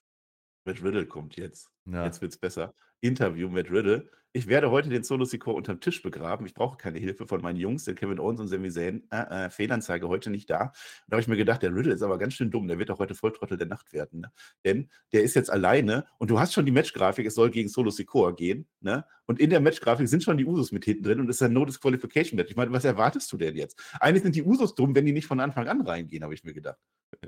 Matt 0.65 0.83
Riddle 0.83 1.07
kommt 1.07 1.35
jetzt. 1.35 1.71
Ja. 1.85 2.05
Jetzt 2.05 2.21
wird's 2.21 2.37
besser. 2.37 2.75
Interview 3.01 3.49
mit 3.49 3.71
Riddle. 3.71 4.07
Ich 4.35 4.47
werde 4.47 4.69
heute 4.69 4.89
den 4.89 5.01
Solo 5.01 5.23
Sikoa 5.23 5.53
unterm 5.53 5.79
Tisch 5.79 6.01
begraben. 6.01 6.45
Ich 6.45 6.53
brauche 6.53 6.75
keine 6.75 6.99
Hilfe 6.99 7.25
von 7.25 7.41
meinen 7.41 7.55
Jungs, 7.55 7.85
denn 7.85 7.95
Kevin 7.95 8.19
Owens 8.19 8.41
und 8.41 8.49
Sami 8.49 8.69
Zayn, 8.69 9.07
äh, 9.09 9.45
äh, 9.45 9.49
Fehlanzeige 9.49 10.09
heute 10.09 10.29
nicht 10.29 10.49
da. 10.49 10.73
Da 11.07 11.13
habe 11.13 11.21
ich 11.21 11.29
mir 11.29 11.37
gedacht, 11.37 11.63
der 11.63 11.73
Riddle 11.73 11.93
ist 11.93 12.01
aber 12.01 12.17
ganz 12.17 12.33
schön 12.33 12.51
dumm. 12.51 12.67
Der 12.67 12.77
wird 12.77 12.91
auch 12.91 12.99
heute 12.99 13.15
Volltrottel 13.15 13.57
der 13.57 13.67
Nacht 13.67 13.93
werden. 13.93 14.19
Ne? 14.19 14.31
Denn 14.65 14.89
der 15.13 15.23
ist 15.23 15.35
jetzt 15.35 15.49
alleine 15.49 16.05
und 16.17 16.31
du 16.31 16.37
hast 16.37 16.51
schon 16.51 16.65
die 16.65 16.73
Matchgrafik, 16.73 17.25
es 17.25 17.33
soll 17.33 17.49
gegen 17.49 17.69
Solo 17.69 17.91
Sikoa 17.91 18.31
gehen. 18.31 18.67
Ne? 18.81 19.05
Und 19.25 19.39
in 19.39 19.51
der 19.51 19.61
Matchgrafik 19.61 20.09
sind 20.09 20.21
schon 20.21 20.35
die 20.35 20.45
Usos 20.45 20.73
mit 20.73 20.83
hinten 20.83 21.03
drin 21.05 21.21
und 21.21 21.29
es 21.29 21.37
ist 21.37 21.43
ein 21.43 21.53
No 21.53 21.63
Disqualification 21.63 22.35
Match. 22.35 22.49
Ich 22.49 22.57
meine, 22.57 22.73
was 22.73 22.83
erwartest 22.83 23.31
du 23.31 23.37
denn 23.37 23.55
jetzt? 23.55 23.81
Eigentlich 24.01 24.23
sind 24.23 24.35
die 24.35 24.43
Usos 24.43 24.75
dumm, 24.75 24.93
wenn 24.95 25.05
die 25.05 25.13
nicht 25.13 25.27
von 25.27 25.39
Anfang 25.39 25.69
an 25.69 25.79
reingehen, 25.79 26.25
habe 26.25 26.33
ich 26.33 26.43
mir 26.43 26.53
gedacht. 26.53 26.79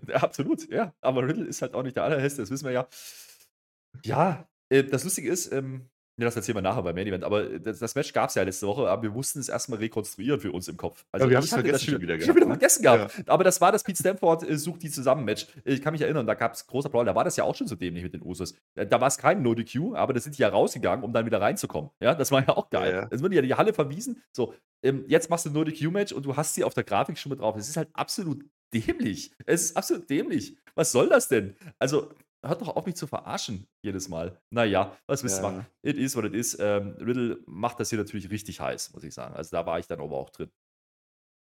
Absolut, 0.11 0.69
ja. 0.69 0.93
Aber 0.99 1.25
Riddle 1.25 1.45
ist 1.45 1.61
halt 1.61 1.73
auch 1.73 1.83
nicht 1.83 1.95
der 1.95 2.03
allerheste, 2.03 2.41
das 2.41 2.51
wissen 2.51 2.65
wir 2.65 2.73
ja. 2.73 2.87
Ja, 4.03 4.49
äh, 4.67 4.83
das 4.83 5.05
Lustige 5.05 5.29
ist, 5.29 5.53
ähm, 5.53 5.87
ja, 6.19 6.25
das 6.25 6.35
erzählen 6.35 6.57
wir 6.57 6.61
nachher 6.63 6.81
beim 6.81 6.95
Main 6.95 7.05
Event, 7.07 7.23
aber 7.23 7.49
äh, 7.51 7.59
das, 7.59 7.79
das 7.79 7.93
Match 7.93 8.11
gab 8.11 8.29
es 8.29 8.35
ja 8.35 8.43
letzte 8.43 8.65
Woche, 8.67 8.89
aber 8.89 9.03
wir 9.03 9.11
mussten 9.11 9.39
es 9.39 9.49
erstmal 9.49 9.77
rekonstruieren 9.79 10.39
für 10.39 10.51
uns 10.51 10.67
im 10.67 10.75
Kopf. 10.75 11.05
Also 11.11 11.25
Ja, 11.25 11.29
wir 11.29 11.37
haben 11.37 11.43
es 11.43 11.49
vergessen 11.51 11.91
schon 11.91 12.01
wieder 12.01 12.15
Ich 12.15 12.21
gehabt, 12.21 12.29
habe 12.29 12.37
wieder 12.37 12.47
ne? 12.47 12.53
vergessen 12.53 12.81
gehabt. 12.81 13.29
Aber 13.29 13.43
das 13.43 13.61
war 13.61 13.71
das 13.71 13.83
Pete 13.83 13.99
Stamford 13.99 14.49
äh, 14.49 14.57
sucht 14.57 14.81
die 14.81 14.89
zusammen 14.89 15.25
Match. 15.25 15.47
Ich 15.63 15.81
kann 15.81 15.93
mich 15.93 16.01
erinnern, 16.01 16.25
da 16.25 16.33
gab 16.33 16.53
es 16.53 16.65
großer 16.65 16.89
Brawl, 16.89 17.05
da 17.05 17.13
war 17.13 17.23
das 17.23 17.35
ja 17.37 17.43
auch 17.43 17.55
schon 17.55 17.67
so 17.67 17.75
dämlich 17.75 18.03
mit 18.03 18.13
den 18.13 18.23
Usos. 18.23 18.55
Äh, 18.75 18.87
Da 18.87 18.99
war 18.99 19.07
es 19.07 19.17
kein 19.17 19.41
No-DQ, 19.43 19.93
aber 19.95 20.13
da 20.13 20.19
sind 20.19 20.37
die 20.37 20.41
ja 20.41 20.49
rausgegangen, 20.49 21.05
um 21.05 21.13
dann 21.13 21.25
wieder 21.25 21.39
reinzukommen. 21.39 21.91
Ja, 22.01 22.15
das 22.15 22.31
war 22.31 22.41
ja 22.41 22.49
auch 22.49 22.69
geil. 22.69 22.91
Ja, 22.91 23.01
ja. 23.01 23.07
Es 23.11 23.21
wurde 23.21 23.35
ja 23.35 23.41
die 23.43 23.53
Halle 23.53 23.73
verwiesen. 23.73 24.23
So, 24.31 24.53
ähm, 24.83 25.05
jetzt 25.07 25.29
machst 25.29 25.45
du 25.45 25.49
ein 25.49 25.53
No-DQ-Match 25.53 26.13
und 26.13 26.25
du 26.25 26.35
hast 26.35 26.55
sie 26.55 26.63
auf 26.63 26.73
der 26.73 26.83
Grafik 26.83 27.17
schon 27.17 27.29
mit 27.29 27.39
drauf. 27.41 27.55
Es 27.57 27.69
ist 27.69 27.77
halt 27.77 27.89
absolut 27.93 28.43
dämlich. 28.73 29.31
Es 29.45 29.63
ist 29.65 29.77
absolut 29.77 30.09
dämlich. 30.09 30.57
Was 30.75 30.91
soll 30.91 31.09
das 31.09 31.27
denn? 31.27 31.55
Also, 31.79 32.09
hört 32.43 32.61
doch 32.61 32.75
auf, 32.75 32.85
mich 32.85 32.95
zu 32.95 33.07
verarschen 33.07 33.67
jedes 33.81 34.09
Mal. 34.09 34.39
Naja, 34.49 34.97
was 35.07 35.23
willst 35.23 35.39
du 35.39 35.43
Ja. 35.43 35.51
machen? 35.51 35.67
It 35.81 35.97
is 35.97 36.15
what 36.15 36.25
it 36.25 36.33
is. 36.33 36.57
Ähm, 36.59 36.95
Riddle 36.99 37.39
macht 37.45 37.79
das 37.79 37.89
hier 37.89 37.99
natürlich 37.99 38.29
richtig 38.29 38.59
heiß, 38.59 38.93
muss 38.93 39.03
ich 39.03 39.13
sagen. 39.13 39.35
Also, 39.35 39.55
da 39.55 39.65
war 39.65 39.79
ich 39.79 39.87
dann 39.87 39.99
aber 39.99 40.15
auch 40.17 40.29
drin. 40.29 40.51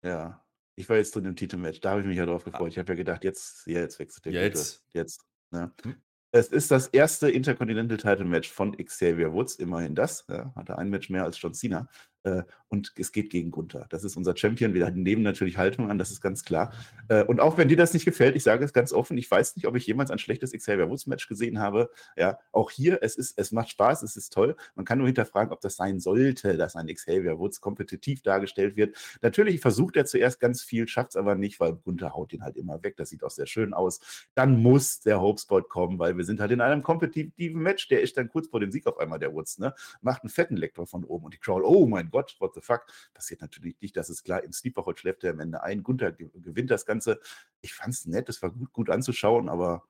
Ja. 0.05 0.44
Ich 0.76 0.88
war 0.88 0.96
jetzt 0.96 1.14
drin 1.14 1.26
im 1.26 1.37
Titelmatch. 1.37 1.81
Da 1.81 1.90
habe 1.90 2.00
ich 2.00 2.07
mich 2.07 2.16
ja 2.16 2.24
drauf 2.26 2.44
gefreut. 2.44 2.72
Ich 2.72 2.79
habe 2.79 2.88
ja 2.92 2.96
gedacht, 2.96 3.22
jetzt, 3.24 3.66
ja, 3.66 3.81
jetzt 3.81 3.98
wechselt 3.98 4.24
der 4.24 4.33
Jetzt. 4.33 4.83
Gute. 4.87 4.98
Jetzt. 4.98 5.24
Ne? 5.50 5.72
Hm. 5.83 5.96
Es 6.33 6.48
ist 6.48 6.70
das 6.70 6.87
erste 6.87 7.29
Intercontinental 7.29 7.96
Title 7.96 8.24
Match 8.24 8.48
von 8.50 8.76
Xavier 8.76 9.33
Woods, 9.33 9.57
immerhin 9.57 9.94
das. 9.96 10.24
Ja, 10.29 10.55
hatte 10.55 10.79
ein 10.79 10.88
Match 10.88 11.11
mehr 11.11 11.24
als 11.24 11.40
John 11.40 11.55
Cena. 11.55 11.88
Äh, 12.25 12.43
und 12.69 12.93
es 12.97 13.11
geht 13.11 13.31
gegen 13.31 13.51
Gunther. 13.51 13.87
Das 13.91 14.05
ist 14.05 14.17
unser 14.17 14.37
Champion. 14.37 14.75
Wir 14.75 14.89
nehmen 14.91 15.23
natürlich 15.23 15.59
Haltung 15.59 15.91
an, 15.91 15.99
das 15.99 16.13
ist 16.13 16.21
ganz 16.21 16.45
klar. 16.45 16.73
Äh, 17.09 17.25
und 17.25 17.41
auch 17.41 17.59
wenn 17.59 17.69
dir 17.69 17.77
das 17.77 17.93
nicht 17.95 18.05
gefällt, 18.05 18.37
ich 18.37 18.45
sage 18.45 18.65
es 18.65 18.73
ganz 18.73 18.93
offen, 18.93 19.19
ich 19.19 19.29
weiß 19.29 19.57
nicht, 19.57 19.67
ob 19.67 19.75
ich 19.75 19.87
jemals 19.87 20.11
ein 20.13 20.19
schlechtes 20.19 20.53
Xavier 20.53 20.89
Woods 20.89 21.07
Match 21.09 21.27
gesehen 21.27 21.59
habe. 21.59 21.91
Ja, 22.17 22.39
auch 22.53 22.71
hier, 22.71 23.03
es 23.03 23.17
ist, 23.17 23.37
es 23.39 23.51
macht 23.51 23.71
Spaß, 23.71 24.03
es 24.03 24.17
ist 24.17 24.33
toll. 24.33 24.55
Man 24.77 24.85
kann 24.85 24.99
nur 24.99 25.09
hinterfragen, 25.09 25.53
ob 25.53 25.61
das 25.61 25.77
sein 25.77 25.99
sollte, 25.99 26.57
dass 26.57 26.77
ein 26.77 26.87
Xavier 26.87 27.39
Woods 27.39 27.61
kompetitiv 27.61 28.23
dargestellt 28.23 28.77
wird. 28.77 28.97
Natürlich 29.21 29.61
versucht 29.61 29.97
er 29.97 30.05
zuerst 30.05 30.39
ganz 30.39 30.63
viel, 30.63 30.87
schafft 30.87 31.11
es 31.11 31.17
aber 31.17 31.35
nicht, 31.35 31.59
weil 31.59 31.73
Gunther 31.75 32.15
haut 32.15 32.33
ihn 32.33 32.45
halt 32.45 32.57
immer 32.57 32.83
weg. 32.85 32.97
Das 32.97 33.09
sieht 33.09 33.25
auch 33.25 33.31
sehr 33.31 33.47
schön 33.47 33.75
aus. 33.75 33.99
Dann 34.35 34.63
muss 34.63 35.01
der 35.01 35.21
Hopespot 35.21 35.69
kommen, 35.69 35.99
weil 35.99 36.17
wir 36.17 36.25
sind 36.25 36.41
halt 36.41 36.53
in 36.53 36.61
einem 36.61 36.83
kompetitiven 36.85 37.61
Match. 37.61 37.89
Der 37.89 38.01
ist 38.01 38.17
dann 38.17 38.29
kurz 38.29 38.47
vor 38.47 38.61
dem 38.61 38.71
Sieg 38.71 38.87
auf 38.87 38.99
einmal 38.99 39.19
der 39.19 39.35
Woods, 39.35 39.59
ne? 39.59 39.75
Macht 40.03 40.23
einen 40.23 40.31
fetten 40.31 40.57
Lektor 40.57 40.87
von 40.87 41.05
oben 41.05 41.25
und 41.25 41.35
die 41.35 41.39
Crowd, 41.39 41.65
oh 41.67 41.87
mein 41.87 42.10
Gott, 42.11 42.37
what 42.38 42.55
the 42.55 42.61
fuck? 42.61 42.87
Passiert 43.14 43.40
natürlich 43.40 43.81
nicht, 43.81 43.96
das 43.96 44.11
ist 44.11 44.25
klar. 44.25 44.42
Im 44.42 44.53
Sleeper 44.53 44.85
schläft 44.96 45.25
er 45.25 45.33
am 45.33 45.40
Ende 45.40 45.62
ein. 45.62 45.83
Gunther 45.83 46.12
ge- 46.12 46.31
gewinnt 46.35 46.70
das 46.70 46.87
Ganze. 46.87 47.20
Ich 47.61 47.75
fand 47.75 47.94
es 47.94 48.07
nett, 48.07 48.29
es 48.29 48.42
war 48.42 48.51
gut, 48.51 48.73
gut 48.73 48.90
anzuschauen, 48.90 49.49
aber 49.49 49.85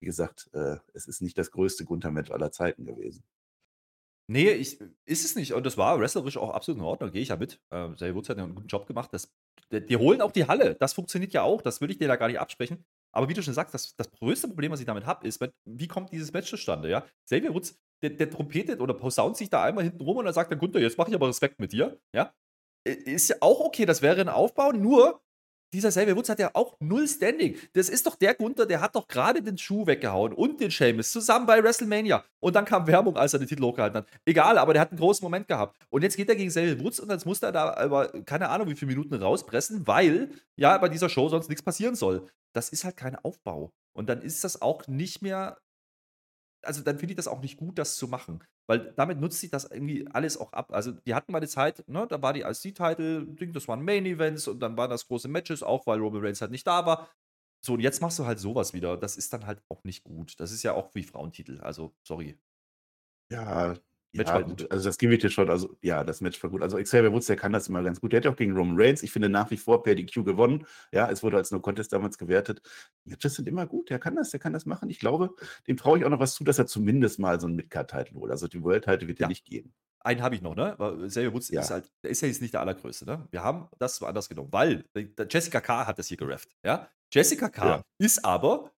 wie 0.00 0.06
gesagt, 0.06 0.50
äh, 0.52 0.76
es 0.94 1.06
ist 1.06 1.22
nicht 1.22 1.38
das 1.38 1.50
größte 1.50 1.84
Gunther-Match 1.84 2.30
aller 2.30 2.50
Zeiten 2.50 2.84
gewesen. 2.84 3.24
Nee, 4.28 4.50
ich, 4.52 4.80
ist 5.04 5.24
es 5.24 5.34
nicht. 5.34 5.52
Und 5.52 5.66
das 5.66 5.76
war 5.76 6.00
wrestlerisch 6.00 6.36
auch 6.36 6.50
absolut 6.50 6.80
in 6.80 6.84
Ordnung, 6.86 7.10
gehe 7.12 7.22
ich 7.22 7.28
ja 7.28 7.36
mit. 7.36 7.60
Ähm, 7.70 7.94
Xavier 7.94 8.14
Woods 8.14 8.28
hat 8.28 8.38
ja 8.38 8.44
einen 8.44 8.54
guten 8.54 8.68
Job 8.68 8.86
gemacht. 8.86 9.12
Das, 9.12 9.32
die, 9.70 9.84
die 9.84 9.96
holen 9.96 10.20
auch 10.22 10.32
die 10.32 10.46
Halle. 10.46 10.74
Das 10.76 10.92
funktioniert 10.94 11.32
ja 11.32 11.42
auch. 11.42 11.60
Das 11.60 11.80
will 11.80 11.90
ich 11.90 11.98
dir 11.98 12.08
da 12.08 12.16
gar 12.16 12.28
nicht 12.28 12.38
absprechen. 12.38 12.84
Aber 13.12 13.28
wie 13.28 13.34
du 13.34 13.42
schon 13.42 13.52
sagst, 13.52 13.74
das, 13.74 13.94
das 13.94 14.10
größte 14.10 14.48
Problem, 14.48 14.72
was 14.72 14.80
ich 14.80 14.86
damit 14.86 15.06
habe, 15.06 15.26
ist, 15.26 15.44
wie 15.64 15.88
kommt 15.88 16.12
dieses 16.12 16.32
Match 16.32 16.48
zustande? 16.48 16.88
Ja? 16.88 17.04
Xavier 17.26 17.52
Woods, 17.52 17.78
der, 18.02 18.10
der 18.10 18.30
trompetet 18.30 18.80
oder 18.80 18.94
posaunt 18.94 19.36
sich 19.36 19.50
da 19.50 19.62
einmal 19.64 19.84
hinten 19.84 20.02
rum 20.02 20.16
und 20.18 20.24
dann 20.24 20.34
sagt 20.34 20.50
dann 20.50 20.58
Gunther, 20.58 20.80
jetzt 20.80 20.98
mache 20.98 21.10
ich 21.10 21.14
aber 21.14 21.28
Respekt 21.28 21.60
mit 21.60 21.72
dir. 21.72 21.98
Ja? 22.14 22.32
Äh, 22.86 22.92
Ist 22.92 23.28
ja 23.28 23.36
auch 23.40 23.60
okay, 23.60 23.86
das 23.86 24.02
wäre 24.02 24.20
ein 24.20 24.28
Aufbau, 24.28 24.72
nur 24.72 25.20
dieser 25.74 25.88
Xavier 25.88 26.14
Woods 26.16 26.28
hat 26.28 26.38
ja 26.38 26.50
auch 26.52 26.76
null 26.80 27.08
Standing. 27.08 27.56
Das 27.72 27.88
ist 27.88 28.06
doch 28.06 28.16
der 28.16 28.34
Gunther, 28.34 28.66
der 28.66 28.80
hat 28.80 28.94
doch 28.94 29.08
gerade 29.08 29.42
den 29.42 29.56
Schuh 29.56 29.86
weggehauen 29.86 30.34
und 30.34 30.60
den 30.60 30.70
Sheamus 30.70 31.10
zusammen 31.10 31.46
bei 31.46 31.62
WrestleMania. 31.62 32.24
Und 32.40 32.54
dann 32.54 32.66
kam 32.66 32.86
Werbung, 32.86 33.16
als 33.16 33.32
er 33.32 33.38
den 33.38 33.48
Titel 33.48 33.62
hochgehalten 33.62 33.98
hat. 33.98 34.06
Egal, 34.26 34.58
aber 34.58 34.74
der 34.74 34.82
hat 34.82 34.90
einen 34.90 35.00
großen 35.00 35.24
Moment 35.24 35.48
gehabt. 35.48 35.78
Und 35.88 36.02
jetzt 36.02 36.16
geht 36.16 36.28
er 36.28 36.36
gegen 36.36 36.50
Xavier 36.50 36.78
Woods 36.80 37.00
und 37.00 37.10
jetzt 37.10 37.24
muss 37.24 37.42
er 37.42 37.52
da 37.52 37.74
aber 37.74 38.08
keine 38.24 38.50
Ahnung 38.50 38.68
wie 38.68 38.74
viele 38.74 38.90
Minuten 38.90 39.14
rauspressen, 39.14 39.86
weil 39.86 40.30
ja 40.56 40.76
bei 40.76 40.90
dieser 40.90 41.08
Show 41.08 41.30
sonst 41.30 41.48
nichts 41.48 41.62
passieren 41.62 41.94
soll. 41.94 42.26
Das 42.54 42.68
ist 42.68 42.84
halt 42.84 42.98
kein 42.98 43.16
Aufbau. 43.16 43.72
Und 43.94 44.08
dann 44.08 44.20
ist 44.20 44.44
das 44.44 44.60
auch 44.60 44.86
nicht 44.88 45.22
mehr 45.22 45.58
also 46.62 46.82
dann 46.82 46.98
finde 46.98 47.12
ich 47.12 47.16
das 47.16 47.28
auch 47.28 47.40
nicht 47.40 47.56
gut, 47.56 47.78
das 47.78 47.96
zu 47.96 48.08
machen. 48.08 48.42
Weil 48.66 48.92
damit 48.96 49.20
nutzt 49.20 49.40
sich 49.40 49.50
das 49.50 49.64
irgendwie 49.64 50.06
alles 50.08 50.36
auch 50.36 50.52
ab. 50.52 50.72
Also, 50.72 50.92
die 50.92 51.14
hatten 51.14 51.32
mal 51.32 51.38
eine 51.38 51.48
Zeit, 51.48 51.86
ne, 51.88 52.06
da 52.08 52.22
war 52.22 52.32
die 52.32 52.42
IC-Title-Ding, 52.42 53.52
das 53.52 53.68
waren 53.68 53.84
Main-Events 53.84 54.48
und 54.48 54.60
dann 54.60 54.76
waren 54.76 54.90
das 54.90 55.06
große 55.06 55.28
Matches, 55.28 55.62
auch 55.62 55.86
weil 55.86 55.98
Roman 55.98 56.24
Reigns 56.24 56.40
halt 56.40 56.50
nicht 56.50 56.66
da 56.66 56.86
war. 56.86 57.10
So, 57.64 57.74
und 57.74 57.80
jetzt 57.80 58.00
machst 58.00 58.18
du 58.18 58.26
halt 58.26 58.40
sowas 58.40 58.72
wieder. 58.72 58.96
Das 58.96 59.16
ist 59.16 59.32
dann 59.32 59.46
halt 59.46 59.62
auch 59.68 59.84
nicht 59.84 60.02
gut. 60.04 60.38
Das 60.40 60.50
ist 60.50 60.62
ja 60.62 60.74
auch 60.74 60.94
wie 60.94 61.04
Frauentitel. 61.04 61.60
Also, 61.60 61.94
sorry. 62.02 62.38
Ja, 63.30 63.76
Match 64.12 64.28
ja, 64.28 64.34
war 64.34 64.44
gut. 64.44 64.70
Also 64.70 64.88
das 64.88 64.98
gebe 64.98 65.14
ich 65.14 65.20
dir 65.20 65.30
schon. 65.30 65.48
Also 65.48 65.76
ja, 65.80 66.04
das 66.04 66.20
Match 66.20 66.42
war 66.42 66.50
gut. 66.50 66.62
Also 66.62 66.76
Xavier 66.76 67.12
Woods, 67.12 67.26
der 67.26 67.36
kann 67.36 67.52
das 67.52 67.68
immer 67.68 67.82
ganz 67.82 68.00
gut. 68.00 68.12
Der 68.12 68.18
hat 68.18 68.24
ja 68.24 68.30
auch 68.30 68.36
gegen 68.36 68.56
Roman 68.56 68.76
Reigns, 68.78 69.02
ich 69.02 69.10
finde 69.12 69.28
nach 69.28 69.50
wie 69.50 69.56
vor 69.56 69.82
per 69.82 69.94
DQ 69.94 70.24
gewonnen. 70.24 70.66
Ja, 70.92 71.10
es 71.10 71.22
wurde 71.22 71.38
als 71.38 71.50
No 71.50 71.60
Contest 71.60 71.92
damals 71.92 72.18
gewertet. 72.18 72.60
Matches 73.04 73.34
sind 73.34 73.48
immer 73.48 73.66
gut. 73.66 73.90
Der 73.90 73.98
kann 73.98 74.16
das, 74.16 74.30
der 74.30 74.40
kann 74.40 74.52
das 74.52 74.66
machen. 74.66 74.90
Ich 74.90 74.98
glaube, 74.98 75.34
dem 75.66 75.76
traue 75.76 75.98
ich 75.98 76.04
auch 76.04 76.10
noch 76.10 76.20
was 76.20 76.34
zu, 76.34 76.44
dass 76.44 76.58
er 76.58 76.66
zumindest 76.66 77.18
mal 77.18 77.40
so 77.40 77.46
einen 77.46 77.56
Midcard-Title 77.56 78.18
holt. 78.18 78.30
Also 78.30 78.48
die 78.48 78.62
World-Title 78.62 79.08
wird 79.08 79.18
ja 79.18 79.28
nicht 79.28 79.44
gehen. 79.44 79.72
Einen 80.00 80.20
habe 80.22 80.34
ich 80.34 80.42
noch, 80.42 80.56
ne? 80.56 80.74
Weil 80.78 81.06
Xavier 81.06 81.32
Woods 81.32 81.48
ja. 81.50 81.60
ist 81.60 81.70
halt, 81.70 81.90
der 82.02 82.10
ist 82.10 82.20
ja 82.20 82.28
jetzt 82.28 82.42
nicht 82.42 82.54
der 82.54 82.60
allergrößte, 82.60 83.06
ne? 83.06 83.26
Wir 83.30 83.42
haben 83.44 83.68
das 83.78 83.96
so 83.96 84.06
anders 84.06 84.28
genommen, 84.28 84.48
weil 84.52 84.84
Jessica 85.30 85.60
K. 85.60 85.86
hat 85.86 85.98
das 85.98 86.08
hier 86.08 86.16
gerefft, 86.16 86.56
ja? 86.64 86.88
Jessica 87.12 87.48
K. 87.48 87.66
Ja. 87.66 87.82
ist 87.98 88.24
aber 88.24 88.72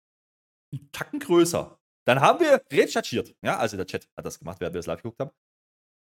einen 0.73 0.91
Tacken 0.91 1.19
größer. 1.19 1.79
Dann 2.05 2.21
haben 2.21 2.39
wir 2.39 2.61
recherchiert. 2.71 3.35
Ja, 3.41 3.57
also 3.57 3.77
der 3.77 3.85
Chat 3.85 4.07
hat 4.17 4.25
das 4.25 4.39
gemacht, 4.39 4.59
während 4.59 4.73
wir 4.73 4.79
das 4.79 4.87
live 4.87 5.01
geguckt 5.01 5.19
haben. 5.19 5.31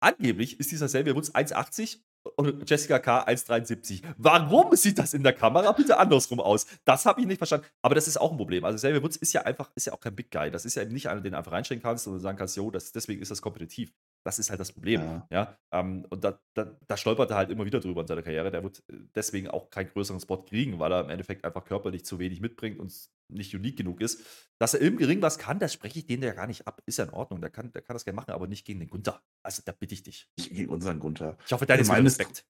Angeblich 0.01 0.61
ist 0.61 0.71
dieser 0.71 0.87
Xavier 0.87 1.17
Woods 1.17 1.35
1,80 1.35 2.01
und 2.37 2.69
Jessica 2.69 2.99
K. 2.99 3.25
1,73. 3.25 4.03
Warum 4.19 4.75
sieht 4.77 4.99
das 4.99 5.15
in 5.15 5.23
der 5.23 5.33
Kamera 5.33 5.73
bitte 5.73 5.97
andersrum 5.97 6.41
aus? 6.41 6.67
Das 6.85 7.07
habe 7.07 7.21
ich 7.21 7.27
nicht 7.27 7.39
verstanden. 7.39 7.67
Aber 7.83 7.95
das 7.95 8.09
ist 8.09 8.19
auch 8.19 8.31
ein 8.31 8.37
Problem. 8.37 8.65
Also 8.65 8.77
Xavier 8.77 9.03
Woods 9.03 9.17
ist 9.17 9.33
ja 9.33 9.43
einfach, 9.43 9.71
ist 9.75 9.87
ja 9.87 9.93
auch 9.93 10.01
kein 10.01 10.15
Big 10.15 10.31
Guy. 10.31 10.51
Das 10.51 10.65
ist 10.65 10.75
ja 10.75 10.85
nicht 10.85 11.09
einer, 11.09 11.23
den 11.23 11.33
du 11.33 11.39
einfach 11.39 11.53
reinstellen 11.53 11.83
kannst 11.83 12.07
und 12.07 12.21
sagen 12.21 12.37
kannst, 12.37 12.57
jo, 12.57 12.71
das, 12.71 12.93
deswegen 12.93 13.23
ist 13.23 13.31
das 13.31 13.41
kompetitiv. 13.41 13.93
Das 14.27 14.41
ist 14.41 14.51
halt 14.51 14.59
das 14.59 14.73
Problem. 14.73 15.03
Ja. 15.03 15.27
ja? 15.31 15.59
Ähm, 15.71 16.05
und 16.11 16.25
da, 16.25 16.41
da, 16.55 16.77
da, 16.89 16.97
stolpert 16.97 17.31
er 17.31 17.37
halt 17.37 17.51
immer 17.51 17.65
wieder 17.65 17.79
drüber 17.79 18.01
in 18.01 18.09
seiner 18.09 18.23
Karriere. 18.23 18.51
Der 18.51 18.65
wird 18.65 18.83
äh, 18.89 18.97
deswegen 19.15 19.47
auch 19.47 19.71
keinen 19.71 19.89
größeren 19.89 20.19
Spot 20.19 20.43
kriegen, 20.43 20.81
weil 20.81 20.91
er 20.91 21.05
im 21.05 21.11
Endeffekt 21.11 21.45
einfach 21.45 21.65
körperlich 21.65 22.05
zu 22.05 22.19
wenig 22.19 22.41
mitbringt 22.41 22.81
und 22.81 22.93
nicht 23.29 23.55
unique 23.55 23.77
genug 23.77 24.01
ist. 24.01 24.25
Dass 24.59 24.75
er 24.75 24.81
im 24.81 24.97
Gering 24.97 25.23
was 25.23 25.39
kann, 25.39 25.61
das 25.61 25.73
spreche 25.73 26.01
ich 26.01 26.07
den 26.07 26.25
ja 26.25 26.33
gar 26.33 26.49
nicht 26.49 26.67
ab. 26.67 26.83
Ist 26.87 26.99
ja 26.99 27.05
in 27.05 27.11
Ordnung. 27.11 27.41
Der 27.41 27.51
kann, 27.51 27.71
der 27.71 27.83
kann 27.83 27.95
das 27.95 28.05
gerne 28.05 28.17
machen, 28.17 28.33
aber 28.33 28.49
nicht 28.49 28.67
gegen 28.67 28.81
den 28.81 28.91
Gunther. 28.91 29.23
Also 29.45 29.63
da 29.65 29.71
bitte 29.71 29.95
ich 29.95 30.03
dich. 30.03 30.29
Nicht 30.37 30.51
gegen 30.51 30.71
unseren 30.71 30.99
Gunther. 30.99 31.39
Ich 31.47 31.53
hoffe, 31.53 31.65
deine 31.65 31.83
ist 31.83 31.93
Respekt. 31.93 32.45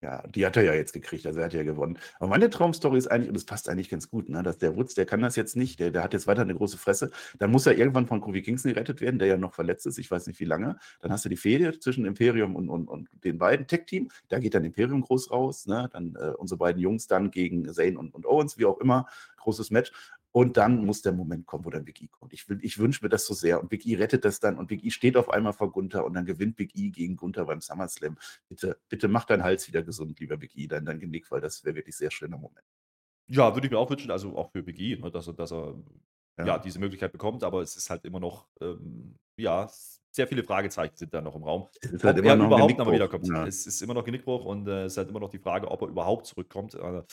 Ja, 0.00 0.22
die 0.28 0.46
hat 0.46 0.56
er 0.56 0.62
ja 0.62 0.74
jetzt 0.74 0.92
gekriegt, 0.92 1.26
also 1.26 1.40
er 1.40 1.46
hat 1.46 1.54
ja 1.54 1.64
gewonnen. 1.64 1.98
Aber 2.20 2.28
meine 2.28 2.48
Traumstory 2.48 2.98
ist 2.98 3.08
eigentlich, 3.08 3.30
und 3.30 3.34
es 3.34 3.44
passt 3.44 3.68
eigentlich 3.68 3.88
ganz 3.88 4.08
gut, 4.08 4.28
ne, 4.28 4.44
dass 4.44 4.56
der 4.56 4.76
Woods, 4.76 4.94
der 4.94 5.06
kann 5.06 5.20
das 5.20 5.34
jetzt 5.34 5.56
nicht, 5.56 5.80
der, 5.80 5.90
der 5.90 6.04
hat 6.04 6.12
jetzt 6.12 6.28
weiter 6.28 6.42
eine 6.42 6.54
große 6.54 6.78
Fresse. 6.78 7.10
Dann 7.40 7.50
muss 7.50 7.66
er 7.66 7.76
irgendwann 7.76 8.06
von 8.06 8.20
Kofi 8.20 8.42
Kingston 8.42 8.74
gerettet 8.74 9.00
werden, 9.00 9.18
der 9.18 9.26
ja 9.26 9.36
noch 9.36 9.54
verletzt 9.54 9.86
ist, 9.86 9.98
ich 9.98 10.08
weiß 10.08 10.28
nicht 10.28 10.38
wie 10.38 10.44
lange. 10.44 10.78
Dann 11.00 11.10
hast 11.10 11.24
du 11.24 11.28
die 11.28 11.36
Fehde 11.36 11.80
zwischen 11.80 12.04
Imperium 12.04 12.54
und, 12.54 12.68
und, 12.68 12.86
und 12.86 13.08
den 13.24 13.38
beiden 13.38 13.66
Tech-Team. 13.66 14.08
Da 14.28 14.38
geht 14.38 14.54
dann 14.54 14.64
Imperium 14.64 15.00
groß 15.00 15.32
raus, 15.32 15.66
ne? 15.66 15.88
dann 15.92 16.14
äh, 16.14 16.30
unsere 16.38 16.58
beiden 16.58 16.80
Jungs 16.80 17.08
dann 17.08 17.32
gegen 17.32 17.64
Zane 17.72 17.98
und, 17.98 18.14
und 18.14 18.24
Owens, 18.24 18.56
wie 18.56 18.66
auch 18.66 18.78
immer. 18.78 19.06
Großes 19.38 19.72
Match. 19.72 19.90
Und 20.32 20.56
dann 20.56 20.84
muss 20.84 21.02
der 21.02 21.12
Moment 21.12 21.46
kommen, 21.46 21.64
wo 21.64 21.70
dann 21.70 21.84
Big 21.84 22.02
E 22.02 22.08
kommt. 22.08 22.32
Ich, 22.32 22.46
ich 22.60 22.78
wünsche 22.78 23.02
mir 23.04 23.08
das 23.08 23.26
so 23.26 23.34
sehr. 23.34 23.60
Und 23.60 23.70
Big 23.70 23.86
E 23.86 23.96
rettet 23.96 24.24
das 24.24 24.40
dann. 24.40 24.58
Und 24.58 24.66
Big 24.66 24.84
E 24.84 24.90
steht 24.90 25.16
auf 25.16 25.30
einmal 25.30 25.52
vor 25.52 25.72
Gunther 25.72 26.04
und 26.04 26.14
dann 26.14 26.26
gewinnt 26.26 26.56
Big 26.56 26.76
E 26.76 26.90
gegen 26.90 27.16
Gunther 27.16 27.46
beim 27.46 27.60
SummerSlam. 27.60 28.18
Bitte, 28.48 28.78
bitte 28.88 29.08
mach 29.08 29.24
deinen 29.24 29.42
Hals 29.42 29.66
wieder 29.68 29.82
gesund, 29.82 30.20
lieber 30.20 30.36
Big 30.36 30.56
E, 30.56 30.66
dein, 30.66 30.84
dein 30.84 31.00
Genick, 31.00 31.30
weil 31.30 31.40
das 31.40 31.64
wäre 31.64 31.76
wirklich 31.76 31.96
sehr 31.96 32.10
schöner 32.10 32.36
Moment. 32.36 32.66
Ja, 33.26 33.54
würde 33.54 33.66
ich 33.66 33.70
mir 33.70 33.78
auch 33.78 33.90
wünschen, 33.90 34.10
also 34.10 34.36
auch 34.36 34.50
für 34.50 34.62
Big 34.62 34.78
E, 34.78 34.96
ne, 34.96 35.10
dass 35.10 35.26
er, 35.26 35.32
dass 35.34 35.52
er 35.52 35.74
ja. 36.38 36.46
ja. 36.46 36.58
diese 36.58 36.78
Möglichkeit 36.78 37.12
bekommt. 37.12 37.42
Aber 37.42 37.62
es 37.62 37.76
ist 37.76 37.88
halt 37.88 38.04
immer 38.04 38.20
noch, 38.20 38.48
ähm, 38.60 39.16
ja, 39.38 39.68
sehr 40.10 40.26
viele 40.26 40.42
Fragezeichen 40.42 40.96
sind 40.96 41.14
da 41.14 41.20
noch 41.20 41.36
im 41.36 41.44
Raum. 41.44 41.68
Es 41.80 41.92
ist 41.92 42.04
halt 42.04 42.18
ob 42.18 42.24
immer 42.24 42.32
er 42.32 42.36
noch 42.36 42.46
überhaupt 42.46 42.78
nochmal 42.78 42.94
wiederkommt. 42.94 43.28
Ja. 43.28 43.46
Es 43.46 43.66
ist 43.66 43.80
immer 43.82 43.94
noch 43.94 44.04
Genickbruch 44.04 44.44
und 44.44 44.66
äh, 44.66 44.84
es 44.84 44.92
ist 44.92 44.98
halt 44.98 45.08
immer 45.10 45.20
noch 45.20 45.30
die 45.30 45.38
Frage, 45.38 45.70
ob 45.70 45.82
er 45.82 45.88
überhaupt 45.88 46.26
zurückkommt. 46.26 46.74
Also, 46.74 47.04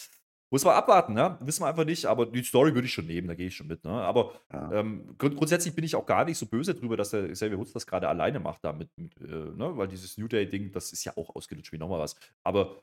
muss 0.55 0.63
man 0.63 0.75
abwarten, 0.75 1.13
ne? 1.13 1.37
Wissen 1.41 1.63
wir 1.63 1.67
einfach 1.67 1.83
nicht, 1.83 2.05
aber 2.05 2.25
die 2.25 2.41
Story 2.41 2.73
würde 2.73 2.85
ich 2.85 2.93
schon 2.93 3.07
nehmen, 3.07 3.27
da 3.27 3.35
gehe 3.35 3.47
ich 3.47 3.55
schon 3.57 3.67
mit, 3.67 3.83
ne? 3.83 3.91
Aber 3.91 4.31
ja. 4.53 4.71
ähm, 4.71 5.17
grund 5.17 5.35
grundsätzlich 5.35 5.75
bin 5.75 5.83
ich 5.83 5.97
auch 5.97 6.05
gar 6.05 6.23
nicht 6.23 6.37
so 6.37 6.45
böse 6.45 6.73
drüber, 6.73 6.95
dass 6.95 7.09
der 7.09 7.29
Xavier 7.29 7.57
Woods 7.57 7.73
das 7.73 7.85
gerade 7.85 8.07
alleine 8.07 8.39
macht 8.39 8.63
da 8.63 8.71
mit, 8.71 8.89
mit 8.97 9.19
äh, 9.19 9.25
ne? 9.25 9.75
Weil 9.75 9.89
dieses 9.89 10.17
New 10.17 10.29
Day-Ding, 10.29 10.71
das 10.71 10.93
ist 10.93 11.03
ja 11.03 11.11
auch 11.17 11.35
ausgelutscht 11.35 11.73
wie 11.73 11.77
nochmal 11.77 11.99
was. 11.99 12.15
Aber 12.45 12.77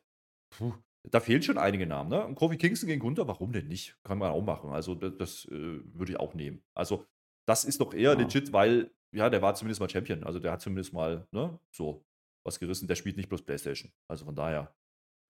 puh, 0.51 0.75
da 1.05 1.21
fehlen 1.21 1.43
schon 1.43 1.57
einige 1.57 1.87
Namen, 1.87 2.11
ne? 2.11 2.27
Und 2.27 2.35
Kofi 2.35 2.59
Kingston 2.59 2.89
gegen 2.89 3.01
Gunther, 3.01 3.27
warum 3.27 3.53
denn 3.53 3.69
nicht? 3.69 3.97
Kann 4.05 4.19
man 4.19 4.33
auch 4.33 4.45
machen. 4.45 4.69
Also, 4.69 4.95
das, 4.95 5.17
das 5.17 5.45
äh, 5.47 5.81
würde 5.95 6.13
ich 6.13 6.21
auch 6.21 6.35
nehmen. 6.35 6.63
Also, 6.75 7.07
das 7.49 7.65
ist 7.65 7.81
doch 7.81 7.95
eher 7.95 8.13
ja. 8.13 8.19
legit, 8.19 8.53
weil, 8.53 8.91
ja, 9.13 9.31
der 9.31 9.41
war 9.41 9.55
zumindest 9.55 9.81
mal 9.81 9.89
Champion. 9.89 10.25
Also, 10.25 10.41
der 10.41 10.53
hat 10.53 10.61
zumindest 10.61 10.93
mal, 10.93 11.27
ne, 11.31 11.59
so 11.71 12.05
was 12.45 12.61
gerissen. 12.61 12.87
Der 12.87 12.97
spielt 12.97 13.17
nicht 13.17 13.31
bloß 13.31 13.41
Playstation. 13.41 13.91
Also 14.09 14.27
von 14.27 14.35
daher. 14.35 14.75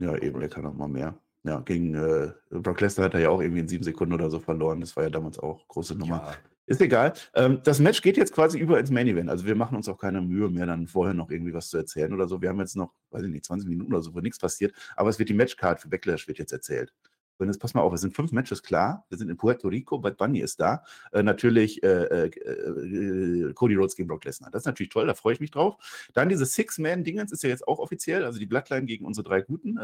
Ja, 0.00 0.16
eben, 0.16 0.40
der 0.40 0.48
kann 0.48 0.66
auch 0.66 0.74
mal 0.74 0.88
mehr. 0.88 1.16
Ja, 1.44 1.60
gegen 1.60 1.94
äh, 1.94 2.32
Brock 2.50 2.80
Lesnar 2.80 3.06
hat 3.06 3.14
er 3.14 3.20
ja 3.20 3.28
auch 3.30 3.40
irgendwie 3.40 3.60
in 3.60 3.68
sieben 3.68 3.82
Sekunden 3.82 4.14
oder 4.14 4.30
so 4.30 4.38
verloren. 4.38 4.80
Das 4.80 4.96
war 4.96 5.04
ja 5.04 5.10
damals 5.10 5.38
auch 5.38 5.66
große 5.66 5.96
Nummer. 5.96 6.16
Ja. 6.16 6.34
Ist 6.66 6.80
egal. 6.80 7.12
Ähm, 7.34 7.60
das 7.64 7.80
Match 7.80 8.00
geht 8.02 8.16
jetzt 8.16 8.32
quasi 8.32 8.58
über 8.58 8.78
ins 8.78 8.90
Main 8.90 9.08
Event. 9.08 9.28
Also 9.28 9.44
wir 9.44 9.56
machen 9.56 9.76
uns 9.76 9.88
auch 9.88 9.98
keine 9.98 10.20
Mühe 10.20 10.48
mehr, 10.48 10.66
dann 10.66 10.86
vorher 10.86 11.14
noch 11.14 11.30
irgendwie 11.30 11.52
was 11.52 11.68
zu 11.68 11.76
erzählen 11.76 12.12
oder 12.12 12.28
so. 12.28 12.40
Wir 12.40 12.50
haben 12.50 12.60
jetzt 12.60 12.76
noch, 12.76 12.94
weiß 13.10 13.24
ich 13.24 13.30
nicht, 13.30 13.44
20 13.44 13.68
Minuten 13.68 13.92
oder 13.92 14.02
so, 14.02 14.14
wo 14.14 14.20
nichts 14.20 14.38
passiert. 14.38 14.72
Aber 14.96 15.10
es 15.10 15.18
wird 15.18 15.28
die 15.28 15.34
Matchcard 15.34 15.80
für 15.80 15.88
Backlash 15.88 16.28
wird 16.28 16.38
jetzt 16.38 16.52
erzählt. 16.52 16.92
Und 17.38 17.48
jetzt 17.48 17.58
pass 17.58 17.74
mal 17.74 17.80
auf, 17.80 17.92
es 17.92 18.02
sind 18.02 18.14
fünf 18.14 18.30
Matches 18.30 18.62
klar. 18.62 19.04
Wir 19.08 19.18
sind 19.18 19.28
in 19.28 19.36
Puerto 19.36 19.66
Rico, 19.66 19.98
Bad 19.98 20.16
Bunny 20.16 20.40
ist 20.40 20.60
da. 20.60 20.84
Äh, 21.10 21.24
natürlich 21.24 21.82
äh, 21.82 22.04
äh, 22.04 22.26
äh, 22.26 23.52
Cody 23.54 23.74
Rhodes 23.74 23.96
gegen 23.96 24.08
Brock 24.08 24.24
Lesnar. 24.24 24.50
Das 24.52 24.62
ist 24.62 24.66
natürlich 24.66 24.90
toll, 24.90 25.08
da 25.08 25.14
freue 25.14 25.34
ich 25.34 25.40
mich 25.40 25.50
drauf. 25.50 25.76
Dann 26.14 26.28
diese 26.28 26.46
Six-Man-Dingens 26.46 27.32
ist 27.32 27.42
ja 27.42 27.48
jetzt 27.48 27.66
auch 27.66 27.80
offiziell, 27.80 28.24
also 28.24 28.38
die 28.38 28.46
Bloodline 28.46 28.86
gegen 28.86 29.04
unsere 29.04 29.24
drei 29.24 29.42
Guten. 29.42 29.76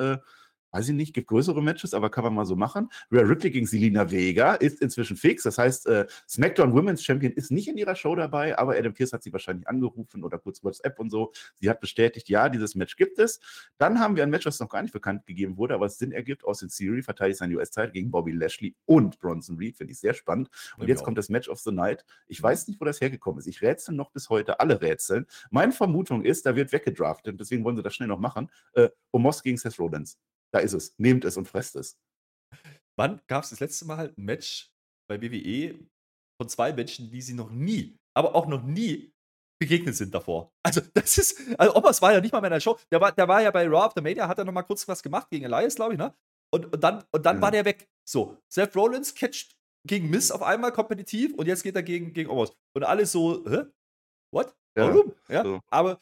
Weiß 0.71 0.89
ich 0.89 0.95
nicht, 0.95 1.15
gibt 1.15 1.29
größere 1.29 1.63
Matches, 1.63 1.95
aber 1.95 2.11
kann 2.11 2.25
man 2.25 2.35
mal 2.35 2.45
so 2.45 2.57
machen. 2.57 2.89
Rhea 3.11 3.23
Ripley 3.23 3.51
gegen 3.51 3.67
Selina 3.67 4.11
Vega 4.11 4.55
ist 4.55 4.83
inzwischen 4.83 5.17
fix. 5.17 5.43
Das 5.45 5.59
heißt, 5.59 5.87
äh, 5.87 6.07
SmackDown 6.29 6.75
Women's 6.75 7.03
Champion 7.03 7.33
ist 7.33 7.51
nicht 7.51 7.69
in 7.69 7.79
ihrer 7.79 7.95
Show 7.95 8.15
dabei, 8.15 8.59
aber 8.59 8.77
Adam 8.77 8.93
Pierce 8.93 9.13
hat 9.13 9.23
sie 9.23 9.33
wahrscheinlich 9.33 9.67
angerufen 9.67 10.25
oder 10.25 10.39
kurz 10.39 10.63
WhatsApp 10.63 10.99
und 10.99 11.11
so. 11.11 11.33
Sie 11.57 11.71
hat 11.71 11.81
bestätigt, 11.81 12.29
ja, 12.29 12.49
dieses 12.49 12.75
Match 12.75 12.97
gibt 12.97 13.19
es. 13.19 13.41
Dann 13.79 13.99
haben 13.99 14.17
wir 14.17 14.23
ein 14.23 14.31
Match, 14.31 14.47
was 14.47 14.61
noch 14.61 14.69
gar 14.69 14.83
nicht 14.83 14.93
bekannt 14.93 15.27
gegeben 15.27 15.57
wurde, 15.57 15.75
aber 15.75 15.87
es 15.87 15.99
Sinn 15.99 16.13
ergibt. 16.13 16.45
Austin 16.45 16.69
Theory 16.69 17.03
verteidigt 17.03 17.39
sein 17.39 17.55
US-Title 17.55 17.93
gegen 17.93 18.11
Bobby 18.11 18.33
Lashley 18.33 18.75
und 18.85 19.19
Bronson 19.21 19.57
Reed. 19.57 19.77
Finde 19.77 19.93
ich 19.93 19.99
sehr 19.99 20.15
spannend. 20.15 20.51
Und 20.77 20.83
ja, 20.83 20.89
jetzt 20.89 21.03
kommt 21.03 21.17
das 21.17 21.29
Match 21.29 21.49
of 21.49 21.61
the 21.61 21.73
Night. 21.73 22.05
Ich 22.27 22.43
weiß 22.43 22.69
nicht, 22.69 22.81
wo 22.81 22.85
das 22.85 23.01
hergekommen 23.01 23.39
ist. 23.39 23.47
Ich 23.47 23.63
rätsel 23.63 23.95
noch 23.95 24.11
bis 24.11 24.29
heute 24.29 24.61
alle 24.61 24.81
Rätseln. 24.81 25.27
Meine 25.51 25.73
Vermutung 25.73 26.25
ist, 26.25 26.45
da 26.47 26.57
wird 26.57 26.73
weggedraftet. 26.73 27.41
Deswegen 27.41 27.65
wollen 27.65 27.77
sie 27.77 27.83
das 27.83 27.95
schnell 27.95 28.09
noch 28.09 28.21
machen. 28.21 28.51
Äh, 28.75 28.91
Omos 29.13 29.43
gegen 29.43 29.57
Seth 29.57 29.79
Rollins. 29.79 30.19
Da 30.53 30.61
ist 30.61 30.73
es. 30.73 30.95
Nehmt 30.99 31.25
es 31.25 31.37
und 31.37 31.47
fresst 31.47 31.77
es. 31.77 31.99
Wann 32.99 33.21
gab 33.29 33.45
es 33.45 33.51
das 33.51 33.61
letzte 33.61 33.85
Mal 33.85 34.09
ein 34.17 34.25
Match 34.25 34.71
bei 35.09 35.21
WWE 35.21 35.79
von 36.41 36.49
zwei 36.49 36.73
Menschen, 36.73 37.11
die 37.11 37.23
sie 37.23 37.35
noch 37.35 37.51
nie, 37.51 37.97
aber 38.17 38.35
auch 38.35 38.47
noch 38.47 38.63
nie 38.63 39.13
begegnet 39.61 39.97
sind 39.97 40.15
davor? 40.15 40.53
Also, 40.69 40.83
das 40.93 41.17
ist, 41.17 41.59
also 41.59 41.75
Opas 41.77 42.03
war 42.03 42.13
ja 42.13 42.21
nicht 42.21 42.33
mal 42.33 42.41
mehr 42.41 42.49
in 42.49 42.55
der 42.55 42.61
Show. 42.61 42.79
Der 42.93 43.01
war, 43.01 43.13
der 43.13 43.27
war 43.27 43.41
ja 43.41 43.51
bei 43.51 43.67
Raw 43.67 43.87
of 43.87 43.93
the 43.97 44.03
Mania, 44.03 44.29
hat 44.29 44.39
er 44.39 44.45
noch 44.45 44.53
mal 44.53 44.63
kurz 44.63 44.87
was 44.87 45.03
gemacht 45.03 45.31
gegen 45.31 45.47
Elias, 45.47 45.77
glaube 45.77 45.95
ich, 45.95 45.99
ne? 45.99 46.15
Und, 46.53 46.73
und 46.73 46.83
dann, 46.83 47.05
und 47.11 47.25
dann 47.25 47.37
ja. 47.37 47.43
war 47.43 47.51
der 47.51 47.65
weg. 47.65 47.89
So, 48.07 48.37
Seth 48.53 48.77
Rollins 48.77 49.15
catcht 49.15 49.57
gegen 49.87 50.11
Miss 50.11 50.31
auf 50.31 50.43
einmal 50.43 50.73
kompetitiv 50.73 51.35
und 51.35 51.47
jetzt 51.47 51.63
geht 51.63 51.77
er 51.77 51.83
gegen, 51.83 52.13
gegen 52.13 52.31
Omos. 52.31 52.53
Und 52.77 52.85
alle 52.85 53.07
so, 53.07 53.45
hä? 53.49 53.65
What? 54.35 54.55
Warum? 54.77 55.15
Ja, 55.29 55.35
ja. 55.35 55.43
So. 55.45 55.61
aber 55.71 56.01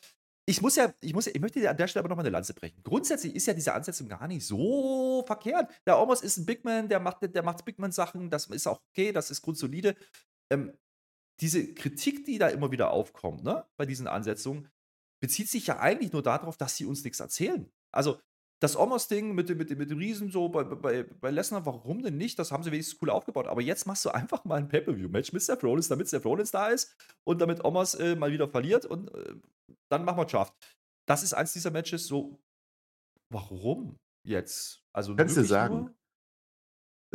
ich 0.49 0.63
muss 0.63 0.77
ja, 0.77 0.95
ich 1.01 1.13
muss 1.13 1.27
ja, 1.27 1.33
ich 1.35 1.41
möchte 1.41 1.69
an 1.69 1.77
der 1.77 1.89
Stelle 1.89 2.03
aber 2.03 2.09
nochmal 2.09 2.25
eine 2.25 2.33
Lanze 2.33 2.55
brechen. 2.55 2.81
Grundsätzlich 2.85 3.35
ist 3.35 3.47
ja 3.47 3.55
diese 3.55 3.75
Ansetzung 3.75 4.09
gar 4.09 4.29
nicht 4.29 4.47
so 4.47 5.25
verkehrt. 5.27 5.71
Der 5.87 5.99
Omos 5.99 6.23
ist 6.23 6.37
ein 6.37 6.47
Big 6.47 6.65
Man, 6.65 6.89
der 6.89 7.01
macht, 7.01 7.19
der 7.23 7.43
macht 7.43 7.65
Big 7.65 7.79
Man-Sachen, 7.81 8.31
das 8.31 8.47
ist 8.47 8.67
auch 8.69 8.81
okay, 8.91 9.11
das 9.11 9.31
ist 9.33 9.43
grundsolide. 9.43 9.97
Ähm, 10.51 10.73
diese 11.41 11.75
Kritik, 11.75 12.25
die 12.25 12.39
da 12.39 12.49
immer 12.49 12.71
wieder 12.71 12.91
aufkommt, 12.91 13.43
ne, 13.43 13.67
bei 13.77 13.87
diesen 13.87 14.07
Ansetzungen, 14.07 14.71
bezieht 15.21 15.49
sich 15.49 15.67
ja 15.67 15.81
eigentlich 15.81 16.13
nur 16.13 16.23
darauf, 16.23 16.57
dass 16.57 16.77
sie 16.77 16.87
uns 16.87 17.03
nichts 17.03 17.21
erzählen. 17.21 17.71
Also, 17.93 18.21
das 18.61 18.77
Omos-Ding 18.77 19.35
mit, 19.35 19.49
dem- 19.49 19.59
mit, 19.59 19.69
dem- 19.71 19.79
mit 19.79 19.91
dem 19.91 19.99
Riesen 19.99 20.31
so 20.31 20.49
bei, 20.49 20.65
bei, 20.65 21.03
bei 21.03 21.31
Lesnar, 21.31 21.67
warum 21.67 22.03
denn 22.03 22.17
nicht? 22.17 22.39
Das 22.39 22.51
haben 22.53 22.63
sie 22.63 22.73
wenigstens 22.73 22.99
cool 23.03 23.11
aufgebaut. 23.11 23.47
Aber 23.49 23.61
jetzt 23.61 23.87
machst 23.87 24.05
du 24.05 24.11
einfach 24.11 24.45
mal 24.45 24.57
ein 24.57 24.69
Pay-Per-View-Match 24.69 25.33
mit 25.33 25.43
Seth 25.43 25.63
Rollins, 25.63 25.89
damit 25.89 26.09
Seth 26.09 26.25
Rollins 26.25 26.51
da 26.51 26.69
ist 26.69 26.97
und 27.27 27.41
damit 27.41 27.65
Omos 27.65 27.95
äh, 27.95 28.17
mal 28.17 28.33
wieder 28.33 28.49
verliert 28.49 28.87
und 28.87 29.15
äh, 29.15 29.35
dann 29.91 30.05
machen 30.05 30.19
wir 30.19 30.25
Draft. 30.25 30.55
Das 31.09 31.23
ist 31.23 31.35
eins 31.35 31.53
dieser 31.53 31.71
Matches 31.71 32.07
so, 32.07 32.41
warum 33.33 33.99
jetzt? 34.27 34.83
Also 34.95 35.15
Kannst 35.17 35.37
du 35.37 35.45
sagen, 35.45 35.75
nur? 35.77 35.95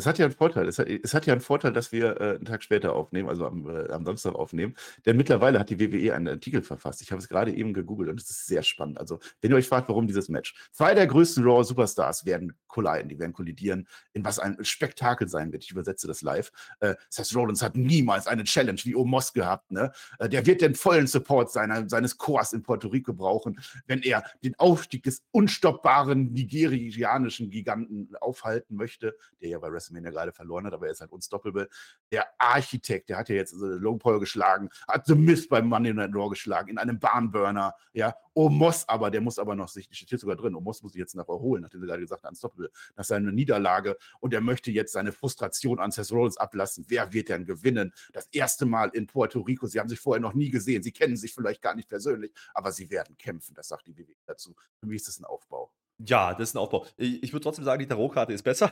Es 0.02 0.08
hat 0.08 0.18
ja 0.18 0.26
einen 0.26 0.34
Vorteil. 0.34 0.68
Es 0.68 0.80
hat, 0.80 0.88
es 0.88 1.14
hat 1.14 1.28
ja 1.28 1.34
einen 1.34 1.42
Vorteil, 1.42 1.74
dass 1.74 1.92
wir 1.92 2.20
äh, 2.20 2.36
einen 2.36 2.46
Tag 2.46 2.64
später 2.64 2.94
aufnehmen, 2.94 3.30
also 3.30 3.46
am, 3.46 3.70
äh, 3.70 3.92
am 3.92 4.04
Samstag 4.04 4.34
aufnehmen. 4.34 4.74
Denn 5.06 5.16
mittlerweile 5.16 5.60
hat 5.60 5.70
die 5.70 5.80
WWE 5.80 6.16
einen 6.16 6.28
Artikel 6.28 6.64
verfasst. 6.64 7.04
Ich 7.04 7.12
habe 7.12 7.22
es 7.22 7.30
gerade 7.30 7.54
eben 7.54 7.72
gegoogelt 7.72 8.10
und 8.10 8.20
es 8.20 8.28
ist 8.32 8.48
sehr 8.48 8.64
spannend. 8.64 9.00
Also, 9.00 9.20
wenn 9.42 9.52
ihr 9.52 9.58
euch 9.58 9.68
fragt, 9.68 9.90
warum 9.90 10.08
dieses 10.08 10.28
Match. 10.28 10.56
Zwei 10.72 10.96
der 10.96 11.06
größten 11.06 11.44
Raw 11.44 11.64
Superstars 11.64 12.26
werden 12.26 12.58
colliden, 12.68 13.10
die 13.10 13.20
werden 13.20 13.34
kollidieren, 13.34 13.88
in 14.14 14.26
was 14.26 14.40
ein 14.40 14.58
Spektakel 14.64 15.28
sein 15.28 15.52
wird. 15.52 15.64
Ich 15.64 15.72
übersetze 15.72 16.08
das 16.08 16.24
live. 16.24 16.52
Äh, 16.80 16.96
Seth 17.10 17.36
Rollins 17.36 17.62
hat 17.62 17.76
niemals 17.76 18.26
eine 18.26 18.44
Challenge 18.44 18.80
wie 18.84 18.96
Omos 18.96 19.34
gehabt. 19.34 19.72
Ne? 19.72 19.92
Äh, 20.18 20.30
der 20.30 20.46
wird 20.48 20.62
den 20.62 20.74
vollen 20.74 21.06
Support 21.06 21.52
seiner, 21.52 21.88
seines 21.88 22.18
Chors 22.18 22.54
in 22.54 22.64
Puerto 22.64 22.88
Rico 22.88 23.14
brauchen, 23.14 23.60
wenn 23.86 24.02
er 24.02 24.24
den 24.44 24.58
Aufstieg 24.58 25.04
des 25.04 25.22
unstoppbaren 25.30 26.32
nigerianischen 26.32 27.52
Giganten 27.52 28.16
aufhalten 28.20 28.76
möchte, 28.76 29.16
der 29.42 29.50
ja 29.50 29.60
bei 29.60 29.70
WrestleMania 29.92 30.12
gerade 30.12 30.32
verloren 30.32 30.66
hat, 30.66 30.74
aber 30.74 30.88
er 30.88 30.92
ist 30.94 31.02
halt 31.02 31.12
unstoppable. 31.12 31.70
Der 32.12 32.28
Architekt, 32.38 33.10
der 33.10 33.18
hat 33.18 33.30
ja 33.30 33.36
jetzt 33.36 33.54
Logan 33.54 34.00
Paul 34.00 34.20
geschlagen, 34.20 34.70
hat 34.88 35.06
The 35.06 35.16
Mist 35.16 35.50
beim 35.50 35.68
Monday 35.68 35.94
Night 35.94 36.14
Raw 36.14 36.30
geschlagen, 36.30 36.70
in 36.70 36.78
einem 36.78 37.00
Bahnburner, 37.00 37.74
ja. 37.94 38.16
Omos 38.34 38.88
aber, 38.88 39.12
der 39.12 39.20
muss 39.20 39.38
aber 39.40 39.56
noch 39.56 39.68
sich, 39.68 39.90
steht 39.92 40.20
sogar 40.20 40.38
drin, 40.38 40.56
Omos 40.56 40.82
muss 40.84 40.94
sich 40.94 41.00
jetzt 41.00 41.16
noch 41.16 41.28
erholen, 41.28 41.64
nachdem 41.64 41.82
er 41.82 41.88
gerade 41.88 42.02
gesagt 42.02 42.24
hat, 42.24 42.30
unstoppable, 42.30 42.72
nach 42.96 43.04
seiner 43.04 43.32
Niederlage 43.32 43.98
und 44.22 44.34
er 44.34 44.42
möchte 44.42 44.72
jetzt 44.72 44.94
seine 44.94 45.12
Frustration 45.12 45.80
an 45.80 45.92
Seth 45.92 46.12
Rollins 46.12 46.38
ablassen. 46.38 46.86
Wer 46.88 47.12
wird 47.12 47.30
denn 47.30 47.46
gewinnen? 47.46 47.94
Das 48.14 48.28
erste 48.32 48.66
Mal 48.66 48.90
in 48.90 49.08
Puerto 49.08 49.42
Rico. 49.42 49.68
Sie 49.68 49.80
haben 49.80 49.90
sich 49.90 50.00
vorher 50.00 50.22
noch 50.22 50.34
nie 50.34 50.50
gesehen. 50.50 50.82
Sie 50.82 50.94
kennen 50.94 51.18
sich 51.18 51.34
vielleicht 51.34 51.62
gar 51.62 51.76
nicht 51.76 51.90
persönlich, 51.90 52.32
aber 52.54 52.72
sie 52.72 52.90
werden 52.90 53.18
kämpfen. 53.18 53.54
Das 53.54 53.68
sagt 53.68 53.88
die 53.88 53.98
WWE 53.98 54.16
dazu. 54.26 54.56
Für 54.80 54.88
mich 54.88 54.98
ist 54.98 55.10
das 55.10 55.20
ein 55.20 55.26
Aufbau. 55.26 55.72
Ja, 56.06 56.34
das 56.34 56.50
ist 56.50 56.56
ein 56.56 56.60
Aufbau. 56.60 56.86
Ich, 56.98 57.22
ich 57.24 57.34
würde 57.34 57.44
trotzdem 57.44 57.66
sagen, 57.66 57.80
die 57.80 57.88
Tarotkarte 57.88 58.34
ist 58.34 58.44
besser. 58.44 58.72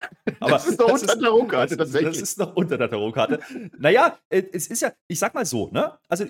Aber 0.40 0.52
das 0.52 0.66
ist 0.66 0.78
noch 0.78 0.88
unter 0.88 1.06
der 1.06 1.18
Tarotkarte, 1.18 1.76
das, 1.76 1.92
das 1.92 2.18
ist 2.18 2.38
noch 2.38 2.54
unter 2.56 2.78
der 2.78 2.90
Tarotkarte. 2.90 3.40
naja, 3.78 4.18
äh, 4.28 4.42
es 4.52 4.66
ist 4.66 4.82
ja, 4.82 4.92
ich 5.08 5.18
sag 5.18 5.34
mal 5.34 5.46
so, 5.46 5.70
ne? 5.70 5.98
Also, 6.08 6.26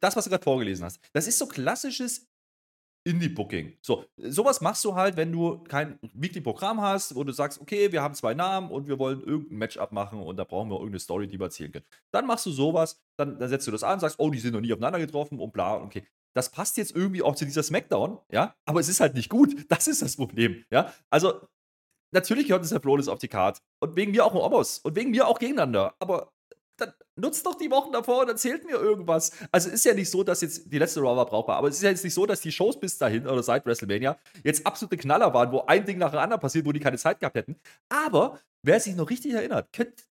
das, 0.00 0.16
was 0.16 0.24
du 0.24 0.30
gerade 0.30 0.44
vorgelesen 0.44 0.84
hast, 0.84 1.00
das 1.12 1.26
ist 1.26 1.38
so 1.38 1.46
klassisches 1.46 2.30
Indie-Booking. 3.04 3.78
So, 3.80 4.04
sowas 4.16 4.60
machst 4.60 4.84
du 4.84 4.94
halt, 4.94 5.16
wenn 5.16 5.32
du 5.32 5.58
kein 5.64 5.98
Weekly-Programm 6.12 6.80
hast, 6.82 7.14
wo 7.14 7.24
du 7.24 7.32
sagst, 7.32 7.60
okay, 7.60 7.90
wir 7.92 8.02
haben 8.02 8.14
zwei 8.14 8.34
Namen 8.34 8.70
und 8.70 8.88
wir 8.88 8.98
wollen 8.98 9.22
irgendein 9.22 9.58
Matchup 9.58 9.92
machen 9.92 10.20
und 10.20 10.36
da 10.36 10.44
brauchen 10.44 10.68
wir 10.68 10.74
irgendeine 10.74 11.00
Story, 11.00 11.26
die 11.26 11.40
wir 11.40 11.46
erzählen 11.46 11.72
können. 11.72 11.86
Dann 12.12 12.26
machst 12.26 12.44
du 12.44 12.50
sowas, 12.50 13.00
dann, 13.18 13.38
dann 13.38 13.48
setzt 13.48 13.66
du 13.66 13.70
das 13.70 13.82
an, 13.82 14.00
sagst, 14.00 14.18
oh, 14.18 14.30
die 14.30 14.38
sind 14.38 14.52
noch 14.52 14.60
nie 14.60 14.72
aufeinander 14.72 14.98
getroffen 14.98 15.38
und 15.40 15.52
bla, 15.52 15.76
okay. 15.76 16.06
Das 16.34 16.50
passt 16.50 16.76
jetzt 16.76 16.94
irgendwie 16.94 17.22
auch 17.22 17.34
zu 17.34 17.44
dieser 17.44 17.62
Smackdown, 17.62 18.18
ja, 18.30 18.54
aber 18.64 18.80
es 18.80 18.88
ist 18.88 19.00
halt 19.00 19.14
nicht 19.14 19.30
gut. 19.30 19.54
Das 19.68 19.88
ist 19.88 20.02
das 20.02 20.16
Problem, 20.16 20.64
ja. 20.70 20.92
Also, 21.08 21.40
natürlich 22.12 22.48
gehört 22.48 22.68
Herr 22.70 22.80
Flores 22.80 23.08
auf 23.08 23.18
die 23.18 23.28
Karte. 23.28 23.60
Und 23.80 23.96
wegen 23.96 24.12
mir 24.12 24.24
auch 24.24 24.32
ein 24.32 24.40
Obos. 24.40 24.78
Und 24.78 24.96
wegen 24.96 25.10
mir 25.10 25.26
auch 25.26 25.38
gegeneinander. 25.38 25.94
Aber 25.98 26.32
dann 26.76 26.92
nutzt 27.16 27.44
doch 27.46 27.56
die 27.56 27.70
Wochen 27.70 27.92
davor 27.92 28.22
und 28.22 28.28
erzählt 28.28 28.64
mir 28.64 28.76
irgendwas. 28.76 29.32
Also 29.52 29.70
ist 29.70 29.84
ja 29.84 29.94
nicht 29.94 30.10
so, 30.10 30.22
dass 30.22 30.40
jetzt 30.40 30.72
die 30.72 30.78
letzte 30.78 31.00
Raw 31.00 31.16
war 31.16 31.26
brauchbar, 31.26 31.56
aber 31.56 31.68
es 31.68 31.76
ist 31.76 31.82
ja 31.82 31.90
jetzt 31.90 32.04
nicht 32.04 32.14
so, 32.14 32.26
dass 32.26 32.40
die 32.40 32.52
Shows 32.52 32.80
bis 32.80 32.96
dahin 32.96 33.26
oder 33.26 33.42
seit 33.42 33.66
WrestleMania 33.66 34.18
jetzt 34.42 34.66
absolute 34.66 34.96
Knaller 34.96 35.32
waren, 35.34 35.52
wo 35.52 35.60
ein 35.66 35.84
Ding 35.84 35.98
nach 35.98 36.10
dem 36.10 36.20
anderen 36.20 36.40
passiert, 36.40 36.64
wo 36.64 36.72
die 36.72 36.80
keine 36.80 36.96
Zeit 36.96 37.20
gehabt 37.20 37.36
hätten. 37.36 37.56
Aber 37.90 38.40
wer 38.62 38.80
sich 38.80 38.96
noch 38.96 39.10
richtig 39.10 39.34
erinnert, 39.34 39.72
könnt, 39.72 40.06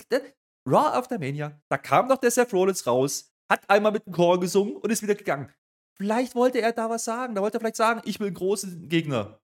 Raw 0.67 0.95
After 0.95 1.19
Mania, 1.19 1.59
da 1.71 1.79
kam 1.79 2.09
doch 2.09 2.19
der 2.19 2.31
Seth 2.31 2.53
Rollins 2.53 2.87
raus, 2.87 3.33
hat 3.49 3.61
einmal 3.69 3.93
mit 3.93 4.05
dem 4.05 4.13
Chor 4.13 4.39
gesungen 4.39 4.77
und 4.77 4.91
ist 4.91 5.03
wieder 5.03 5.15
gegangen. 5.15 5.51
Vielleicht 5.97 6.35
wollte 6.35 6.61
er 6.61 6.73
da 6.73 6.89
was 6.91 7.05
sagen. 7.05 7.35
Da 7.35 7.41
wollte 7.41 7.57
er 7.57 7.61
vielleicht 7.61 7.77
sagen, 7.77 8.03
ich 8.05 8.21
will 8.21 8.29
einen 8.29 8.37
großen 8.37 8.89
Gegner. 8.89 9.41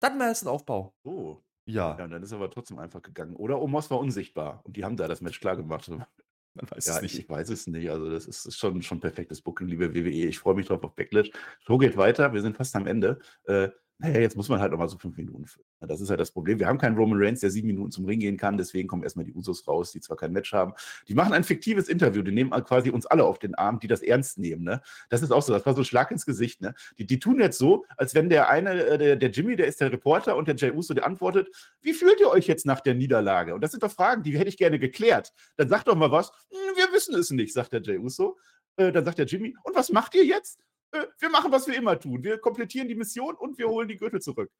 Dann 0.00 0.18
wäre 0.18 0.30
es 0.30 0.42
ein 0.42 0.48
Aufbau. 0.48 0.94
Oh. 1.04 1.36
Ja. 1.66 1.96
Ja, 1.98 2.04
und 2.04 2.10
dann 2.10 2.22
ist 2.22 2.32
er 2.32 2.36
aber 2.38 2.50
trotzdem 2.50 2.78
einfach 2.78 3.02
gegangen. 3.02 3.36
Oder 3.36 3.60
Omos 3.60 3.90
war 3.90 4.00
unsichtbar 4.00 4.60
und 4.64 4.76
die 4.76 4.84
haben 4.84 4.96
da 4.96 5.06
das 5.06 5.20
Match 5.20 5.40
klar 5.40 5.56
gemacht. 5.56 5.88
Man 6.54 6.68
weiß 6.68 6.86
Ja, 6.86 6.96
es 6.96 7.02
ich, 7.02 7.12
nicht. 7.14 7.18
ich 7.24 7.28
weiß 7.30 7.48
es 7.50 7.66
nicht. 7.68 7.88
Also, 7.90 8.10
das 8.10 8.26
ist, 8.26 8.44
ist 8.44 8.58
schon, 8.58 8.82
schon 8.82 8.98
perfektes 8.98 9.40
Booking, 9.40 9.68
liebe 9.68 9.94
WWE. 9.94 10.26
Ich 10.26 10.40
freue 10.40 10.54
mich 10.56 10.66
drauf 10.66 10.82
auf 10.82 10.96
Backlash. 10.96 11.30
Show 11.60 11.78
geht 11.78 11.96
weiter. 11.96 12.32
Wir 12.32 12.40
sind 12.42 12.56
fast 12.56 12.74
am 12.74 12.88
Ende. 12.88 13.20
Äh, 13.44 13.68
naja, 14.02 14.18
jetzt 14.20 14.34
muss 14.34 14.48
man 14.48 14.60
halt 14.60 14.72
noch 14.72 14.78
mal 14.78 14.88
so 14.88 14.96
fünf 14.96 15.16
Minuten 15.18 15.44
füllen. 15.46 15.66
Ja, 15.80 15.86
Das 15.86 16.00
ist 16.00 16.08
halt 16.08 16.18
das 16.20 16.30
Problem. 16.30 16.58
Wir 16.58 16.66
haben 16.66 16.78
keinen 16.78 16.96
Roman 16.96 17.22
Reigns, 17.22 17.40
der 17.40 17.50
sieben 17.50 17.66
Minuten 17.66 17.90
zum 17.90 18.06
Ring 18.06 18.18
gehen 18.18 18.38
kann. 18.38 18.56
Deswegen 18.56 18.88
kommen 18.88 19.02
erstmal 19.02 19.26
die 19.26 19.34
Usos 19.34 19.68
raus, 19.68 19.92
die 19.92 20.00
zwar 20.00 20.16
kein 20.16 20.32
Match 20.32 20.52
haben. 20.54 20.72
Die 21.06 21.14
machen 21.14 21.34
ein 21.34 21.44
fiktives 21.44 21.88
Interview. 21.88 22.22
Die 22.22 22.32
nehmen 22.32 22.50
quasi 22.64 22.88
uns 22.88 23.04
alle 23.04 23.24
auf 23.24 23.38
den 23.38 23.54
Arm, 23.54 23.78
die 23.78 23.88
das 23.88 24.00
ernst 24.00 24.38
nehmen. 24.38 24.64
Ne? 24.64 24.80
Das 25.10 25.20
ist 25.20 25.30
auch 25.32 25.42
so. 25.42 25.52
Das 25.52 25.66
war 25.66 25.74
so 25.74 25.82
ein 25.82 25.84
Schlag 25.84 26.10
ins 26.10 26.24
Gesicht. 26.24 26.62
Ne? 26.62 26.74
Die, 26.98 27.04
die 27.06 27.18
tun 27.18 27.40
jetzt 27.40 27.58
so, 27.58 27.84
als 27.98 28.14
wenn 28.14 28.30
der 28.30 28.48
eine, 28.48 28.72
äh, 28.84 28.96
der, 28.98 29.16
der 29.16 29.30
Jimmy, 29.30 29.54
der 29.54 29.66
ist 29.66 29.80
der 29.82 29.92
Reporter 29.92 30.36
und 30.36 30.48
der 30.48 30.56
Jay 30.56 30.72
Uso, 30.72 30.94
der 30.94 31.04
antwortet, 31.04 31.48
wie 31.82 31.92
fühlt 31.92 32.20
ihr 32.20 32.30
euch 32.30 32.46
jetzt 32.46 32.64
nach 32.64 32.80
der 32.80 32.94
Niederlage? 32.94 33.54
Und 33.54 33.60
das 33.60 33.70
sind 33.72 33.82
doch 33.82 33.92
Fragen, 33.92 34.22
die 34.22 34.38
hätte 34.38 34.48
ich 34.48 34.56
gerne 34.56 34.78
geklärt. 34.78 35.32
Dann 35.56 35.68
sagt 35.68 35.88
doch 35.88 35.94
mal 35.94 36.10
was. 36.10 36.30
"Hm, 36.50 36.76
Wir 36.76 36.92
wissen 36.94 37.14
es 37.16 37.30
nicht, 37.30 37.52
sagt 37.52 37.72
der 37.72 37.82
Jay 37.82 37.98
Uso. 37.98 38.38
Äh, 38.76 38.92
dann 38.92 39.04
sagt 39.04 39.18
der 39.18 39.26
Jimmy, 39.26 39.54
und 39.64 39.76
was 39.76 39.90
macht 39.90 40.14
ihr 40.14 40.24
jetzt? 40.24 40.58
Äh, 40.92 41.06
wir 41.18 41.30
machen, 41.30 41.52
was 41.52 41.66
wir 41.66 41.76
immer 41.76 41.98
tun. 41.98 42.24
Wir 42.24 42.38
komplettieren 42.38 42.88
die 42.88 42.94
Mission 42.94 43.34
und 43.36 43.58
wir 43.58 43.68
holen 43.68 43.88
die 43.88 43.96
Gürtel 43.96 44.20
zurück. 44.20 44.50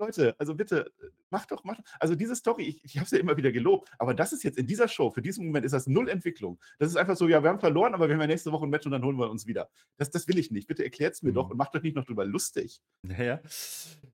Leute, 0.00 0.36
also 0.38 0.54
bitte, 0.54 0.92
äh, 1.02 1.06
macht 1.28 1.50
doch, 1.50 1.64
macht. 1.64 1.80
Also 1.98 2.14
diese 2.14 2.36
Story, 2.36 2.62
ich, 2.62 2.84
ich 2.84 2.96
habe 2.98 3.04
es 3.06 3.10
ja 3.10 3.18
immer 3.18 3.36
wieder 3.36 3.50
gelobt, 3.50 3.90
aber 3.98 4.14
das 4.14 4.32
ist 4.32 4.44
jetzt 4.44 4.56
in 4.56 4.66
dieser 4.66 4.86
Show, 4.86 5.10
für 5.10 5.22
diesen 5.22 5.44
Moment 5.46 5.66
ist 5.66 5.72
das 5.72 5.88
null 5.88 6.08
Entwicklung. 6.08 6.60
Das 6.78 6.88
ist 6.88 6.96
einfach 6.96 7.16
so, 7.16 7.26
ja, 7.26 7.42
wir 7.42 7.50
haben 7.50 7.58
verloren, 7.58 7.94
aber 7.94 8.06
wir 8.06 8.14
haben 8.14 8.20
ja 8.20 8.28
nächste 8.28 8.52
Woche 8.52 8.64
ein 8.64 8.70
Match 8.70 8.86
und 8.86 8.92
dann 8.92 9.02
holen 9.02 9.16
wir 9.18 9.28
uns 9.28 9.48
wieder. 9.48 9.68
Das, 9.96 10.10
das 10.10 10.28
will 10.28 10.38
ich 10.38 10.52
nicht. 10.52 10.68
Bitte 10.68 10.84
erklärt 10.84 11.14
es 11.14 11.22
mir 11.22 11.30
Mhm. 11.30 11.34
doch 11.34 11.50
und 11.50 11.56
macht 11.56 11.74
doch 11.74 11.82
nicht 11.82 11.96
noch 11.96 12.04
drüber 12.04 12.24
lustig. 12.24 12.80
Naja. 13.02 13.40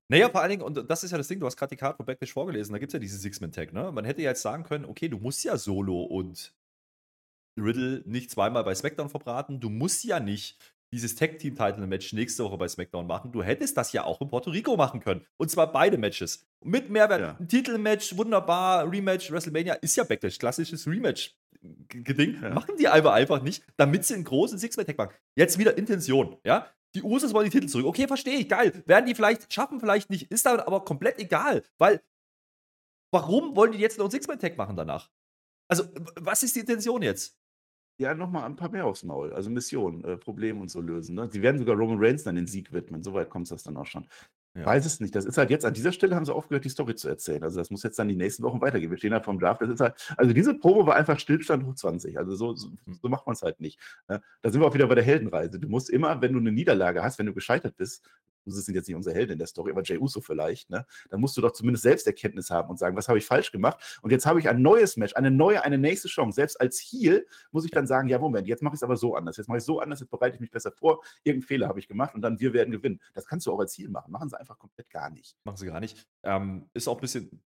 Naja, 0.07 0.29
vor 0.29 0.41
allen 0.41 0.49
Dingen, 0.49 0.63
und 0.63 0.89
das 0.89 1.03
ist 1.03 1.11
ja 1.11 1.19
das 1.19 1.27
Ding, 1.27 1.39
du 1.39 1.45
hast 1.45 1.55
gerade 1.55 1.69
die 1.69 1.77
Karte 1.79 1.97
von 1.97 2.05
Backlash 2.07 2.33
vorgelesen, 2.33 2.73
da 2.73 2.79
gibt 2.79 2.89
es 2.89 2.93
ja 2.93 2.99
diese 2.99 3.19
Six-Man-Tag, 3.19 3.71
ne? 3.71 3.91
Man 3.91 4.05
hätte 4.05 4.23
ja 4.23 4.31
jetzt 4.31 4.41
sagen 4.41 4.63
können, 4.63 4.85
okay, 4.85 5.07
du 5.07 5.19
musst 5.19 5.43
ja 5.43 5.55
Solo 5.55 6.01
und 6.01 6.55
Riddle 7.57 8.01
nicht 8.05 8.31
zweimal 8.31 8.63
bei 8.63 8.73
SmackDown 8.75 9.09
verbraten, 9.09 9.59
du 9.59 9.69
musst 9.69 10.03
ja 10.03 10.19
nicht 10.19 10.57
dieses 10.91 11.15
Tag-Team-Title-Match 11.15 12.13
nächste 12.13 12.43
Woche 12.43 12.57
bei 12.57 12.67
SmackDown 12.67 13.07
machen. 13.07 13.31
Du 13.31 13.43
hättest 13.43 13.75
das 13.77 13.91
ja 13.91 14.03
auch 14.03 14.21
in 14.21 14.29
Puerto 14.29 14.49
Rico 14.49 14.77
machen 14.77 14.99
können. 14.99 15.25
Und 15.37 15.51
zwar 15.51 15.71
beide 15.71 15.97
Matches. 15.97 16.47
Mit 16.63 16.89
Mehrwert. 16.89 17.21
Ja. 17.21 17.35
Ein 17.39 17.47
Titelmatch, 17.47 18.15
wunderbar. 18.17 18.89
Rematch, 18.89 19.31
WrestleMania 19.31 19.73
ist 19.75 19.95
ja 19.95 20.03
Backlash. 20.03 20.39
Klassisches 20.39 20.87
Rematch-Ding. 20.87 22.41
Ja. 22.41 22.49
Machen 22.51 22.75
die 22.77 22.87
einfach 22.87 23.13
einfach 23.13 23.41
nicht, 23.41 23.63
damit 23.77 24.05
sie 24.05 24.13
einen 24.13 24.23
großen 24.23 24.57
Six-Man-Tag 24.57 24.97
machen. 24.97 25.13
Jetzt 25.35 25.57
wieder 25.57 25.77
Intention, 25.77 26.37
ja? 26.45 26.67
Die 26.95 27.03
Usos 27.03 27.33
wollen 27.33 27.49
die 27.49 27.51
Titel 27.51 27.67
zurück. 27.67 27.87
Okay, 27.87 28.07
verstehe 28.07 28.39
ich, 28.39 28.47
geil. 28.47 28.71
Werden 28.85 29.05
die 29.05 29.15
vielleicht, 29.15 29.51
schaffen 29.51 29.81
vielleicht 29.81 30.09
nicht, 30.09 30.31
ist 30.31 30.45
dann 30.45 30.61
aber 30.61 30.85
komplett 30.85 31.19
egal. 31.19 31.63
Weil, 31.77 32.01
warum 33.11 33.55
wollen 33.57 33.73
die 33.73 33.79
jetzt 33.79 33.97
noch 33.97 34.05
einen 34.05 34.11
Six-Man-Tag 34.11 34.55
machen 34.55 34.77
danach? 34.77 35.09
Also, 35.67 35.83
was 36.15 36.43
ist 36.43 36.55
die 36.55 36.61
Intention 36.61 37.01
jetzt? 37.01 37.37
Ja, 37.97 38.13
nochmal 38.13 38.43
ein 38.43 38.55
paar 38.57 38.69
mehr 38.69 38.85
aufs 38.85 39.03
Maul. 39.03 39.31
Also 39.33 39.49
Mission, 39.49 40.03
äh, 40.03 40.17
Problem 40.17 40.59
und 40.59 40.69
so 40.69 40.81
lösen. 40.81 41.15
Ne? 41.15 41.29
Sie 41.31 41.41
werden 41.41 41.57
sogar 41.59 41.75
Roman 41.77 41.97
Reigns 41.99 42.23
dann 42.23 42.35
den 42.35 42.47
Sieg 42.47 42.73
widmen. 42.73 43.03
Soweit 43.03 43.29
kommt 43.29 43.49
das 43.49 43.63
dann 43.63 43.77
auch 43.77 43.85
schon. 43.85 44.05
Ja. 44.53 44.65
Weiß 44.65 44.85
es 44.85 44.99
nicht. 45.01 45.13
Das 45.15 45.25
ist 45.25 45.37
halt 45.37 45.49
jetzt, 45.49 45.65
an 45.65 45.73
dieser 45.73 45.91
Stelle 45.91 46.15
haben 46.15 46.25
sie 46.25 46.33
aufgehört, 46.33 46.63
die 46.65 46.69
Story 46.69 46.95
zu 46.95 47.07
erzählen. 47.09 47.43
Also 47.43 47.57
das 47.59 47.69
muss 47.71 47.83
jetzt 47.83 47.97
dann 47.99 48.07
die 48.07 48.15
nächsten 48.15 48.43
Wochen 48.43 48.61
weitergehen. 48.61 48.89
Wir 48.89 48.97
stehen 48.97 49.13
halt 49.13 49.25
vom 49.25 49.39
Draft. 49.39 49.61
Das 49.61 49.69
ist 49.69 49.79
halt, 49.81 50.13
also 50.17 50.33
diese 50.33 50.53
Probe 50.53 50.85
war 50.87 50.95
einfach 50.95 51.19
Stillstand 51.19 51.65
hoch 51.65 51.75
20. 51.75 52.17
Also 52.17 52.35
so, 52.35 52.53
so, 52.55 52.69
Hm. 52.85 52.99
so 53.01 53.09
macht 53.09 53.25
man 53.27 53.33
es 53.33 53.41
halt 53.41 53.59
nicht. 53.61 53.79
Ne? 54.09 54.21
Da 54.41 54.51
sind 54.51 54.61
wir 54.61 54.67
auch 54.67 54.73
wieder 54.73 54.87
bei 54.87 54.95
der 54.95 55.03
Heldenreise. 55.03 55.59
Du 55.59 55.67
musst 55.69 55.89
immer, 55.89 56.21
wenn 56.21 56.33
du 56.33 56.39
eine 56.39 56.51
Niederlage 56.51 57.01
hast, 57.03 57.19
wenn 57.19 57.25
du 57.25 57.33
gescheitert 57.33 57.75
bist, 57.77 58.09
Usos 58.45 58.65
sind 58.65 58.75
jetzt 58.75 58.87
nicht 58.87 58.95
unsere 58.95 59.15
Helden 59.15 59.33
in 59.33 59.39
der 59.39 59.47
Story, 59.47 59.71
aber 59.71 59.83
Jay 59.83 59.97
Uso 59.97 60.21
vielleicht, 60.21 60.69
ne? 60.69 60.85
dann 61.09 61.19
musst 61.19 61.35
du 61.37 61.41
doch 61.41 61.51
zumindest 61.51 61.83
Selbsterkenntnis 61.83 62.49
haben 62.49 62.69
und 62.69 62.77
sagen, 62.77 62.95
was 62.95 63.07
habe 63.07 63.17
ich 63.17 63.25
falsch 63.25 63.51
gemacht? 63.51 63.99
Und 64.01 64.11
jetzt 64.11 64.25
habe 64.25 64.39
ich 64.39 64.49
ein 64.49 64.61
neues 64.61 64.97
Match, 64.97 65.15
eine 65.15 65.31
neue, 65.31 65.63
eine 65.63 65.77
nächste 65.77 66.07
Chance. 66.07 66.35
Selbst 66.35 66.59
als 66.59 66.79
Heel 66.79 67.25
muss 67.51 67.65
ich 67.65 67.71
dann 67.71 67.87
sagen, 67.87 68.07
ja, 68.09 68.19
Moment, 68.19 68.47
jetzt 68.47 68.61
mache 68.61 68.75
ich 68.75 68.79
es 68.79 68.83
aber 68.83 68.97
so 68.97 69.15
anders. 69.15 69.37
Jetzt 69.37 69.47
mache 69.47 69.57
ich 69.57 69.61
es 69.61 69.65
so 69.65 69.79
anders, 69.79 69.99
jetzt 69.99 70.09
bereite 70.09 70.35
ich 70.35 70.41
mich 70.41 70.51
besser 70.51 70.71
vor. 70.71 71.01
Irgendeinen 71.23 71.47
Fehler 71.47 71.67
habe 71.67 71.79
ich 71.79 71.87
gemacht 71.87 72.15
und 72.15 72.21
dann 72.21 72.39
wir 72.39 72.53
werden 72.53 72.71
gewinnen. 72.71 73.01
Das 73.13 73.25
kannst 73.25 73.45
du 73.47 73.53
auch 73.53 73.59
als 73.59 73.77
Heel 73.77 73.89
machen. 73.89 74.11
Machen 74.11 74.29
sie 74.29 74.39
einfach 74.39 74.57
komplett 74.57 74.89
gar 74.89 75.09
nicht. 75.09 75.37
Machen 75.43 75.57
sie 75.57 75.65
gar 75.65 75.79
nicht. 75.79 76.05
Ähm, 76.23 76.69
ist 76.73 76.87
auch 76.87 76.95
ein 76.95 77.01
bisschen, 77.01 77.43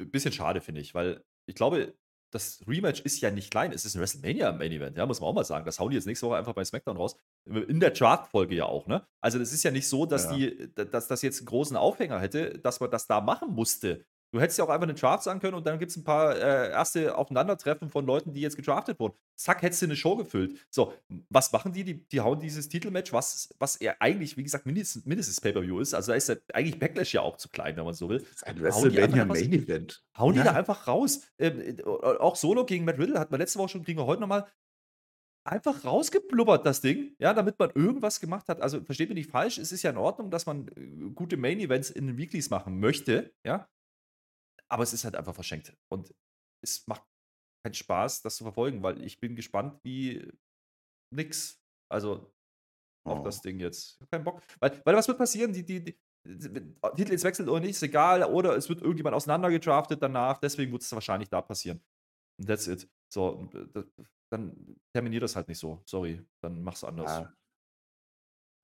ein 0.00 0.10
bisschen 0.10 0.32
schade, 0.32 0.60
finde 0.60 0.80
ich, 0.80 0.94
weil 0.94 1.24
ich 1.46 1.54
glaube, 1.54 1.94
das 2.32 2.60
Rematch 2.66 3.00
ist 3.02 3.20
ja 3.20 3.30
nicht 3.30 3.50
klein. 3.50 3.72
Es 3.72 3.84
ist 3.84 3.94
ein 3.94 4.00
WrestleMania-Main-Event, 4.00 4.96
ja, 4.96 5.06
muss 5.06 5.20
man 5.20 5.28
auch 5.28 5.34
mal 5.34 5.44
sagen. 5.44 5.64
Das 5.64 5.78
hauen 5.78 5.90
die 5.90 5.96
jetzt 5.96 6.06
nächste 6.06 6.26
Woche 6.26 6.36
einfach 6.36 6.54
bei 6.54 6.64
SmackDown 6.64 6.96
raus. 6.96 7.16
In 7.44 7.78
der 7.78 7.90
Draft-Folge 7.90 8.54
ja 8.56 8.64
auch, 8.64 8.86
ne? 8.86 9.06
Also, 9.20 9.38
das 9.38 9.52
ist 9.52 9.62
ja 9.62 9.70
nicht 9.70 9.86
so, 9.88 10.06
dass, 10.06 10.24
Ja. 10.24 10.32
die, 10.36 10.72
dass 10.74 11.06
das 11.08 11.22
jetzt 11.22 11.40
einen 11.40 11.46
großen 11.46 11.76
Aufhänger 11.76 12.18
hätte, 12.20 12.58
dass 12.58 12.80
man 12.80 12.90
das 12.90 13.06
da 13.06 13.20
machen 13.20 13.54
musste. 13.54 14.04
Du 14.32 14.40
hättest 14.40 14.58
ja 14.58 14.64
auch 14.64 14.70
einfach 14.70 14.88
einen 14.88 14.96
Draft 14.96 15.22
sagen 15.24 15.40
können 15.40 15.54
und 15.54 15.66
dann 15.66 15.78
gibt 15.78 15.90
es 15.90 15.96
ein 15.98 16.04
paar 16.04 16.34
äh, 16.34 16.70
erste 16.70 17.18
Aufeinandertreffen 17.18 17.90
von 17.90 18.06
Leuten, 18.06 18.32
die 18.32 18.40
jetzt 18.40 18.56
gedraftet 18.56 18.98
wurden. 18.98 19.14
Zack, 19.36 19.60
hättest 19.60 19.82
du 19.82 19.86
eine 19.86 19.96
Show 19.96 20.16
gefüllt. 20.16 20.58
So, 20.70 20.94
was 21.28 21.52
machen 21.52 21.72
die? 21.72 21.84
Die, 21.84 22.08
die 22.08 22.20
hauen 22.20 22.40
dieses 22.40 22.70
Titelmatch, 22.70 23.12
was, 23.12 23.54
was 23.58 23.78
ja 23.80 23.94
eigentlich, 24.00 24.38
wie 24.38 24.42
gesagt, 24.42 24.64
mindestens, 24.64 25.04
mindestens 25.04 25.38
Pay-Per-View 25.42 25.80
ist. 25.80 25.92
Also 25.92 26.12
da 26.12 26.16
ist 26.16 26.30
ja 26.30 26.36
eigentlich 26.54 26.78
Backlash 26.78 27.12
ja 27.12 27.20
auch 27.20 27.36
zu 27.36 27.50
klein, 27.50 27.76
wenn 27.76 27.84
man 27.84 27.92
so 27.92 28.08
will. 28.08 28.20
Das 28.20 28.30
ist 28.30 28.46
ein 28.46 28.56
die 28.56 28.62
WrestleMania. 28.62 29.26
Main 29.26 29.52
Event. 29.52 30.02
Hauen 30.16 30.32
die 30.32 30.38
Ja. 30.38 30.44
da 30.44 30.52
einfach 30.52 30.86
raus. 30.88 31.20
Ähm, 31.38 31.60
äh, 31.60 31.82
auch 31.84 32.36
Solo 32.36 32.64
gegen 32.64 32.86
Matt 32.86 32.98
Riddle 32.98 33.18
hatten 33.20 33.32
wir 33.32 33.38
letzte 33.38 33.58
Woche 33.58 33.68
schon, 33.68 33.84
kriegen 33.84 33.98
wir 33.98 34.06
heute 34.06 34.22
nochmal. 34.22 34.46
Einfach 35.44 35.84
rausgeblubbert, 35.84 36.64
das 36.64 36.80
Ding, 36.80 37.16
ja, 37.18 37.34
damit 37.34 37.58
man 37.58 37.70
irgendwas 37.74 38.20
gemacht 38.20 38.48
hat. 38.48 38.62
Also 38.62 38.82
versteht 38.82 39.08
mich 39.08 39.16
nicht 39.16 39.30
falsch, 39.30 39.58
es 39.58 39.72
ist 39.72 39.82
ja 39.82 39.90
in 39.90 39.96
Ordnung, 39.98 40.30
dass 40.30 40.46
man 40.46 40.68
äh, 40.68 41.10
gute 41.14 41.36
Main-Events 41.36 41.90
in 41.90 42.06
den 42.06 42.16
Weeklies 42.16 42.48
machen 42.48 42.80
möchte, 42.80 43.34
ja. 43.44 43.68
Aber 44.72 44.82
es 44.82 44.92
ist 44.92 45.04
halt 45.04 45.16
einfach 45.16 45.34
verschenkt. 45.34 45.76
Und 45.92 46.14
es 46.64 46.86
macht 46.86 47.02
keinen 47.64 47.74
Spaß, 47.74 48.22
das 48.22 48.36
zu 48.36 48.44
verfolgen, 48.44 48.82
weil 48.82 49.02
ich 49.02 49.20
bin 49.20 49.36
gespannt 49.36 49.78
wie 49.84 50.26
nix. 51.14 51.60
Also 51.90 52.32
auf 53.06 53.20
Oh. 53.20 53.22
das 53.24 53.42
Ding 53.42 53.58
jetzt. 53.60 53.94
Ich 53.94 54.00
habe 54.00 54.10
keinen 54.10 54.24
Bock. 54.24 54.42
Weil, 54.60 54.80
weil 54.84 54.96
was 54.96 55.08
wird 55.08 55.18
passieren? 55.18 55.52
Die, 55.52 55.64
die, 55.64 55.82
die, 55.82 55.98
Titel 56.24 57.10
jetzt 57.10 57.24
wechseln 57.24 57.48
oder 57.48 57.60
nicht, 57.60 57.70
ist 57.70 57.82
egal. 57.82 58.22
Oder 58.24 58.56
es 58.56 58.68
wird 58.68 58.80
irgendjemand 58.80 59.14
auseinandergedraftet 59.16 60.00
danach. 60.00 60.38
Deswegen 60.38 60.70
wird 60.72 60.82
es 60.82 60.92
wahrscheinlich 60.92 61.28
da 61.28 61.42
passieren. 61.42 61.84
Und 62.38 62.46
that's 62.46 62.68
it. 62.68 62.88
So, 63.12 63.50
äh, 63.54 63.82
dann 64.32 64.76
terminier 64.94 65.20
das 65.20 65.36
halt 65.36 65.48
nicht 65.48 65.58
so. 65.58 65.82
Sorry, 65.84 66.24
dann 66.42 66.62
mach's 66.62 66.84
anders. 66.84 67.10
Ja. 67.10 67.34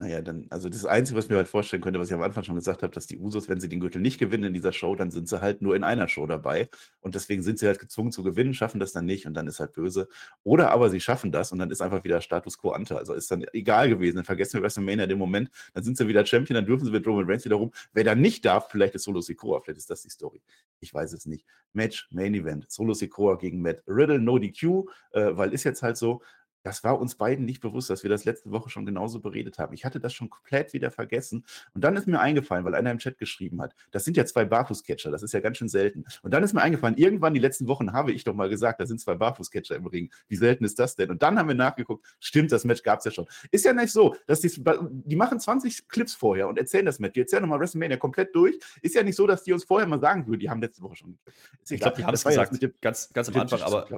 Naja, 0.00 0.22
dann, 0.22 0.46
also 0.50 0.68
das 0.68 0.84
Einzige, 0.86 1.18
was 1.18 1.24
ich 1.24 1.30
mir 1.30 1.38
halt 1.38 1.48
vorstellen 1.48 1.82
könnte, 1.82 1.98
was 1.98 2.06
ich 2.06 2.14
am 2.14 2.22
Anfang 2.22 2.44
schon 2.44 2.54
gesagt 2.54 2.84
habe, 2.84 2.94
dass 2.94 3.08
die 3.08 3.18
Usos, 3.18 3.48
wenn 3.48 3.58
sie 3.58 3.68
den 3.68 3.80
Gürtel 3.80 4.00
nicht 4.00 4.18
gewinnen 4.20 4.44
in 4.44 4.54
dieser 4.54 4.72
Show, 4.72 4.94
dann 4.94 5.10
sind 5.10 5.28
sie 5.28 5.40
halt 5.40 5.60
nur 5.60 5.74
in 5.74 5.82
einer 5.82 6.06
Show 6.06 6.24
dabei. 6.28 6.68
Und 7.00 7.16
deswegen 7.16 7.42
sind 7.42 7.58
sie 7.58 7.66
halt 7.66 7.80
gezwungen 7.80 8.12
zu 8.12 8.22
gewinnen, 8.22 8.54
schaffen 8.54 8.78
das 8.78 8.92
dann 8.92 9.06
nicht 9.06 9.26
und 9.26 9.34
dann 9.34 9.48
ist 9.48 9.58
halt 9.58 9.72
böse. 9.72 10.08
Oder 10.44 10.70
aber 10.70 10.88
sie 10.88 11.00
schaffen 11.00 11.32
das 11.32 11.50
und 11.50 11.58
dann 11.58 11.72
ist 11.72 11.80
einfach 11.80 12.04
wieder 12.04 12.20
Status 12.20 12.58
quo 12.58 12.70
ante. 12.70 12.96
Also 12.96 13.12
ist 13.12 13.28
dann 13.32 13.44
egal 13.52 13.88
gewesen. 13.88 14.16
Dann 14.16 14.24
vergessen 14.24 14.54
wir 14.54 14.62
WrestleMania 14.62 15.08
den 15.08 15.18
Moment, 15.18 15.50
dann 15.74 15.82
sind 15.82 15.96
sie 15.96 16.06
wieder 16.06 16.24
Champion, 16.24 16.54
dann 16.54 16.66
dürfen 16.66 16.84
sie 16.84 16.92
mit 16.92 17.04
Roman 17.04 17.26
Reigns 17.26 17.44
wiederum. 17.44 17.72
Wer 17.92 18.04
da 18.04 18.14
nicht 18.14 18.44
darf, 18.44 18.70
vielleicht 18.70 18.94
ist 18.94 19.02
Solo 19.02 19.20
Sikoa, 19.20 19.60
vielleicht 19.60 19.78
ist 19.78 19.90
das 19.90 20.02
die 20.02 20.10
Story. 20.10 20.40
Ich 20.78 20.94
weiß 20.94 21.12
es 21.12 21.26
nicht. 21.26 21.44
Match, 21.72 22.08
Main 22.12 22.34
Event, 22.34 22.70
Solo 22.70 22.94
Sikoa 22.94 23.36
gegen 23.36 23.62
Matt 23.62 23.82
Riddle, 23.88 24.20
no 24.20 24.38
DQ, 24.38 24.84
äh, 25.10 25.36
weil 25.36 25.52
ist 25.52 25.64
jetzt 25.64 25.82
halt 25.82 25.96
so, 25.96 26.22
das 26.62 26.84
war 26.84 26.98
uns 26.98 27.14
beiden 27.14 27.44
nicht 27.44 27.60
bewusst, 27.60 27.90
dass 27.90 28.02
wir 28.02 28.10
das 28.10 28.24
letzte 28.24 28.50
Woche 28.50 28.70
schon 28.70 28.86
genauso 28.86 29.20
beredet 29.20 29.58
haben. 29.58 29.74
Ich 29.74 29.84
hatte 29.84 30.00
das 30.00 30.12
schon 30.12 30.30
komplett 30.30 30.72
wieder 30.72 30.90
vergessen. 30.90 31.44
Und 31.74 31.84
dann 31.84 31.96
ist 31.96 32.06
mir 32.06 32.20
eingefallen, 32.20 32.64
weil 32.64 32.74
einer 32.74 32.90
im 32.90 32.98
Chat 32.98 33.18
geschrieben 33.18 33.60
hat, 33.60 33.74
das 33.90 34.04
sind 34.04 34.16
ja 34.16 34.24
zwei 34.24 34.44
Barfußcatcher, 34.44 35.10
das 35.10 35.22
ist 35.22 35.32
ja 35.32 35.40
ganz 35.40 35.58
schön 35.58 35.68
selten. 35.68 36.04
Und 36.22 36.32
dann 36.34 36.42
ist 36.42 36.52
mir 36.52 36.62
eingefallen, 36.62 36.96
irgendwann 36.96 37.34
die 37.34 37.40
letzten 37.40 37.68
Wochen 37.68 37.92
habe 37.92 38.12
ich 38.12 38.24
doch 38.24 38.34
mal 38.34 38.48
gesagt, 38.48 38.80
da 38.80 38.86
sind 38.86 39.00
zwei 39.00 39.14
Barfußcatcher 39.14 39.76
im 39.76 39.86
Ring. 39.86 40.10
Wie 40.28 40.36
selten 40.36 40.64
ist 40.64 40.78
das 40.78 40.96
denn? 40.96 41.10
Und 41.10 41.22
dann 41.22 41.38
haben 41.38 41.48
wir 41.48 41.54
nachgeguckt, 41.54 42.04
stimmt, 42.20 42.52
das 42.52 42.64
Match 42.64 42.82
gab 42.82 42.98
es 42.98 43.04
ja 43.04 43.10
schon. 43.10 43.26
Ist 43.50 43.64
ja 43.64 43.72
nicht 43.72 43.92
so, 43.92 44.16
dass 44.26 44.40
die, 44.40 44.50
die 44.52 45.16
machen 45.16 45.40
20 45.40 45.88
Clips 45.88 46.14
vorher 46.14 46.48
und 46.48 46.58
erzählen 46.58 46.86
das 46.86 46.98
Match. 46.98 47.14
Die 47.14 47.20
erzählen 47.20 47.42
nochmal 47.42 47.60
WrestleMania 47.60 47.96
komplett 47.96 48.34
durch. 48.34 48.58
Ist 48.82 48.94
ja 48.94 49.02
nicht 49.02 49.16
so, 49.16 49.26
dass 49.26 49.44
die 49.44 49.52
uns 49.52 49.64
vorher 49.64 49.88
mal 49.88 50.00
sagen 50.00 50.26
würden, 50.26 50.40
die 50.40 50.50
haben 50.50 50.60
letzte 50.60 50.82
Woche 50.82 50.96
schon. 50.96 51.18
Ist 51.62 51.72
Ich 51.72 51.80
glaube, 51.80 51.96
die 51.96 52.04
haben 52.04 52.14
es 52.14 52.24
gesagt, 52.24 52.58
ganz, 52.80 53.12
ganz 53.12 53.28
am 53.28 53.36
Anfang, 53.36 53.62
aber. 53.62 53.88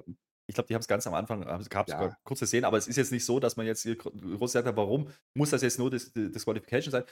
Ich 0.51 0.55
glaube, 0.55 0.69
die 0.69 0.75
haben 0.75 0.81
es 0.83 0.89
ganz 0.89 1.07
am 1.07 1.15
Anfang, 1.15 1.43
es 1.43 1.71
gab 1.71 1.89
Ja. 1.89 1.99
sogar 1.99 2.19
kurze 2.25 2.47
Szenen, 2.47 2.65
aber 2.67 2.77
es 2.77 2.87
ist 2.87 2.97
jetzt 2.97 3.13
nicht 3.13 3.25
so, 3.25 3.41
dass 3.41 3.57
man 3.57 3.67
jetzt 3.67 3.87
groß 3.97 4.53
sagt, 4.53 4.77
warum 4.77 5.09
muss 5.35 5.51
das 5.51 5.63
jetzt 5.63 5.79
nur 5.79 5.91
Dis 5.91 6.13
Dis- 6.13 6.33
Disqualification 6.33 6.93
sein? 6.93 7.05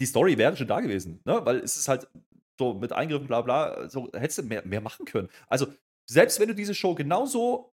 Die 0.00 0.06
Story 0.06 0.38
wäre 0.38 0.56
schon 0.56 0.66
da 0.68 0.80
gewesen, 0.80 1.20
ne? 1.24 1.40
weil 1.44 1.56
es 1.58 1.76
ist 1.76 1.88
halt 1.88 2.08
so 2.58 2.74
mit 2.74 2.92
Eingriffen, 2.92 3.26
bla 3.26 3.40
bla, 3.40 3.88
so 3.88 4.10
hättest 4.12 4.38
du 4.38 4.42
mehr, 4.44 4.64
mehr 4.66 4.80
machen 4.80 5.04
können. 5.06 5.28
Also, 5.48 5.66
selbst 6.08 6.38
wenn 6.40 6.48
du 6.48 6.54
diese 6.54 6.74
Show 6.74 6.94
genauso 6.94 7.72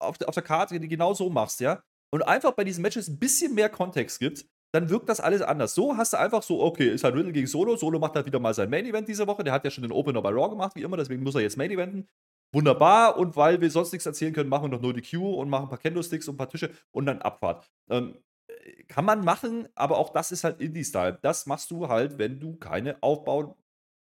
auf, 0.00 0.18
der- 0.18 0.28
auf 0.28 0.34
der 0.34 0.42
Karte 0.42 0.78
genau 0.80 1.14
so 1.14 1.30
machst, 1.30 1.60
ja, 1.60 1.82
und 2.12 2.22
einfach 2.22 2.52
bei 2.52 2.64
diesen 2.64 2.82
Matches 2.82 3.08
ein 3.08 3.18
bisschen 3.18 3.54
mehr 3.54 3.68
Kontext 3.70 4.18
gibt, 4.20 4.44
dann 4.74 4.88
wirkt 4.90 5.08
das 5.08 5.20
alles 5.20 5.42
anders. 5.42 5.74
So 5.74 5.96
hast 5.96 6.14
du 6.14 6.18
einfach 6.18 6.42
so, 6.42 6.62
okay, 6.62 6.88
ist 6.88 7.04
halt 7.04 7.14
Riddle 7.14 7.32
gegen 7.32 7.46
Solo. 7.46 7.76
Solo 7.76 7.98
macht 7.98 8.14
halt 8.14 8.24
wieder 8.26 8.38
mal 8.40 8.54
sein 8.54 8.70
Main 8.70 8.86
Event 8.86 9.06
diese 9.06 9.26
Woche. 9.26 9.44
Der 9.44 9.52
hat 9.52 9.64
ja 9.64 9.70
schon 9.70 9.82
den 9.82 9.92
Opener 9.92 10.22
bei 10.22 10.30
Raw 10.30 10.48
gemacht, 10.48 10.74
wie 10.76 10.82
immer, 10.82 10.96
deswegen 10.96 11.22
muss 11.22 11.34
er 11.34 11.42
jetzt 11.42 11.56
Main 11.58 11.70
Eventen. 11.70 12.08
Wunderbar, 12.54 13.16
und 13.18 13.34
weil 13.36 13.60
wir 13.60 13.70
sonst 13.70 13.92
nichts 13.92 14.06
erzählen 14.06 14.34
können, 14.34 14.50
machen 14.50 14.64
wir 14.64 14.76
noch 14.76 14.82
nur 14.82 14.92
die 14.92 15.02
Q 15.02 15.34
und 15.34 15.48
machen 15.48 15.64
ein 15.64 15.68
paar 15.70 15.78
Kendo-Sticks 15.78 16.28
und 16.28 16.34
ein 16.34 16.38
paar 16.38 16.50
Tische 16.50 16.70
und 16.90 17.06
dann 17.06 17.22
Abfahrt. 17.22 17.70
Ähm, 17.88 18.18
äh, 18.48 18.82
kann 18.84 19.04
man 19.04 19.24
machen, 19.24 19.68
aber 19.74 19.96
auch 19.98 20.10
das 20.10 20.32
ist 20.32 20.44
halt 20.44 20.60
Indie-Style. 20.60 21.18
Das 21.22 21.46
machst 21.46 21.70
du 21.70 21.88
halt, 21.88 22.18
wenn 22.18 22.40
du 22.40 22.56
keine 22.56 23.02
Aufbau 23.02 23.56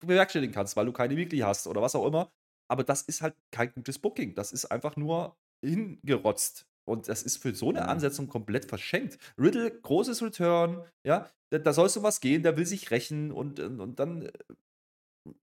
bewerkstelligen 0.06 0.54
kannst, 0.54 0.76
weil 0.76 0.86
du 0.86 0.92
keine 0.92 1.16
Weekly 1.16 1.40
hast 1.40 1.68
oder 1.68 1.82
was 1.82 1.96
auch 1.96 2.06
immer. 2.06 2.32
Aber 2.68 2.84
das 2.84 3.04
ist 3.04 3.22
halt 3.22 3.36
kein 3.52 3.72
gutes 3.72 4.00
Booking. 4.00 4.36
Das 4.36 4.52
ist 4.52 4.66
einfach 4.66 4.96
nur 4.98 5.38
hingerotzt. 5.64 6.68
Und 6.88 7.08
das 7.08 7.24
ist 7.24 7.38
für 7.38 7.56
so 7.56 7.70
eine. 7.70 7.88
Ansetzung 7.88 8.28
komplett 8.28 8.66
verschenkt. 8.66 9.18
Riddle, 9.40 9.72
großes 9.72 10.22
Return, 10.22 10.84
ja, 11.04 11.30
da, 11.50 11.60
da 11.60 11.74
soll 11.74 11.88
es 11.88 11.98
um 11.98 12.04
was 12.04 12.22
gehen, 12.22 12.44
der 12.44 12.58
will 12.58 12.66
sich 12.66 12.92
rächen 12.92 13.32
und, 13.32 13.60
und, 13.60 13.80
und 13.80 14.00
dann 14.00 14.24
äh, 14.24 14.32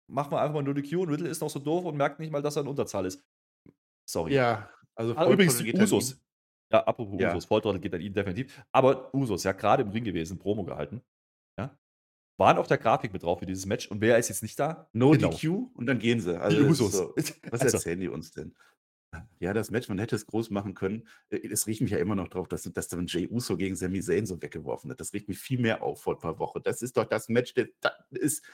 machen 0.07 0.31
wir 0.31 0.41
einfach 0.41 0.53
mal 0.55 0.63
nur 0.63 0.73
die 0.73 0.83
Q 0.87 1.01
und 1.03 1.09
Riddle 1.09 1.29
ist 1.29 1.41
noch 1.41 1.49
so 1.49 1.59
doof 1.59 1.85
und 1.85 1.97
merkt 1.97 2.19
nicht 2.19 2.31
mal, 2.31 2.41
dass 2.41 2.55
er 2.55 2.61
in 2.63 2.67
Unterzahl 2.67 3.05
ist. 3.05 3.23
Sorry. 4.09 4.33
Ja, 4.33 4.69
also 4.95 5.15
Ah, 5.15 5.29
übrigens, 5.29 5.57
die 5.57 5.73
Usos. 5.73 6.19
Ja, 6.71 6.83
apropos 6.85 7.19
Ja. 7.19 7.31
Usos, 7.31 7.45
Volltrottel 7.45 7.81
geht 7.81 7.93
an 7.93 8.01
ihn 8.01 8.13
definitiv. 8.13 8.63
Aber 8.71 9.13
Usos, 9.13 9.43
ja, 9.43 9.51
gerade 9.51 9.83
im 9.83 9.89
Ring 9.89 10.03
gewesen, 10.03 10.39
Promo 10.39 10.63
gehalten. 10.63 11.01
Ja. 11.59 11.77
Waren 12.39 12.57
auf 12.57 12.67
der 12.67 12.77
Grafik 12.77 13.11
mit 13.13 13.23
drauf 13.23 13.39
für 13.39 13.45
dieses 13.45 13.65
Match. 13.65 13.87
Und 13.89 14.01
wer 14.01 14.17
ist 14.17 14.29
jetzt 14.29 14.41
nicht 14.41 14.57
da? 14.59 14.89
No 14.93 15.11
Genau. 15.11 15.29
DQ 15.31 15.69
und 15.75 15.85
dann 15.85 15.99
gehen 15.99 16.19
sie. 16.21 16.31
Die 16.31 16.37
Also 16.37 16.57
ist 16.59 16.69
Usos. 16.81 16.91
so, 16.93 17.13
was 17.51 17.61
Also, 17.61 17.77
erzählen 17.77 17.99
die 17.99 18.07
uns 18.09 18.31
denn? 18.31 18.55
Ja, 19.39 19.51
das 19.53 19.71
Match, 19.71 19.89
man 19.89 19.99
hätte 19.99 20.15
es 20.15 20.25
groß 20.25 20.51
machen 20.51 20.73
können. 20.73 21.05
Äh, 21.29 21.45
Es 21.49 21.67
riecht 21.67 21.81
mich 21.81 21.91
ja 21.91 21.97
immer 21.97 22.15
noch 22.15 22.29
drauf, 22.29 22.47
dass, 22.47 22.63
dass 22.63 22.87
dann 22.87 23.07
Jay 23.07 23.27
Uso 23.29 23.57
gegen 23.57 23.75
Sami 23.75 23.99
Zayn 24.01 24.25
so 24.25 24.41
weggeworfen 24.41 24.89
hat. 24.89 25.01
Das 25.01 25.11
riecht 25.13 25.27
mich 25.27 25.37
viel 25.37 25.59
mehr 25.59 25.83
auf 25.83 26.01
vor 26.01 26.13
ein 26.15 26.19
paar 26.21 26.39
Wochen. 26.39 26.61
Das 26.63 26.81
ist 26.81 26.95
doch 26.95 27.03
das 27.05 27.27
Match, 27.27 27.53
das, 27.53 27.67
das 27.81 27.93
ist, 28.11 28.45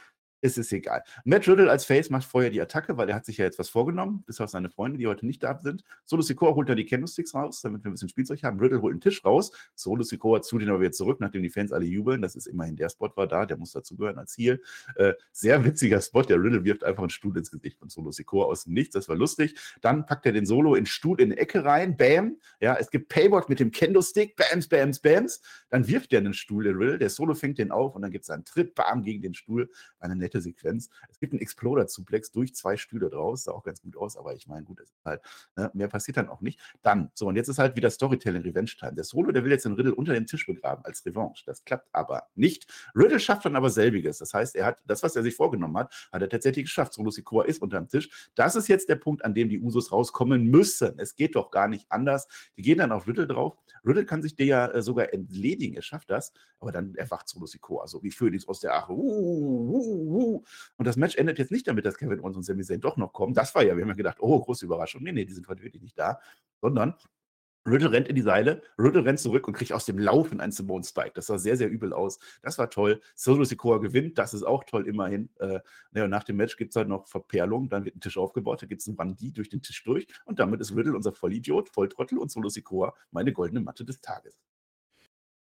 es 0.42 0.58
ist 0.58 0.72
egal. 0.72 1.04
Matt 1.26 1.48
Riddle 1.48 1.70
als 1.70 1.86
Face 1.86 2.10
macht 2.10 2.26
vorher 2.26 2.50
die 2.50 2.62
Attacke, 2.62 2.98
weil 2.98 3.10
er 3.10 3.16
hat 3.16 3.26
sich 3.26 3.38
ja 3.38 3.46
jetzt 3.46 3.60
was 3.60 3.70
vorgenommen, 3.70 4.24
bis 4.26 4.40
auf 4.40 4.50
seine 4.50 4.70
Freunde, 4.70 4.98
die 4.98 5.08
heute 5.08 5.26
nicht 5.26 5.44
da 5.44 5.58
sind. 5.58 5.84
Solo 6.06 6.22
Sikoa 6.22 6.54
holt 6.56 6.70
dann 6.70 6.78
die 6.78 6.86
Candlesticks 6.86 7.34
raus, 7.34 7.62
damit 7.62 7.84
wir 7.84 7.90
ein 7.90 7.94
bisschen 7.94 8.10
Spielzeug 8.10 8.44
haben. 8.44 8.60
Riddle 8.60 8.82
holt 8.82 8.92
einen 8.92 9.02
Tisch 9.02 9.24
raus. 9.26 9.52
Solo 9.76 10.04
Sikoa 10.04 10.42
zu 10.42 10.58
den 10.58 10.70
aber 10.70 10.82
wieder 10.82 10.92
zurück, 10.92 11.20
nachdem 11.20 11.44
die 11.44 11.50
Fans 11.50 11.72
alle 11.72 11.86
jubeln. 11.86 12.22
Das 12.22 12.36
ist 12.36 12.48
immerhin 12.48 12.76
der 12.76 12.90
Spot 12.90 13.12
war 13.16 13.28
da, 13.28 13.46
der 13.46 13.58
muss 13.58 13.72
dazugehören 13.72 14.18
als 14.18 14.38
Heel. 14.38 14.62
Äh, 14.96 15.14
sehr 15.32 15.64
witziger 15.66 16.02
Spot. 16.02 16.22
Der 16.24 16.38
Riddle 16.38 16.64
wirft 16.64 16.84
einfach 16.84 17.04
einen 17.04 17.10
Stuhl 17.10 17.36
ins 17.38 17.52
Gesicht 17.52 17.80
von 17.80 17.90
Solo 17.90 18.12
Sikoa 18.12 18.46
aus 18.46 18.66
dem 18.66 18.74
Nichts. 18.74 18.94
Das 18.94 19.10
war 19.10 19.16
lustig. 19.16 19.56
Dann 19.82 20.06
packt 20.06 20.26
er 20.26 20.32
den 20.32 20.46
Solo 20.46 20.76
in 20.76 20.84
den 20.84 20.86
Stuhl 20.86 21.20
in 21.20 21.32
die 21.32 21.38
Ecke 21.38 21.66
rein. 21.66 21.98
Bam. 21.98 22.38
Ja, 22.60 22.76
es 22.76 22.90
gibt 22.90 23.10
Paybot 23.10 23.50
mit 23.50 23.60
dem 23.60 23.72
Kendo-Stick. 23.72 24.36
Bams, 24.36 24.68
bams, 24.68 25.00
bams. 25.00 25.42
Dann 25.70 25.88
wirft 25.88 26.14
er 26.14 26.20
einen 26.20 26.34
Stuhl, 26.34 26.64
der 26.64 26.74
Riddle. 26.74 26.98
Der 27.00 27.10
Solo 27.10 27.34
fängt 27.34 27.58
den 27.58 27.72
auf 27.72 27.96
und 27.96 28.02
dann 28.02 28.12
gibt 28.12 28.24
es 28.24 28.30
einen 28.30 28.46
Tritt, 28.46 28.76
bam, 28.76 29.04
gegen 29.04 29.22
den 29.22 29.34
Stuhl. 29.34 29.70
Eine 30.00 30.16
nette 30.16 30.37
Sequenz. 30.42 30.90
Es 31.10 31.20
gibt 31.20 31.34
einen 31.34 31.42
Exploder-Suplex 31.42 32.32
durch 32.32 32.56
zwei 32.56 32.78
Stühle 32.78 33.10
draus. 33.10 33.44
Sah 33.44 33.52
auch 33.52 33.64
ganz 33.64 33.82
gut 33.82 33.98
aus, 33.98 34.18
aber 34.18 34.36
ich 34.36 34.48
meine, 34.48 34.66
gut, 34.66 34.80
das 34.80 34.90
ist 34.90 35.06
halt, 35.06 35.22
ne, 35.56 35.72
mehr 35.74 35.88
passiert 35.88 36.18
dann 36.18 36.30
auch 36.30 36.42
nicht. 36.42 36.60
Dann, 36.82 37.12
so, 37.14 37.28
und 37.28 37.36
jetzt 37.36 37.48
ist 37.48 37.60
halt 37.60 37.76
wieder 37.76 37.90
Storytelling 37.90 38.42
Revenge 38.42 38.72
Time. 38.78 38.94
Der 38.94 39.04
Solo, 39.04 39.32
der 39.32 39.44
will 39.44 39.52
jetzt 39.52 39.66
den 39.66 39.74
Riddle 39.74 39.96
unter 39.96 40.14
dem 40.14 40.26
Tisch 40.26 40.46
begraben 40.46 40.84
als 40.86 41.06
Revanche. 41.06 41.44
Das 41.46 41.64
klappt 41.64 41.88
aber 41.94 42.28
nicht. 42.36 42.68
Riddle 42.96 43.20
schafft 43.20 43.46
dann 43.46 43.56
aber 43.56 43.70
selbiges. 43.70 44.20
Das 44.20 44.34
heißt, 44.34 44.56
er 44.56 44.68
hat 44.68 44.80
das, 44.86 45.04
was 45.04 45.16
er 45.16 45.24
sich 45.24 45.36
vorgenommen 45.36 45.78
hat, 45.78 46.10
hat 46.12 46.22
er 46.22 46.30
tatsächlich 46.30 46.66
geschafft. 46.66 46.94
Solo 46.94 47.12
Sikoa 47.12 47.46
ist 47.46 47.62
unter 47.62 47.78
dem 47.78 47.88
Tisch. 47.88 48.30
Das 48.36 48.56
ist 48.56 48.68
jetzt 48.68 48.90
der 48.90 48.96
Punkt, 48.96 49.24
an 49.24 49.34
dem 49.34 49.50
die 49.50 49.60
Usos 49.60 49.92
rauskommen 49.92 50.46
müssen. 50.46 51.00
Es 51.00 51.16
geht 51.16 51.36
doch 51.36 51.52
gar 51.52 51.68
nicht 51.68 51.86
anders. 51.90 52.28
Die 52.58 52.62
gehen 52.62 52.78
dann 52.80 52.92
auf 52.92 53.08
Riddle 53.08 53.28
drauf. 53.28 53.58
Riddle 53.86 54.06
kann 54.06 54.22
sich 54.22 54.36
der 54.36 54.46
ja 54.46 54.68
äh, 54.68 54.82
sogar 54.82 55.14
entledigen. 55.14 55.76
Er 55.76 55.82
schafft 55.82 56.10
das. 56.10 56.34
Aber 56.60 56.72
dann 56.72 56.96
erwacht 56.96 57.28
Solo 57.28 57.46
Sikoa, 57.46 57.88
so 57.88 58.02
wie 58.04 58.12
Phoenix 58.12 58.48
aus 58.48 58.60
der 58.60 58.76
Ache. 58.76 58.92
Uh, 58.92 58.98
uh, 58.98 60.17
uh. 60.17 60.17
Und 60.18 60.88
das 60.88 60.98
Match 60.98 61.16
endet 61.16 61.40
jetzt 61.40 61.52
nicht 61.52 61.68
damit, 61.68 61.86
dass 61.86 61.98
Kevin 61.98 62.20
Owens 62.20 62.38
und 62.38 62.44
Sami 62.44 62.64
Zayn 62.64 62.82
doch 62.82 62.98
noch 62.98 63.14
kommen. 63.14 63.34
Das 63.34 63.56
war 63.56 63.64
ja, 63.64 63.76
wir 63.76 63.84
haben 63.84 63.90
ja 63.90 63.96
gedacht, 63.96 64.18
oh, 64.20 64.40
große 64.40 64.66
Überraschung. 64.66 65.04
Nee, 65.04 65.12
nee, 65.12 65.26
die 65.26 65.34
sind 65.34 65.48
heute 65.48 65.64
wirklich 65.64 65.82
nicht 65.82 65.98
da. 65.98 66.20
Sondern 66.62 66.96
Riddle 67.68 67.92
rennt 67.92 68.08
in 68.08 68.16
die 68.16 68.22
Seile, 68.22 68.62
Riddle 68.80 69.04
rennt 69.04 69.20
zurück 69.20 69.48
und 69.48 69.54
kriegt 69.54 69.74
aus 69.74 69.86
dem 69.86 70.00
Laufen 70.00 70.40
einen 70.40 70.54
Simone 70.54 70.86
Spike. 70.86 71.12
Das 71.16 71.28
sah 71.28 71.38
sehr, 71.38 71.58
sehr 71.58 71.70
übel 71.70 71.92
aus. 71.92 72.18
Das 72.42 72.58
war 72.58 72.70
toll. 72.70 73.02
Solo 73.14 73.44
Sikoa 73.44 73.80
gewinnt, 73.80 74.18
das 74.18 74.34
ist 74.34 74.44
auch 74.44 74.64
toll, 74.64 74.88
immerhin. 74.88 75.30
Äh, 75.40 75.60
und 76.02 76.10
nach 76.10 76.24
dem 76.24 76.38
Match 76.38 76.56
gibt 76.56 76.72
es 76.72 76.76
halt 76.78 76.88
noch 76.88 77.08
Verperlung, 77.08 77.70
dann 77.70 77.84
wird 77.84 77.96
ein 77.98 78.00
Tisch 78.00 78.18
aufgebaut, 78.18 78.62
da 78.62 78.68
gibt 78.68 78.82
es 78.82 78.88
einen 78.88 78.96
Bandit 78.96 79.38
durch 79.38 79.50
den 79.50 79.62
Tisch 79.62 79.84
durch 79.84 80.08
und 80.26 80.40
damit 80.40 80.62
ist 80.62 80.76
Riddle 80.76 80.96
unser 80.96 81.12
Vollidiot, 81.12 81.70
Volltrottel 81.70 82.18
und 82.18 82.32
Solo 82.32 82.48
Sikoa 82.50 82.94
meine 83.12 83.34
goldene 83.34 83.60
Matte 83.60 83.84
des 83.84 84.00
Tages. 84.00 84.40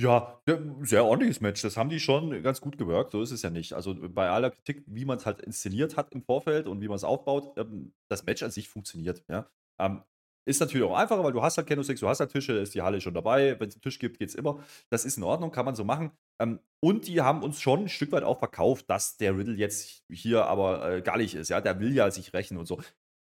Ja, 0.02 0.42
sehr 0.82 1.06
ordentliches 1.06 1.42
Match. 1.42 1.62
Das 1.62 1.78
haben 1.78 1.90
die 1.90 2.00
schon 2.00 2.42
ganz 2.42 2.60
gut 2.60 2.78
gewirkt. 2.78 3.12
So 3.12 3.22
ist 3.22 3.30
es 3.30 3.44
ja 3.44 3.52
nicht. 3.52 3.74
Also 3.74 3.96
bei 4.10 4.30
aller 4.30 4.50
Kritik, 4.50 4.84
wie 4.88 5.06
man 5.06 5.18
es 5.18 5.28
halt 5.28 5.42
inszeniert 5.42 5.96
hat 5.96 6.12
im 6.14 6.24
Vorfeld 6.24 6.68
und 6.68 6.82
wie 6.82 6.88
man 6.88 6.96
es 6.96 7.04
aufbaut, 7.04 7.56
ähm, 7.58 7.94
das 8.10 8.26
Match 8.26 8.42
an 8.42 8.50
sich 8.50 8.68
funktioniert. 8.68 9.24
Ja. 9.30 9.48
Ähm, 9.80 10.02
ist 10.48 10.60
natürlich 10.60 10.88
auch 10.88 10.98
einfacher, 10.98 11.24
weil 11.24 11.34
du 11.34 11.44
hast 11.44 11.58
halt 11.58 11.68
Candlesticks, 11.68 12.00
du 12.00 12.08
hast 12.08 12.20
halt 12.20 12.32
Tische, 12.32 12.54
ist 12.54 12.74
die 12.74 12.82
Halle 12.82 13.00
schon 13.00 13.14
dabei. 13.14 13.60
Wenn 13.60 13.70
es 13.70 13.76
einen 13.76 13.82
Tisch 13.84 14.00
gibt, 14.00 14.18
geht 14.18 14.30
es 14.30 14.36
immer. 14.36 14.64
Das 14.90 15.06
ist 15.06 15.18
in 15.18 15.24
Ordnung, 15.24 15.52
kann 15.52 15.66
man 15.66 15.76
so 15.76 15.84
machen. 15.84 16.12
Ähm, 16.42 16.60
und 16.84 17.08
die 17.08 17.22
haben 17.22 17.44
uns 17.44 17.62
schon 17.62 17.82
ein 17.82 17.90
Stück 17.90 18.12
weit 18.12 18.24
auch 18.24 18.40
verkauft, 18.40 18.90
dass 18.90 19.18
der 19.18 19.38
Riddle 19.38 19.56
jetzt 19.56 20.04
hier 20.10 20.46
aber 20.46 20.96
äh, 20.98 21.02
gallig 21.04 21.36
ist. 21.36 21.50
Ja, 21.50 21.62
der 21.62 21.80
will 21.80 21.94
ja 21.94 22.10
sich 22.10 22.34
rächen 22.34 22.58
und 22.58 22.66
so. 22.66 22.82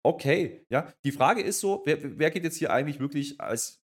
Okay, 0.04 0.64
ja. 0.68 0.92
Die 1.04 1.12
Frage 1.12 1.42
ist 1.42 1.60
so, 1.60 1.82
wer, 1.86 2.18
wer 2.18 2.30
geht 2.30 2.44
jetzt 2.44 2.56
hier 2.56 2.72
eigentlich 2.72 3.00
wirklich 3.00 3.40
als 3.40 3.82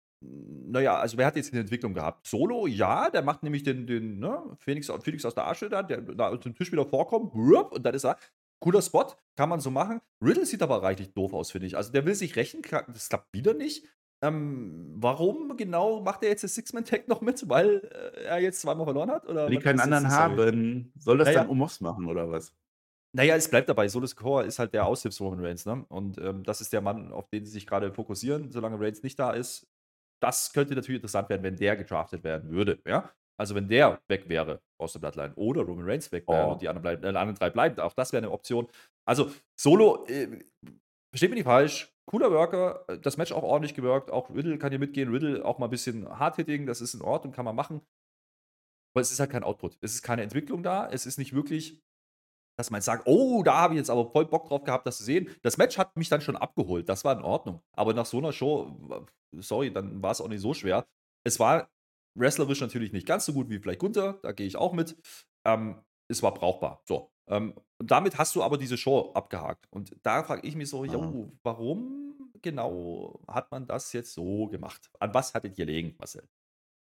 naja, 0.67 0.99
also 0.99 1.17
wer 1.17 1.27
hat 1.27 1.37
jetzt 1.37 1.53
eine 1.53 1.61
Entwicklung 1.61 1.95
gehabt? 1.95 2.27
Solo, 2.27 2.67
ja, 2.67 3.11
der 3.11 3.23
macht 3.23 3.43
nämlich 3.43 3.63
den, 3.63 3.87
den 3.87 4.19
ne, 4.19 4.43
Phoenix, 4.59 4.91
Phoenix 5.03 5.25
aus 5.25 5.35
der 5.35 5.47
Asche 5.47 5.69
da, 5.69 5.83
der 5.83 6.01
da 6.01 6.29
auf 6.29 6.41
dem 6.41 6.55
Tisch 6.55 6.73
wieder 6.73 6.85
vorkommt, 6.85 7.35
und 7.35 7.85
dann 7.85 7.95
ist 7.95 8.05
er. 8.05 8.17
Cooler 8.61 8.81
Spot, 8.81 9.07
kann 9.37 9.51
man 9.51 9.61
so 9.61 9.71
machen. 9.71 10.01
Riddle 10.23 10.47
sieht 10.47 10.63
aber 10.63 10.83
reichlich 10.83 11.13
doof 11.13 11.35
aus, 11.35 11.51
finde 11.51 11.67
ich. 11.67 11.77
Also 11.77 11.93
der 11.93 12.07
will 12.07 12.15
sich 12.15 12.35
rächen, 12.35 12.63
das 12.89 13.09
klappt 13.11 13.35
wieder 13.35 13.53
nicht. 13.53 13.85
Ähm, 14.23 14.95
warum 14.97 15.57
genau 15.59 16.01
macht 16.01 16.23
er 16.23 16.31
jetzt 16.31 16.45
das 16.45 16.55
Six-Man-Tag 16.55 17.09
noch 17.09 17.21
mit? 17.21 17.47
Weil 17.49 17.83
äh, 17.93 18.25
er 18.25 18.41
jetzt 18.41 18.63
zweimal 18.63 18.87
verloren 18.87 19.11
hat? 19.11 19.29
Oder 19.29 19.51
die 19.51 19.59
keinen 19.59 19.81
anderen 19.81 20.05
die 20.05 20.11
haben. 20.11 20.93
Soll 20.99 21.19
das 21.19 21.29
Naja. 21.29 21.41
dann 21.41 21.51
Omos 21.51 21.83
machen 21.83 22.07
oder 22.07 22.31
was? 22.31 22.55
Naja, 23.13 23.37
es 23.37 23.49
bleibt 23.51 23.69
dabei. 23.69 23.87
Solo 23.87 24.07
Sikoa 24.07 24.43
ist 24.43 24.59
halt 24.59 24.73
der 24.73 24.87
Aushilfs 24.87 25.21
Roman 25.21 25.45
Reigns, 25.45 25.67
ne? 25.67 25.85
Und 25.89 26.17
ähm, 26.19 26.43
das 26.43 26.61
ist 26.61 26.73
der 26.73 26.81
Mann, 26.81 27.13
auf 27.13 27.29
den 27.29 27.45
sie 27.45 27.53
sich 27.53 27.67
gerade 27.67 27.93
fokussieren, 27.93 28.51
solange 28.51 28.81
Reigns 28.81 29.03
nicht 29.03 29.19
da 29.19 29.33
ist. 29.33 29.67
Das 30.23 30.53
könnte 30.53 30.75
natürlich 30.75 30.99
interessant 30.99 31.29
werden, 31.29 31.43
wenn 31.43 31.57
der 31.57 31.77
gedraftet 31.77 32.25
werden 32.25 32.51
würde, 32.51 32.81
ja? 32.87 33.11
Also 33.39 33.55
wenn 33.57 33.67
der 33.69 34.01
weg 34.09 34.29
wäre 34.29 34.63
aus 34.79 34.93
der 34.93 35.01
Bloodline 35.01 35.35
oder 35.35 35.63
Roman 35.63 35.85
Reigns 35.89 36.11
weg 36.13 36.27
wäre 36.29 36.47
Oh. 36.47 36.53
und 36.53 36.63
die 36.63 36.69
anderen, 36.69 36.83
bleiben, 36.83 37.03
äh, 37.03 37.09
anderen 37.09 37.35
drei 37.35 37.51
bleiben, 37.51 37.81
auch 37.81 37.93
das 37.93 38.13
wäre 38.13 38.23
eine 38.23 38.31
Option. 38.31 38.69
Also 39.07 39.31
Solo, 39.59 40.07
äh, 40.07 40.39
versteht 41.13 41.31
mich 41.31 41.39
nicht 41.39 41.45
falsch, 41.45 41.93
cooler 42.07 42.31
Worker, 42.31 42.85
äh, 42.89 42.99
das 42.99 43.17
Match 43.17 43.33
auch 43.33 43.43
ordentlich 43.43 43.75
gewirkt, 43.75 44.11
auch 44.11 44.31
Riddle 44.31 44.57
kann 44.59 44.71
hier 44.71 44.79
mitgehen, 44.79 45.11
Riddle 45.11 45.45
auch 45.45 45.59
mal 45.59 45.67
ein 45.67 45.71
bisschen 45.71 46.09
hard-hitting, 46.09 46.67
das 46.67 46.81
ist 46.81 46.95
in 46.95 47.03
Ordnung, 47.03 47.33
kann 47.33 47.45
man 47.45 47.57
machen. 47.57 47.81
Aber 48.95 49.01
es 49.01 49.11
ist 49.11 49.19
halt 49.19 49.31
kein 49.31 49.43
Output. 49.43 49.77
Es 49.81 49.95
ist 49.95 50.03
keine 50.03 50.23
Entwicklung 50.23 50.63
da, 50.63 50.89
es 50.89 51.05
ist 51.05 51.19
nicht 51.19 51.33
wirklich 51.35 51.83
dass 52.57 52.71
man 52.71 52.81
sagt, 52.83 53.07
oh, 53.07 53.43
da 53.43 53.57
habe 53.57 53.75
ich 53.75 53.79
jetzt 53.79 53.91
aber 53.91 54.11
voll 54.11 54.27
Bock 54.27 54.49
drauf 54.49 54.65
gehabt, 54.65 54.87
das 54.87 54.99
zu 54.99 55.05
sehen. 55.05 55.29
Das 55.43 55.57
Match 55.57 55.79
hat 55.79 55.97
mich 55.97 56.09
dann 56.09 56.21
schon 56.21 56.37
abgeholt, 56.37 56.89
das 56.89 57.05
war 57.05 57.17
in 57.17 57.25
Ordnung. 57.25 57.61
Aber 57.73 57.95
nach 57.95 58.07
so 58.07 58.19
einer 58.19 58.33
Show, 58.33 58.77
äh, 59.37 59.41
sorry, 59.43 59.73
dann 59.73 60.03
war 60.03 60.13
es 60.13 60.21
auch 60.21 60.29
nicht 60.29 60.41
so 60.41 60.55
schwer. 60.55 60.87
Es 61.25 61.41
war 61.41 61.69
wrestlerisch 62.17 62.61
natürlich 62.61 62.93
nicht 62.93 63.07
ganz 63.07 63.27
so 63.27 63.33
gut 63.33 63.51
wie 63.51 63.59
vielleicht 63.59 63.81
Gunther, 63.81 64.19
da 64.23 64.33
gehe 64.33 64.47
ich 64.47 64.57
auch 64.57 64.73
mit. 64.73 64.97
Ähm, 65.47 65.83
es 66.09 66.23
war 66.23 66.33
brauchbar. 66.35 66.83
So. 66.87 67.11
Ähm, 67.29 67.55
damit 67.79 68.19
hast 68.19 68.35
du 68.37 68.43
aber 68.43 68.59
diese 68.59 68.77
Show 68.77 69.13
abgehakt. 69.15 69.67
Und 69.71 69.97
da 70.03 70.23
frage 70.23 70.47
ich 70.47 70.55
mich 70.55 70.69
so, 70.69 70.83
Ah. 70.83 70.87
jo, 70.87 71.33
warum 71.43 72.31
genau 72.43 73.21
hat 73.27 73.51
man 73.51 73.67
das 73.67 73.93
jetzt 73.95 74.13
so 74.13 74.47
gemacht? 74.49 74.91
An 75.01 75.15
was 75.15 75.35
hattet 75.35 75.59
ihr 75.59 75.67
legen, 75.67 75.95
Marcel? 75.99 76.29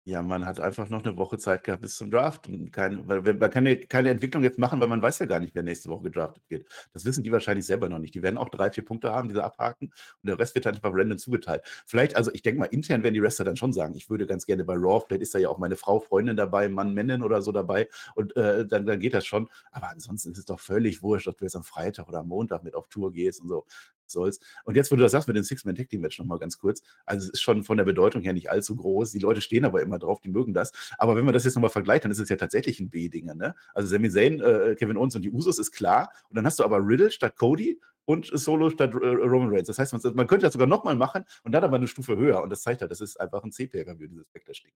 Ja, 0.08 0.22
man 0.22 0.46
hat 0.46 0.58
einfach 0.58 0.88
noch 0.88 1.04
eine 1.04 1.18
Woche 1.18 1.36
Zeit 1.36 1.64
gehabt 1.64 1.82
bis 1.82 1.96
zum 1.98 2.10
Draft. 2.10 2.48
Und 2.48 2.72
kein, 2.72 3.06
weil, 3.06 3.26
weil 3.26 3.34
man 3.34 3.50
kann 3.50 3.66
ja 3.66 3.74
keine 3.74 4.08
Entwicklung 4.08 4.42
jetzt 4.42 4.58
machen, 4.58 4.80
weil 4.80 4.88
man 4.88 5.02
weiß 5.02 5.18
ja 5.18 5.26
gar 5.26 5.38
nicht, 5.38 5.54
wer 5.54 5.62
nächste 5.62 5.90
Woche 5.90 6.04
gedraftet 6.04 6.42
wird. 6.48 6.66
Das 6.94 7.04
wissen 7.04 7.22
die 7.24 7.30
wahrscheinlich 7.30 7.66
selber 7.66 7.90
noch 7.90 7.98
nicht. 7.98 8.14
Die 8.14 8.22
werden 8.22 8.38
auch 8.38 8.48
drei, 8.48 8.70
vier 8.70 8.86
Punkte 8.86 9.12
haben, 9.12 9.28
die 9.28 9.34
sie 9.34 9.44
abhaken 9.44 9.88
und 10.22 10.26
der 10.26 10.38
Rest 10.38 10.54
wird 10.54 10.64
dann 10.64 10.76
einfach 10.76 10.92
random 10.94 11.18
zugeteilt. 11.18 11.62
Vielleicht, 11.84 12.16
also 12.16 12.30
ich 12.32 12.40
denke 12.40 12.60
mal, 12.60 12.66
intern 12.66 13.02
werden 13.02 13.12
die 13.12 13.22
Wrestler 13.22 13.44
dann 13.44 13.56
schon 13.56 13.74
sagen, 13.74 13.94
ich 13.96 14.08
würde 14.08 14.26
ganz 14.26 14.46
gerne 14.46 14.64
bei 14.64 14.74
Raw, 14.76 15.04
vielleicht 15.06 15.22
ist 15.22 15.34
da 15.34 15.38
ja 15.40 15.50
auch 15.50 15.58
meine 15.58 15.76
Frau, 15.76 16.00
Freundin 16.00 16.36
dabei, 16.38 16.70
Mann, 16.70 16.94
Männin 16.94 17.22
oder 17.22 17.42
so 17.42 17.52
dabei 17.52 17.86
und 18.14 18.34
äh, 18.34 18.66
dann, 18.66 18.86
dann 18.86 19.00
geht 19.00 19.12
das 19.12 19.26
schon. 19.26 19.50
Aber 19.72 19.90
ansonsten 19.90 20.32
ist 20.32 20.38
es 20.38 20.46
doch 20.46 20.60
völlig 20.60 21.02
wurscht, 21.02 21.28
ob 21.28 21.36
du 21.36 21.44
jetzt 21.44 21.56
am 21.56 21.64
Freitag 21.64 22.08
oder 22.08 22.20
am 22.20 22.28
Montag 22.28 22.62
mit 22.64 22.74
auf 22.74 22.88
Tour 22.88 23.12
gehst 23.12 23.42
und 23.42 23.48
so. 23.48 23.66
Soll's. 24.10 24.40
Und 24.64 24.76
jetzt, 24.76 24.90
wo 24.90 24.96
du 24.96 25.02
das 25.02 25.12
sagst 25.12 25.28
mit 25.28 25.36
dem 25.36 25.44
Six-Man-Tag-Team-Match 25.44 26.18
nochmal 26.18 26.38
ganz 26.38 26.58
kurz, 26.58 26.82
also 27.06 27.26
es 27.26 27.34
ist 27.34 27.40
schon 27.40 27.64
von 27.64 27.76
der 27.76 27.84
Bedeutung 27.84 28.22
her 28.22 28.32
nicht 28.32 28.50
allzu 28.50 28.76
groß. 28.76 29.12
Die 29.12 29.18
Leute 29.18 29.40
stehen 29.40 29.64
aber 29.64 29.82
immer 29.82 29.98
drauf, 29.98 30.20
die 30.20 30.28
mögen 30.28 30.54
das. 30.54 30.72
Aber 30.98 31.16
wenn 31.16 31.24
man 31.24 31.34
das 31.34 31.44
jetzt 31.44 31.54
nochmal 31.54 31.70
vergleicht, 31.70 32.04
dann 32.04 32.10
ist 32.10 32.18
es 32.18 32.28
ja 32.28 32.36
tatsächlich 32.36 32.80
ein 32.80 32.90
B-Dinger. 32.90 33.34
Ne? 33.34 33.54
Also 33.74 33.88
Sami 33.88 34.10
Zayn, 34.10 34.40
äh, 34.40 34.74
Kevin 34.78 34.96
Owens 34.96 35.16
und 35.16 35.22
die 35.22 35.30
Usos 35.30 35.58
ist 35.58 35.72
klar. 35.72 36.10
Und 36.28 36.36
dann 36.36 36.46
hast 36.46 36.58
du 36.58 36.64
aber 36.64 36.78
Riddle 36.78 37.10
statt 37.10 37.36
Cody 37.36 37.80
und 38.08 38.26
Solo 38.32 38.70
statt 38.70 38.94
äh, 38.94 39.06
Roman 39.06 39.50
Reigns. 39.50 39.66
Das 39.66 39.78
heißt, 39.78 39.92
man, 40.14 40.26
könnte 40.26 40.46
das 40.46 40.54
sogar 40.54 40.66
nochmal 40.66 40.96
machen 40.96 41.24
und 41.42 41.52
dann 41.52 41.62
aber 41.62 41.76
eine 41.76 41.86
Stufe 41.86 42.16
höher. 42.16 42.42
Und 42.42 42.50
das 42.50 42.62
zeigt 42.62 42.80
halt, 42.80 42.90
das 42.90 43.02
ist 43.02 43.20
einfach 43.20 43.44
ein 43.44 43.52
C-Pay-Per-View, 43.52 44.08
dieses 44.08 44.26
Backlash-Ding. 44.28 44.72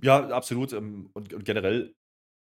Ja, 0.00 0.28
absolut. 0.30 0.72
ähm, 0.72 1.10
und 1.12 1.44
generell, 1.44 1.94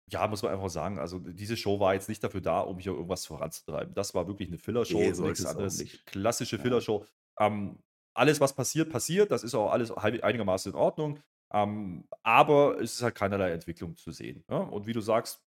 ja, 0.09 0.25
muss 0.27 0.41
man 0.41 0.53
einfach 0.53 0.69
sagen, 0.69 0.99
also 0.99 1.19
diese 1.19 1.57
Show 1.57 1.79
war 1.79 1.93
jetzt 1.93 2.07
nicht 2.09 2.23
dafür 2.23 2.41
da, 2.41 2.61
um 2.61 2.79
hier 2.79 2.93
irgendwas 2.93 3.25
voranzutreiben. 3.25 3.93
Das 3.93 4.13
war 4.13 4.27
wirklich 4.27 4.47
eine 4.47 4.57
Filler-Show, 4.57 4.97
Nee, 4.99 5.11
sollte 5.13 5.31
nichts 5.31 5.45
anderes. 5.45 5.83
Klassische 6.05 6.55
Ja. 6.57 6.61
Filler-Show. 6.61 7.05
Ähm, 7.39 7.79
alles, 8.15 8.39
was 8.39 8.53
passiert, 8.55 8.89
passiert. 8.89 9.31
Das 9.31 9.43
ist 9.43 9.53
auch 9.53 9.71
alles 9.71 9.91
einigermaßen 9.91 10.71
in 10.71 10.77
Ordnung. 10.77 11.19
Ähm, 11.53 12.07
aber 12.23 12.79
es 12.81 12.95
ist 12.95 13.03
halt 13.03 13.15
keinerlei 13.15 13.51
Entwicklung 13.51 13.95
zu 13.95 14.11
sehen. 14.11 14.43
Ja? 14.49 14.57
Und 14.57 14.87
wie 14.87 14.93
du 14.93 15.01
sagst, 15.01 15.41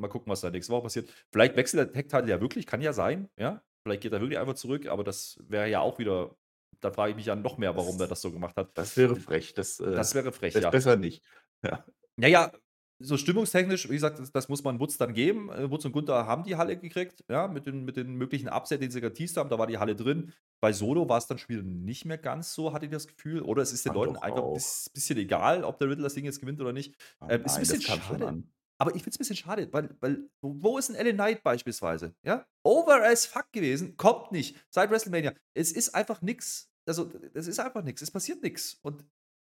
mal 0.00 0.08
gucken, 0.08 0.30
was 0.32 0.40
da 0.40 0.50
nächste 0.50 0.72
Woche 0.72 0.82
passiert. 0.84 1.10
Vielleicht 1.32 1.56
wechselt 1.56 1.80
der 1.80 1.92
Tech-Title 1.92 2.28
ja 2.30 2.40
wirklich, 2.40 2.66
kann 2.66 2.80
ja 2.80 2.92
sein. 2.92 3.28
Ja? 3.36 3.62
Vielleicht 3.86 4.02
geht 4.02 4.12
er 4.12 4.20
wirklich 4.20 4.38
einfach 4.38 4.54
zurück, 4.54 4.86
aber 4.86 5.04
das 5.04 5.38
wäre 5.46 5.68
ja 5.68 5.80
auch 5.80 5.98
wieder, 5.98 6.34
da 6.80 6.90
frage 6.90 7.10
ich 7.10 7.16
mich 7.16 7.26
ja 7.26 7.36
noch 7.36 7.58
mehr, 7.58 7.76
warum 7.76 7.98
Das- 7.98 8.06
er 8.06 8.08
das 8.08 8.20
so 8.22 8.32
gemacht 8.32 8.56
hat. 8.56 8.70
Das 8.78 8.96
wäre 8.96 9.16
frech. 9.16 9.54
Das, 9.54 9.78
äh, 9.80 9.90
Das 9.92 10.14
wäre 10.14 10.32
frech, 10.32 10.54
ist 10.54 10.62
ja. 10.62 10.70
besser 10.70 10.96
nicht. 10.96 11.22
Ja. 11.62 11.84
Naja, 12.16 12.52
so 13.00 13.16
stimmungstechnisch, 13.16 13.88
wie 13.88 13.94
gesagt, 13.94 14.18
das, 14.18 14.30
das 14.30 14.48
muss 14.48 14.62
man 14.62 14.78
Wutz 14.80 14.96
dann 14.96 15.14
geben. 15.14 15.50
Äh, 15.50 15.70
Wutz 15.70 15.84
und 15.84 15.92
Gunther 15.92 16.26
haben 16.26 16.44
die 16.44 16.56
Halle 16.56 16.76
gekriegt, 16.78 17.24
ja, 17.28 17.48
mit 17.48 17.66
den, 17.66 17.84
mit 17.84 17.96
den 17.96 18.14
möglichen 18.14 18.48
Upset, 18.48 18.80
den 18.80 18.90
sie 18.90 19.00
geteased 19.00 19.36
haben, 19.36 19.50
da 19.50 19.58
war 19.58 19.66
die 19.66 19.78
Halle 19.78 19.96
drin. 19.96 20.32
Bei 20.60 20.72
Solo 20.72 21.08
war 21.08 21.18
es 21.18 21.26
dann 21.26 21.38
wieder 21.48 21.62
nicht 21.62 22.04
mehr 22.04 22.18
ganz 22.18 22.54
so, 22.54 22.72
hatte 22.72 22.86
ich 22.86 22.92
das 22.92 23.06
Gefühl. 23.06 23.42
Oder 23.42 23.62
es 23.62 23.72
ist 23.72 23.84
den 23.84 23.94
Leuten 23.94 24.16
einfach 24.16 24.44
ein 24.44 24.62
bisschen 24.94 25.18
egal, 25.18 25.64
ob 25.64 25.78
der 25.78 25.88
Riddle 25.90 26.04
das 26.04 26.14
Ding 26.14 26.24
jetzt 26.24 26.40
gewinnt 26.40 26.60
oder 26.60 26.72
nicht. 26.72 26.94
Ähm, 27.28 27.28
ist 27.28 27.30
ein 27.30 27.42
Nein, 27.46 27.60
bisschen 27.60 27.78
das 27.80 27.86
kam 27.86 28.00
schon 28.00 28.18
schade. 28.20 28.42
Aber 28.78 28.94
ich 28.94 29.02
finde 29.02 29.10
es 29.10 29.16
ein 29.16 29.18
bisschen 29.18 29.36
schade, 29.36 29.68
weil, 29.72 29.96
weil 30.00 30.28
wo 30.42 30.78
ist 30.78 30.90
ein 30.90 31.06
LA 31.06 31.12
Knight 31.12 31.42
beispielsweise? 31.42 32.14
Ja? 32.24 32.46
Over 32.64 33.04
as 33.04 33.24
fuck 33.26 33.52
gewesen, 33.52 33.96
kommt 33.96 34.32
nicht. 34.32 34.56
Seit 34.68 34.90
WrestleMania. 34.90 35.32
Es 35.54 35.72
ist 35.72 35.94
einfach 35.94 36.22
nix. 36.22 36.70
Also, 36.86 37.10
es 37.34 37.46
ist 37.46 37.60
einfach 37.60 37.82
nichts. 37.82 38.02
Es 38.02 38.10
passiert 38.10 38.42
nichts. 38.42 38.78
Und 38.82 39.04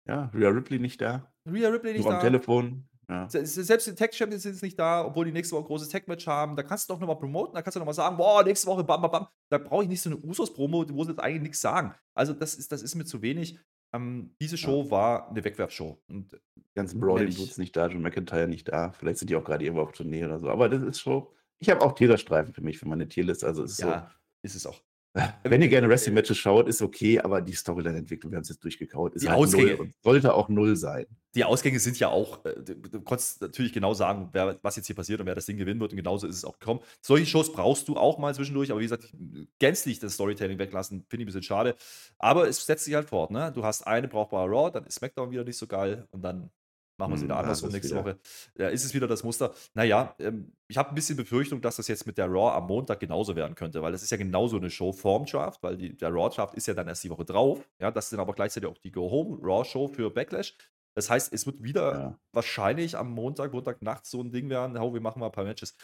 Ja, 0.07 0.31
Rhea 0.35 0.49
Ripley 0.51 0.79
nicht 0.79 1.01
da. 1.01 1.33
Rhea 1.47 1.69
Ripley 1.69 1.93
nicht 1.95 2.05
Nur 2.05 2.13
am 2.13 2.19
da. 2.21 2.25
Telefon. 2.25 2.89
Ja. 3.11 3.29
Se- 3.29 3.47
se- 3.47 3.65
Selbst 3.65 3.87
die 3.87 3.95
Tech 3.95 4.13
Champions 4.13 4.43
sind 4.43 4.53
jetzt 4.53 4.63
nicht 4.63 4.79
da, 4.79 5.05
obwohl 5.05 5.25
die 5.25 5.33
nächste 5.33 5.55
Woche 5.57 5.65
ein 5.65 5.67
großes 5.67 5.89
Tech-Match 5.89 6.27
haben. 6.27 6.57
Da 6.57 6.63
kannst 6.63 6.89
du 6.89 6.93
doch 6.95 7.01
nochmal 7.01 7.17
promoten, 7.19 7.55
da 7.55 7.63
kannst 7.63 7.77
du 7.77 7.81
nochmal 7.81 7.95
sagen, 7.95 8.17
boah, 8.17 8.43
nächste 8.45 8.67
Woche 8.67 8.85
bam, 8.85 9.01
bam, 9.03 9.11
bam. 9.11 9.27
Da 9.51 9.59
brauche 9.59 9.85
ich 9.85 9.89
nicht 9.89 10.03
so 10.03 10.11
eine 10.11 10.19
Usos-Promo, 10.19 10.85
wo 10.91 11.05
sie 11.05 11.11
jetzt 11.11 11.21
eigentlich 11.21 11.43
nichts 11.43 11.61
sagen. 11.61 11.95
Also, 12.15 12.35
das 12.35 12.55
ist, 12.55 12.71
das 12.71 12.83
ist 12.83 12.95
mir 12.95 13.05
zu 13.05 13.23
wenig. 13.23 13.59
Ähm, 13.95 14.35
diese 14.41 14.59
Show 14.59 14.91
war 14.91 15.31
eine 15.31 15.43
Wegwerfshow. 15.43 15.99
Und 16.09 16.33
Die 16.57 16.75
ganzen 16.75 17.01
Brody 17.01 17.25
nicht. 17.25 17.39
Boots 17.39 17.57
nicht 17.57 17.75
da, 17.75 17.87
John 17.87 18.03
McIntyre 18.03 18.47
nicht 18.47 18.69
da. 18.69 18.93
Vielleicht 18.93 19.19
sind 19.19 19.31
die 19.31 19.37
auch 19.37 19.45
gerade 19.45 19.65
irgendwo 19.65 19.83
auf 19.85 19.93
Tournee 19.93 20.25
oder 20.27 20.39
so. 20.39 20.51
Aber 20.51 20.69
das 20.69 20.83
ist 20.83 21.01
schon. 21.01 21.27
Ich 21.61 21.71
habe 21.71 21.81
auch 21.81 21.93
Teaserstreifen 21.93 22.53
für 22.53 22.61
mich, 22.61 22.79
für 22.79 22.87
meine 22.87 23.09
Tierlist. 23.09 23.43
Also 23.43 23.63
es 23.65 23.73
ist 23.73 23.81
ja, 23.81 24.11
ist 24.43 24.55
es 24.55 24.67
auch. 24.67 24.83
Wenn 25.43 25.63
ihr 25.63 25.69
gerne 25.69 25.89
Wrestling-Matches 25.89 26.37
schaut, 26.37 26.69
ist 26.69 26.83
okay, 26.83 27.19
aber 27.21 27.41
die 27.41 27.53
Storyline-Entwicklung, 27.55 28.31
wir 28.33 28.37
haben 28.37 28.43
es 28.43 28.51
jetzt 28.51 28.63
durchgekaut, 28.63 29.15
ist 29.15 29.23
Die 29.23 29.29
halt 29.29 29.39
Ausgänge. 29.39 29.73
null 29.73 29.81
und 29.81 29.95
sollte 30.03 30.35
auch 30.35 30.49
null 30.49 30.77
sein. 30.77 31.07
Die 31.35 31.45
Ausgänge 31.45 31.81
sind 31.81 31.99
ja 31.99 32.09
auch, 32.09 32.45
äh, 32.45 32.55
du, 32.63 32.75
du 32.75 33.01
konntest 33.01 33.41
natürlich 33.41 33.73
genau 33.73 33.95
sagen, 33.95 34.29
wer, 34.33 34.59
was 34.63 34.77
jetzt 34.77 34.87
hier 34.87 34.97
passiert 34.97 35.21
und 35.21 35.27
wer 35.27 35.35
das 35.35 35.47
Ding 35.47 35.57
gewinnen 35.57 35.81
wird. 35.81 35.93
Und 35.93 35.97
genauso 35.97 36.27
ist 36.27 36.37
es 36.37 36.45
auch 36.45 36.59
gekommen. 36.59 36.81
Solche 37.01 37.27
Shows 37.27 37.53
brauchst 37.53 37.89
du 37.89 37.97
auch 37.97 38.19
mal 38.19 38.35
zwischendurch, 38.35 38.71
aber 38.71 38.81
wie 38.81 38.85
gesagt, 38.85 39.13
gänzlich 39.59 39.99
das 39.99 40.15
Storytelling 40.15 40.59
weglassen, 40.59 41.05
finde 41.09 41.23
ich 41.23 41.25
ein 41.25 41.27
bisschen 41.27 41.43
schade. 41.43 41.75
Aber 42.19 42.49
es 42.49 42.65
setzt 42.65 42.85
sich 42.85 42.95
halt 42.95 43.09
fort. 43.09 43.31
Ne? 43.31 43.51
Du 43.55 43.65
hast 43.65 43.87
eine 43.87 44.09
brauchbare 44.09 44.49
Raw, 44.49 44.71
dann 44.71 44.85
ist 44.85 44.97
SmackDown 44.97 45.31
wieder 45.31 45.45
nicht 45.45 45.59
so 45.59 45.67
geil 45.67 46.07
und 46.11 46.23
dann 46.23 46.51
machen 46.99 47.13
wir 47.13 47.15
es 47.17 47.21
Hm, 47.21 47.29
wieder 47.29 47.35
da 47.37 47.41
andersrum 47.41 47.71
nächste 47.71 47.95
wieder. 47.95 48.05
Woche. 48.05 48.19
Ja, 48.59 48.69
ist 48.69 48.85
es 48.85 48.93
wieder 48.95 49.07
das 49.07 49.23
Muster. 49.25 49.55
Naja, 49.75 50.15
ähm, 50.19 50.53
ich 50.69 50.77
habe 50.77 50.91
ein 50.91 50.95
bisschen 50.95 51.17
Befürchtung, 51.17 51.61
dass 51.61 51.77
das 51.77 51.89
jetzt 51.89 52.07
mit 52.07 52.19
der 52.19 52.27
Raw 52.27 52.57
am 52.57 52.67
Montag 52.67 53.01
genauso 53.01 53.35
werden 53.37 53.55
könnte, 53.55 53.81
weil 53.83 53.93
das 53.93 54.03
ist 54.03 54.11
ja 54.11 54.17
genauso 54.17 54.57
eine 54.57 54.69
Show 54.71 54.93
vorm 54.93 55.25
Draft, 55.27 55.63
weil 55.63 55.77
die, 55.77 55.97
der 55.97 56.11
Raw-Draft 56.13 56.55
ist 56.55 56.67
ja 56.67 56.75
dann 56.75 56.89
erst 56.89 57.05
die 57.05 57.11
Woche 57.11 57.25
drauf. 57.25 57.67
Ja, 57.81 57.91
das 57.91 58.07
ist 58.07 58.13
dann 58.13 58.21
aber 58.21 58.35
gleichzeitig 58.35 58.69
auch 58.69 58.79
die 58.79 58.91
Go-Home-Raw-Show 58.93 59.89
für 59.89 60.11
Backlash. 60.11 60.57
Das 60.95 61.09
heißt, 61.09 61.33
es 61.33 61.47
wird 61.47 61.63
wieder 61.63 61.93
Ja. 62.01 62.19
wahrscheinlich 62.33 62.97
am 62.97 63.11
Montag, 63.13 63.53
Montagnacht 63.53 64.05
so 64.05 64.21
ein 64.21 64.33
Ding 64.33 64.51
werden, 64.51 64.79
hau, 64.79 64.93
wir 64.93 65.01
machen 65.01 65.21
mal 65.21 65.27
ein 65.27 65.33
paar 65.33 65.45
Matches. 65.45 65.77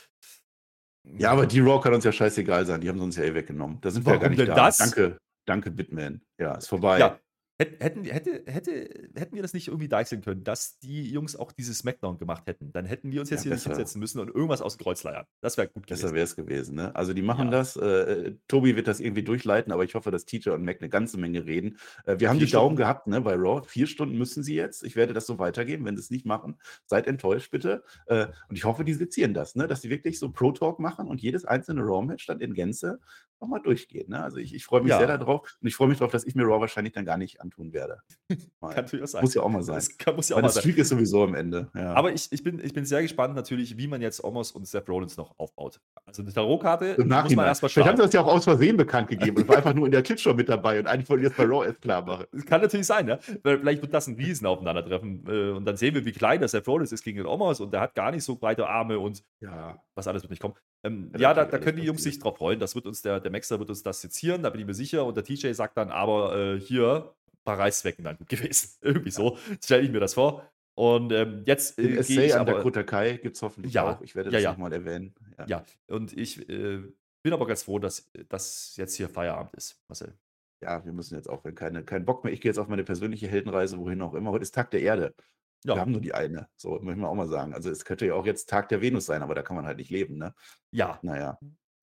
Ja, 1.19 1.31
aber 1.33 1.47
die 1.47 1.61
Raw 1.61 1.81
kann 1.83 1.95
uns 1.95 2.05
ja 2.05 2.13
scheißegal 2.13 2.65
sein. 2.67 2.81
Die 2.81 2.89
haben 2.89 2.99
sie 2.99 3.05
uns 3.05 3.17
ja 3.17 3.25
eh 3.25 3.35
weggenommen. 3.35 3.79
Da 3.81 3.91
sind 3.91 4.07
wir 4.07 4.15
ja 4.15 4.19
gar 4.19 4.23
Warum 4.23 4.37
nicht 4.37 4.49
denn 4.49 4.57
da. 4.57 4.65
das? 4.67 4.79
Danke, 4.79 5.19
danke, 5.47 5.71
Bitman. 5.71 6.23
Ja, 6.41 6.55
ist 6.55 6.69
vorbei. 6.69 6.99
Ja, 6.99 7.19
hätten, 7.59 8.05
hätte, 8.05 8.43
hätte, 8.47 8.73
hätten 9.15 9.35
wir 9.37 9.43
das 9.43 9.53
nicht 9.55 9.69
irgendwie 9.69 9.89
deichseln 9.89 10.23
können, 10.23 10.43
dass 10.43 10.79
die 10.81 11.09
Jungs 11.11 11.37
auch 11.37 11.53
dieses 11.53 11.79
Smackdown 11.79 12.19
gemacht 12.19 12.47
hätten, 12.47 12.73
dann 12.73 12.85
hätten 12.85 13.13
wir 13.13 13.21
uns 13.21 13.31
jetzt 13.31 13.41
Ja, 13.41 13.51
hier 13.51 13.53
nicht 13.53 13.65
besser. 13.65 13.77
hinsetzen 13.77 14.01
müssen 14.01 14.19
und 14.21 14.29
irgendwas 14.29 14.61
aus 14.61 14.77
dem 14.77 14.83
Kreuz 14.83 15.05
leiern. 15.05 15.25
Das 15.41 15.57
wäre 15.57 15.69
gut 15.69 15.87
Besser 15.87 16.09
gewesen. 16.09 16.15
wäre 16.17 16.25
es 16.25 16.37
gewesen. 16.37 16.75
Ne? 16.75 16.95
Also 16.97 17.13
die 17.15 17.23
machen 17.23 17.47
Ja. 17.47 17.53
das. 17.53 17.77
Äh, 17.77 18.35
Tobi 18.49 18.75
wird 18.77 18.89
das 18.89 18.99
irgendwie 19.01 19.23
durchleiten, 19.23 19.73
aber 19.73 19.85
ich 19.85 19.95
hoffe, 19.95 20.11
dass 20.11 20.25
TJ 20.25 20.51
und 20.51 20.65
Mac 20.65 20.79
eine 20.81 20.89
ganze 20.89 21.17
Menge 21.19 21.47
reden. 21.47 21.79
Äh, 22.07 22.19
wir 22.19 22.29
haben 22.29 22.39
Vier 22.39 22.47
die 22.47 22.53
Daumen 22.53 22.67
Stunden. 22.71 22.77
gehabt 22.77 23.07
ne, 23.07 23.21
bei 23.21 23.35
Raw. 23.35 23.63
Vier 23.67 23.87
Stunden 23.87 24.19
müssen 24.19 24.43
sie 24.43 24.55
jetzt. 24.57 24.83
Ich 24.85 24.97
werde 24.97 25.13
das 25.13 25.27
so 25.27 25.39
weitergeben. 25.39 25.85
Wenn 25.85 25.97
sie 25.97 26.03
es 26.03 26.11
nicht 26.11 26.27
machen, 26.27 26.57
seid 26.87 27.07
enttäuscht 27.07 27.51
bitte. 27.53 27.85
Äh, 28.07 28.27
und 28.49 28.57
ich 28.57 28.65
hoffe, 28.65 28.85
die 28.85 28.95
sezieren 28.95 29.33
das, 29.35 29.55
ne? 29.55 29.69
dass 29.69 29.81
sie 29.83 29.91
wirklich 29.91 30.19
so 30.19 30.31
Pro-Talk 30.33 30.81
machen 30.81 31.07
und 31.09 31.23
jedes 31.23 31.45
einzelne 31.45 31.83
Raw-Match 31.83 32.27
dann 32.27 32.41
in 32.41 32.53
Gänze 32.55 32.99
nochmal 33.45 33.61
durchgeht. 33.63 34.09
Ne? 34.09 34.23
Also 34.23 34.39
ich, 34.39 34.55
ich 34.55 34.65
freue 34.65 34.81
mich 34.83 34.91
Ja. 34.91 34.99
sehr 34.99 35.07
darauf 35.07 35.57
und 35.61 35.69
ich 35.69 35.77
freue 35.77 35.89
mich 35.89 35.99
darauf, 35.99 36.13
dass 36.13 36.25
ich 36.25 36.35
mir 36.35 36.45
Raw 36.45 36.61
wahrscheinlich 36.61 36.93
dann 36.95 37.05
gar 37.05 37.17
nicht 37.17 37.41
antun 37.41 37.73
werde. 37.73 38.01
Kann 38.61 38.71
natürlich 38.75 39.03
auch 39.05 39.09
sein. 39.09 39.23
Muss 39.23 39.35
ja 39.35 39.43
auch 39.43 39.49
mal 39.49 39.63
sein. 39.63 39.77
Das 39.77 39.97
kann, 39.99 40.17
muss 40.17 40.29
ja 40.29 40.35
auch 40.37 40.39
Meine 40.39 40.49
mal 40.49 40.53
sein. 40.53 40.61
Streak 40.63 40.79
ist 40.79 40.89
sowieso 40.89 41.23
am 41.25 41.35
Ende. 41.35 41.69
Ja. 41.75 41.93
Aber 41.95 42.13
ich, 42.13 42.29
ich, 42.33 42.43
bin, 42.43 42.59
ich 42.65 42.73
bin 42.73 42.85
sehr 42.85 43.03
gespannt 43.03 43.35
natürlich, 43.35 43.77
wie 43.77 43.87
man 43.87 44.01
jetzt 44.03 44.25
Omos 44.25 44.53
und 44.53 44.67
Seth 44.67 44.89
Rollins 44.89 45.17
noch 45.17 45.39
aufbaut. 45.39 45.81
Also 46.07 46.23
eine 46.23 46.33
Tarotkarte 46.33 46.97
muss 46.99 47.07
man 47.35 47.47
erstmal 47.47 47.69
Vielleicht 47.71 47.77
haben 47.89 47.97
schauen. 47.97 47.97
sie 47.97 48.03
das 48.03 48.13
ja 48.13 48.23
auch 48.23 48.27
aus 48.35 48.45
Versehen 48.45 48.77
bekannt 48.77 49.09
gegeben 49.09 49.37
und 49.37 49.49
war 49.49 49.57
einfach 49.57 49.75
nur 49.75 49.87
in 49.87 49.93
der 49.93 50.03
Clipshow 50.03 50.35
mit 50.35 50.49
dabei 50.49 50.79
und 50.81 50.87
eigentlich 50.87 51.09
wollte 51.11 51.25
ich 51.25 51.29
das 51.29 51.37
bei 51.37 51.45
Raw 51.45 51.67
erst 51.67 51.81
klar 51.83 52.05
machen. 52.05 52.25
Das 52.33 52.45
kann 52.47 52.61
natürlich 52.63 52.87
sein. 52.87 53.07
Weil 53.43 53.59
Vielleicht 53.59 53.83
wird 53.83 53.93
das 53.95 54.07
ein 54.07 54.15
Riesen 54.17 54.47
aufeinandertreffen. 54.47 55.25
äh, 55.29 55.51
Und 55.51 55.65
dann 55.67 55.77
sehen 55.77 55.95
wir, 55.95 56.05
wie 56.05 56.13
klein 56.13 56.41
das 56.41 56.53
Seth 56.53 56.67
Rollins 56.67 56.93
ist 56.93 57.05
gegen 57.05 57.19
den 57.19 57.27
Omos 57.27 57.61
und 57.61 57.73
der 57.73 57.81
hat 57.81 57.95
gar 57.95 58.11
nicht 58.11 58.25
so 58.25 58.37
breite 58.37 58.67
Arme 58.69 58.99
und 58.99 59.23
Ja, 59.41 59.79
was 59.95 60.07
alles 60.09 60.23
wird 60.23 60.31
nicht 60.31 60.41
kommen. 60.43 60.55
Ähm, 60.85 61.11
Ja, 61.19 61.33
da, 61.35 61.45
da 61.45 61.59
können 61.59 61.79
die 61.79 61.85
Jungs 61.85 62.03
sich 62.03 62.19
drauf 62.19 62.37
freuen. 62.39 62.59
Das 62.61 62.75
wird 62.75 62.87
uns 62.87 63.01
der, 63.03 63.21
der 63.21 63.31
Maxer 63.35 63.59
wird 63.59 63.69
uns 63.71 63.83
das 63.83 64.01
sezieren, 64.01 64.43
da 64.43 64.51
bin 64.51 64.61
ich 64.61 64.67
mir 64.67 64.75
sicher. 64.75 65.05
Und 65.05 65.17
der 65.17 65.25
TJ 65.25 65.53
sagt 65.53 65.77
dann, 65.77 65.91
aber 65.91 66.37
äh, 66.37 66.61
hier, 66.61 67.15
ein 67.33 67.39
paar 67.45 67.59
Reißzwecken 67.59 68.05
dann 68.05 68.17
gut 68.17 68.29
gewesen. 68.29 68.71
Irgendwie 68.81 69.11
so 69.11 69.37
stelle 69.63 69.83
ich 69.83 69.91
mir 69.91 70.01
das 70.01 70.15
vor. 70.15 70.51
Und, 70.77 71.13
ähm, 71.13 71.43
jetzt, 71.47 71.79
äh, 71.79 71.97
Essay 71.97 72.27
ich 72.27 72.35
an 72.35 72.41
aber 72.41 72.55
Dakota 72.55 72.83
Kai 72.83 73.19
gibt's 73.19 73.43
hoffentlich 73.43 73.75
Ja, 73.75 73.97
auch. 73.97 74.01
Ich 74.03 74.15
werde 74.17 74.31
ja, 74.31 74.35
das 74.39 74.43
ja. 74.43 74.51
noch 74.53 74.59
mal 74.59 74.73
erwähnen, 74.73 75.15
ja. 75.39 75.47
Ja, 75.47 75.65
und 75.89 76.17
ich, 76.17 76.49
äh, 76.49 76.83
bin 77.23 77.33
aber 77.33 77.47
ganz 77.47 77.63
froh, 77.63 77.79
dass 77.79 78.11
dass 78.29 78.77
jetzt 78.77 78.97
hier 78.97 79.09
Feierabend 79.09 79.55
ist, 79.55 79.81
Marcel. 79.89 80.15
Ja, 80.63 80.85
wir 80.85 80.93
müssen 80.93 81.15
jetzt 81.15 81.29
auch, 81.29 81.45
wenn 81.45 81.55
keine 81.55 81.85
keinen 81.85 82.05
Bock 82.05 82.25
mehr 82.25 82.33
ich 82.33 82.41
gehe 82.41 82.51
jetzt 82.51 82.59
auf 82.59 82.69
meine 82.69 82.85
persönliche 82.85 83.29
Heldenreise, 83.29 83.79
wohin 83.79 84.03
auch 84.03 84.15
immer. 84.15 84.31
Heute 84.31 84.43
ist 84.43 84.55
Tag 84.55 84.71
der 84.73 84.83
Erde. 84.83 85.15
Wir 85.63 85.75
Ja. 85.75 85.81
haben 85.81 85.93
nur 85.93 86.01
die 86.03 86.13
eine, 86.13 86.49
so, 86.57 86.79
möchten 86.81 87.01
wir 87.01 87.09
auch 87.09 87.15
mal 87.15 87.29
sagen. 87.29 87.55
Also, 87.55 87.71
es 87.71 87.85
könnte 87.87 88.05
ja 88.07 88.15
auch 88.15 88.27
jetzt 88.27 88.49
Tag 88.51 88.69
der 88.69 88.83
Venus 88.83 89.07
sein, 89.07 89.23
aber 89.23 89.35
da 89.35 89.43
kann 89.43 89.57
man 89.57 89.65
halt 89.65 89.79
nicht 89.79 89.91
leben, 89.91 90.19
ne? 90.19 90.35
Ja. 90.73 90.99
Na 91.03 91.17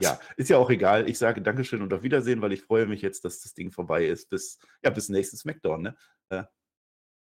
ja. 0.02 0.20
Ist 0.38 0.49
ja 0.49 0.58
auch 0.58 0.70
egal. 0.70 1.10
Ich 1.10 1.18
sage 1.18 1.41
Dankeschön 1.41 1.82
und 1.82 1.93
auf 1.93 2.04
Wiedersehen, 2.04 2.41
weil 2.41 2.54
ich 2.54 2.64
freue 2.64 2.86
mich 2.86 3.02
jetzt, 3.02 3.26
dass 3.26 3.41
das 3.41 3.54
Ding 3.54 3.72
vorbei 3.72 4.06
ist. 4.06 4.30
Bis 4.30 4.60
ja, 4.84 4.89
bis 4.89 5.10
nächsten 5.10 5.38
Smackdown, 5.38 5.82
ne? 5.82 5.95
Äh, 6.30 6.43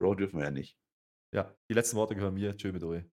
Raw 0.01 0.17
dürfen 0.17 0.39
wir 0.39 0.47
ja 0.47 0.51
nicht. 0.51 0.77
Ja, 1.33 1.55
die 1.69 1.75
letzten 1.75 1.97
Worte 1.97 2.15
gehören 2.15 2.35
mir. 2.35 2.57
Tschö 2.57 2.73
mit 2.73 2.83
Ui. 2.83 3.05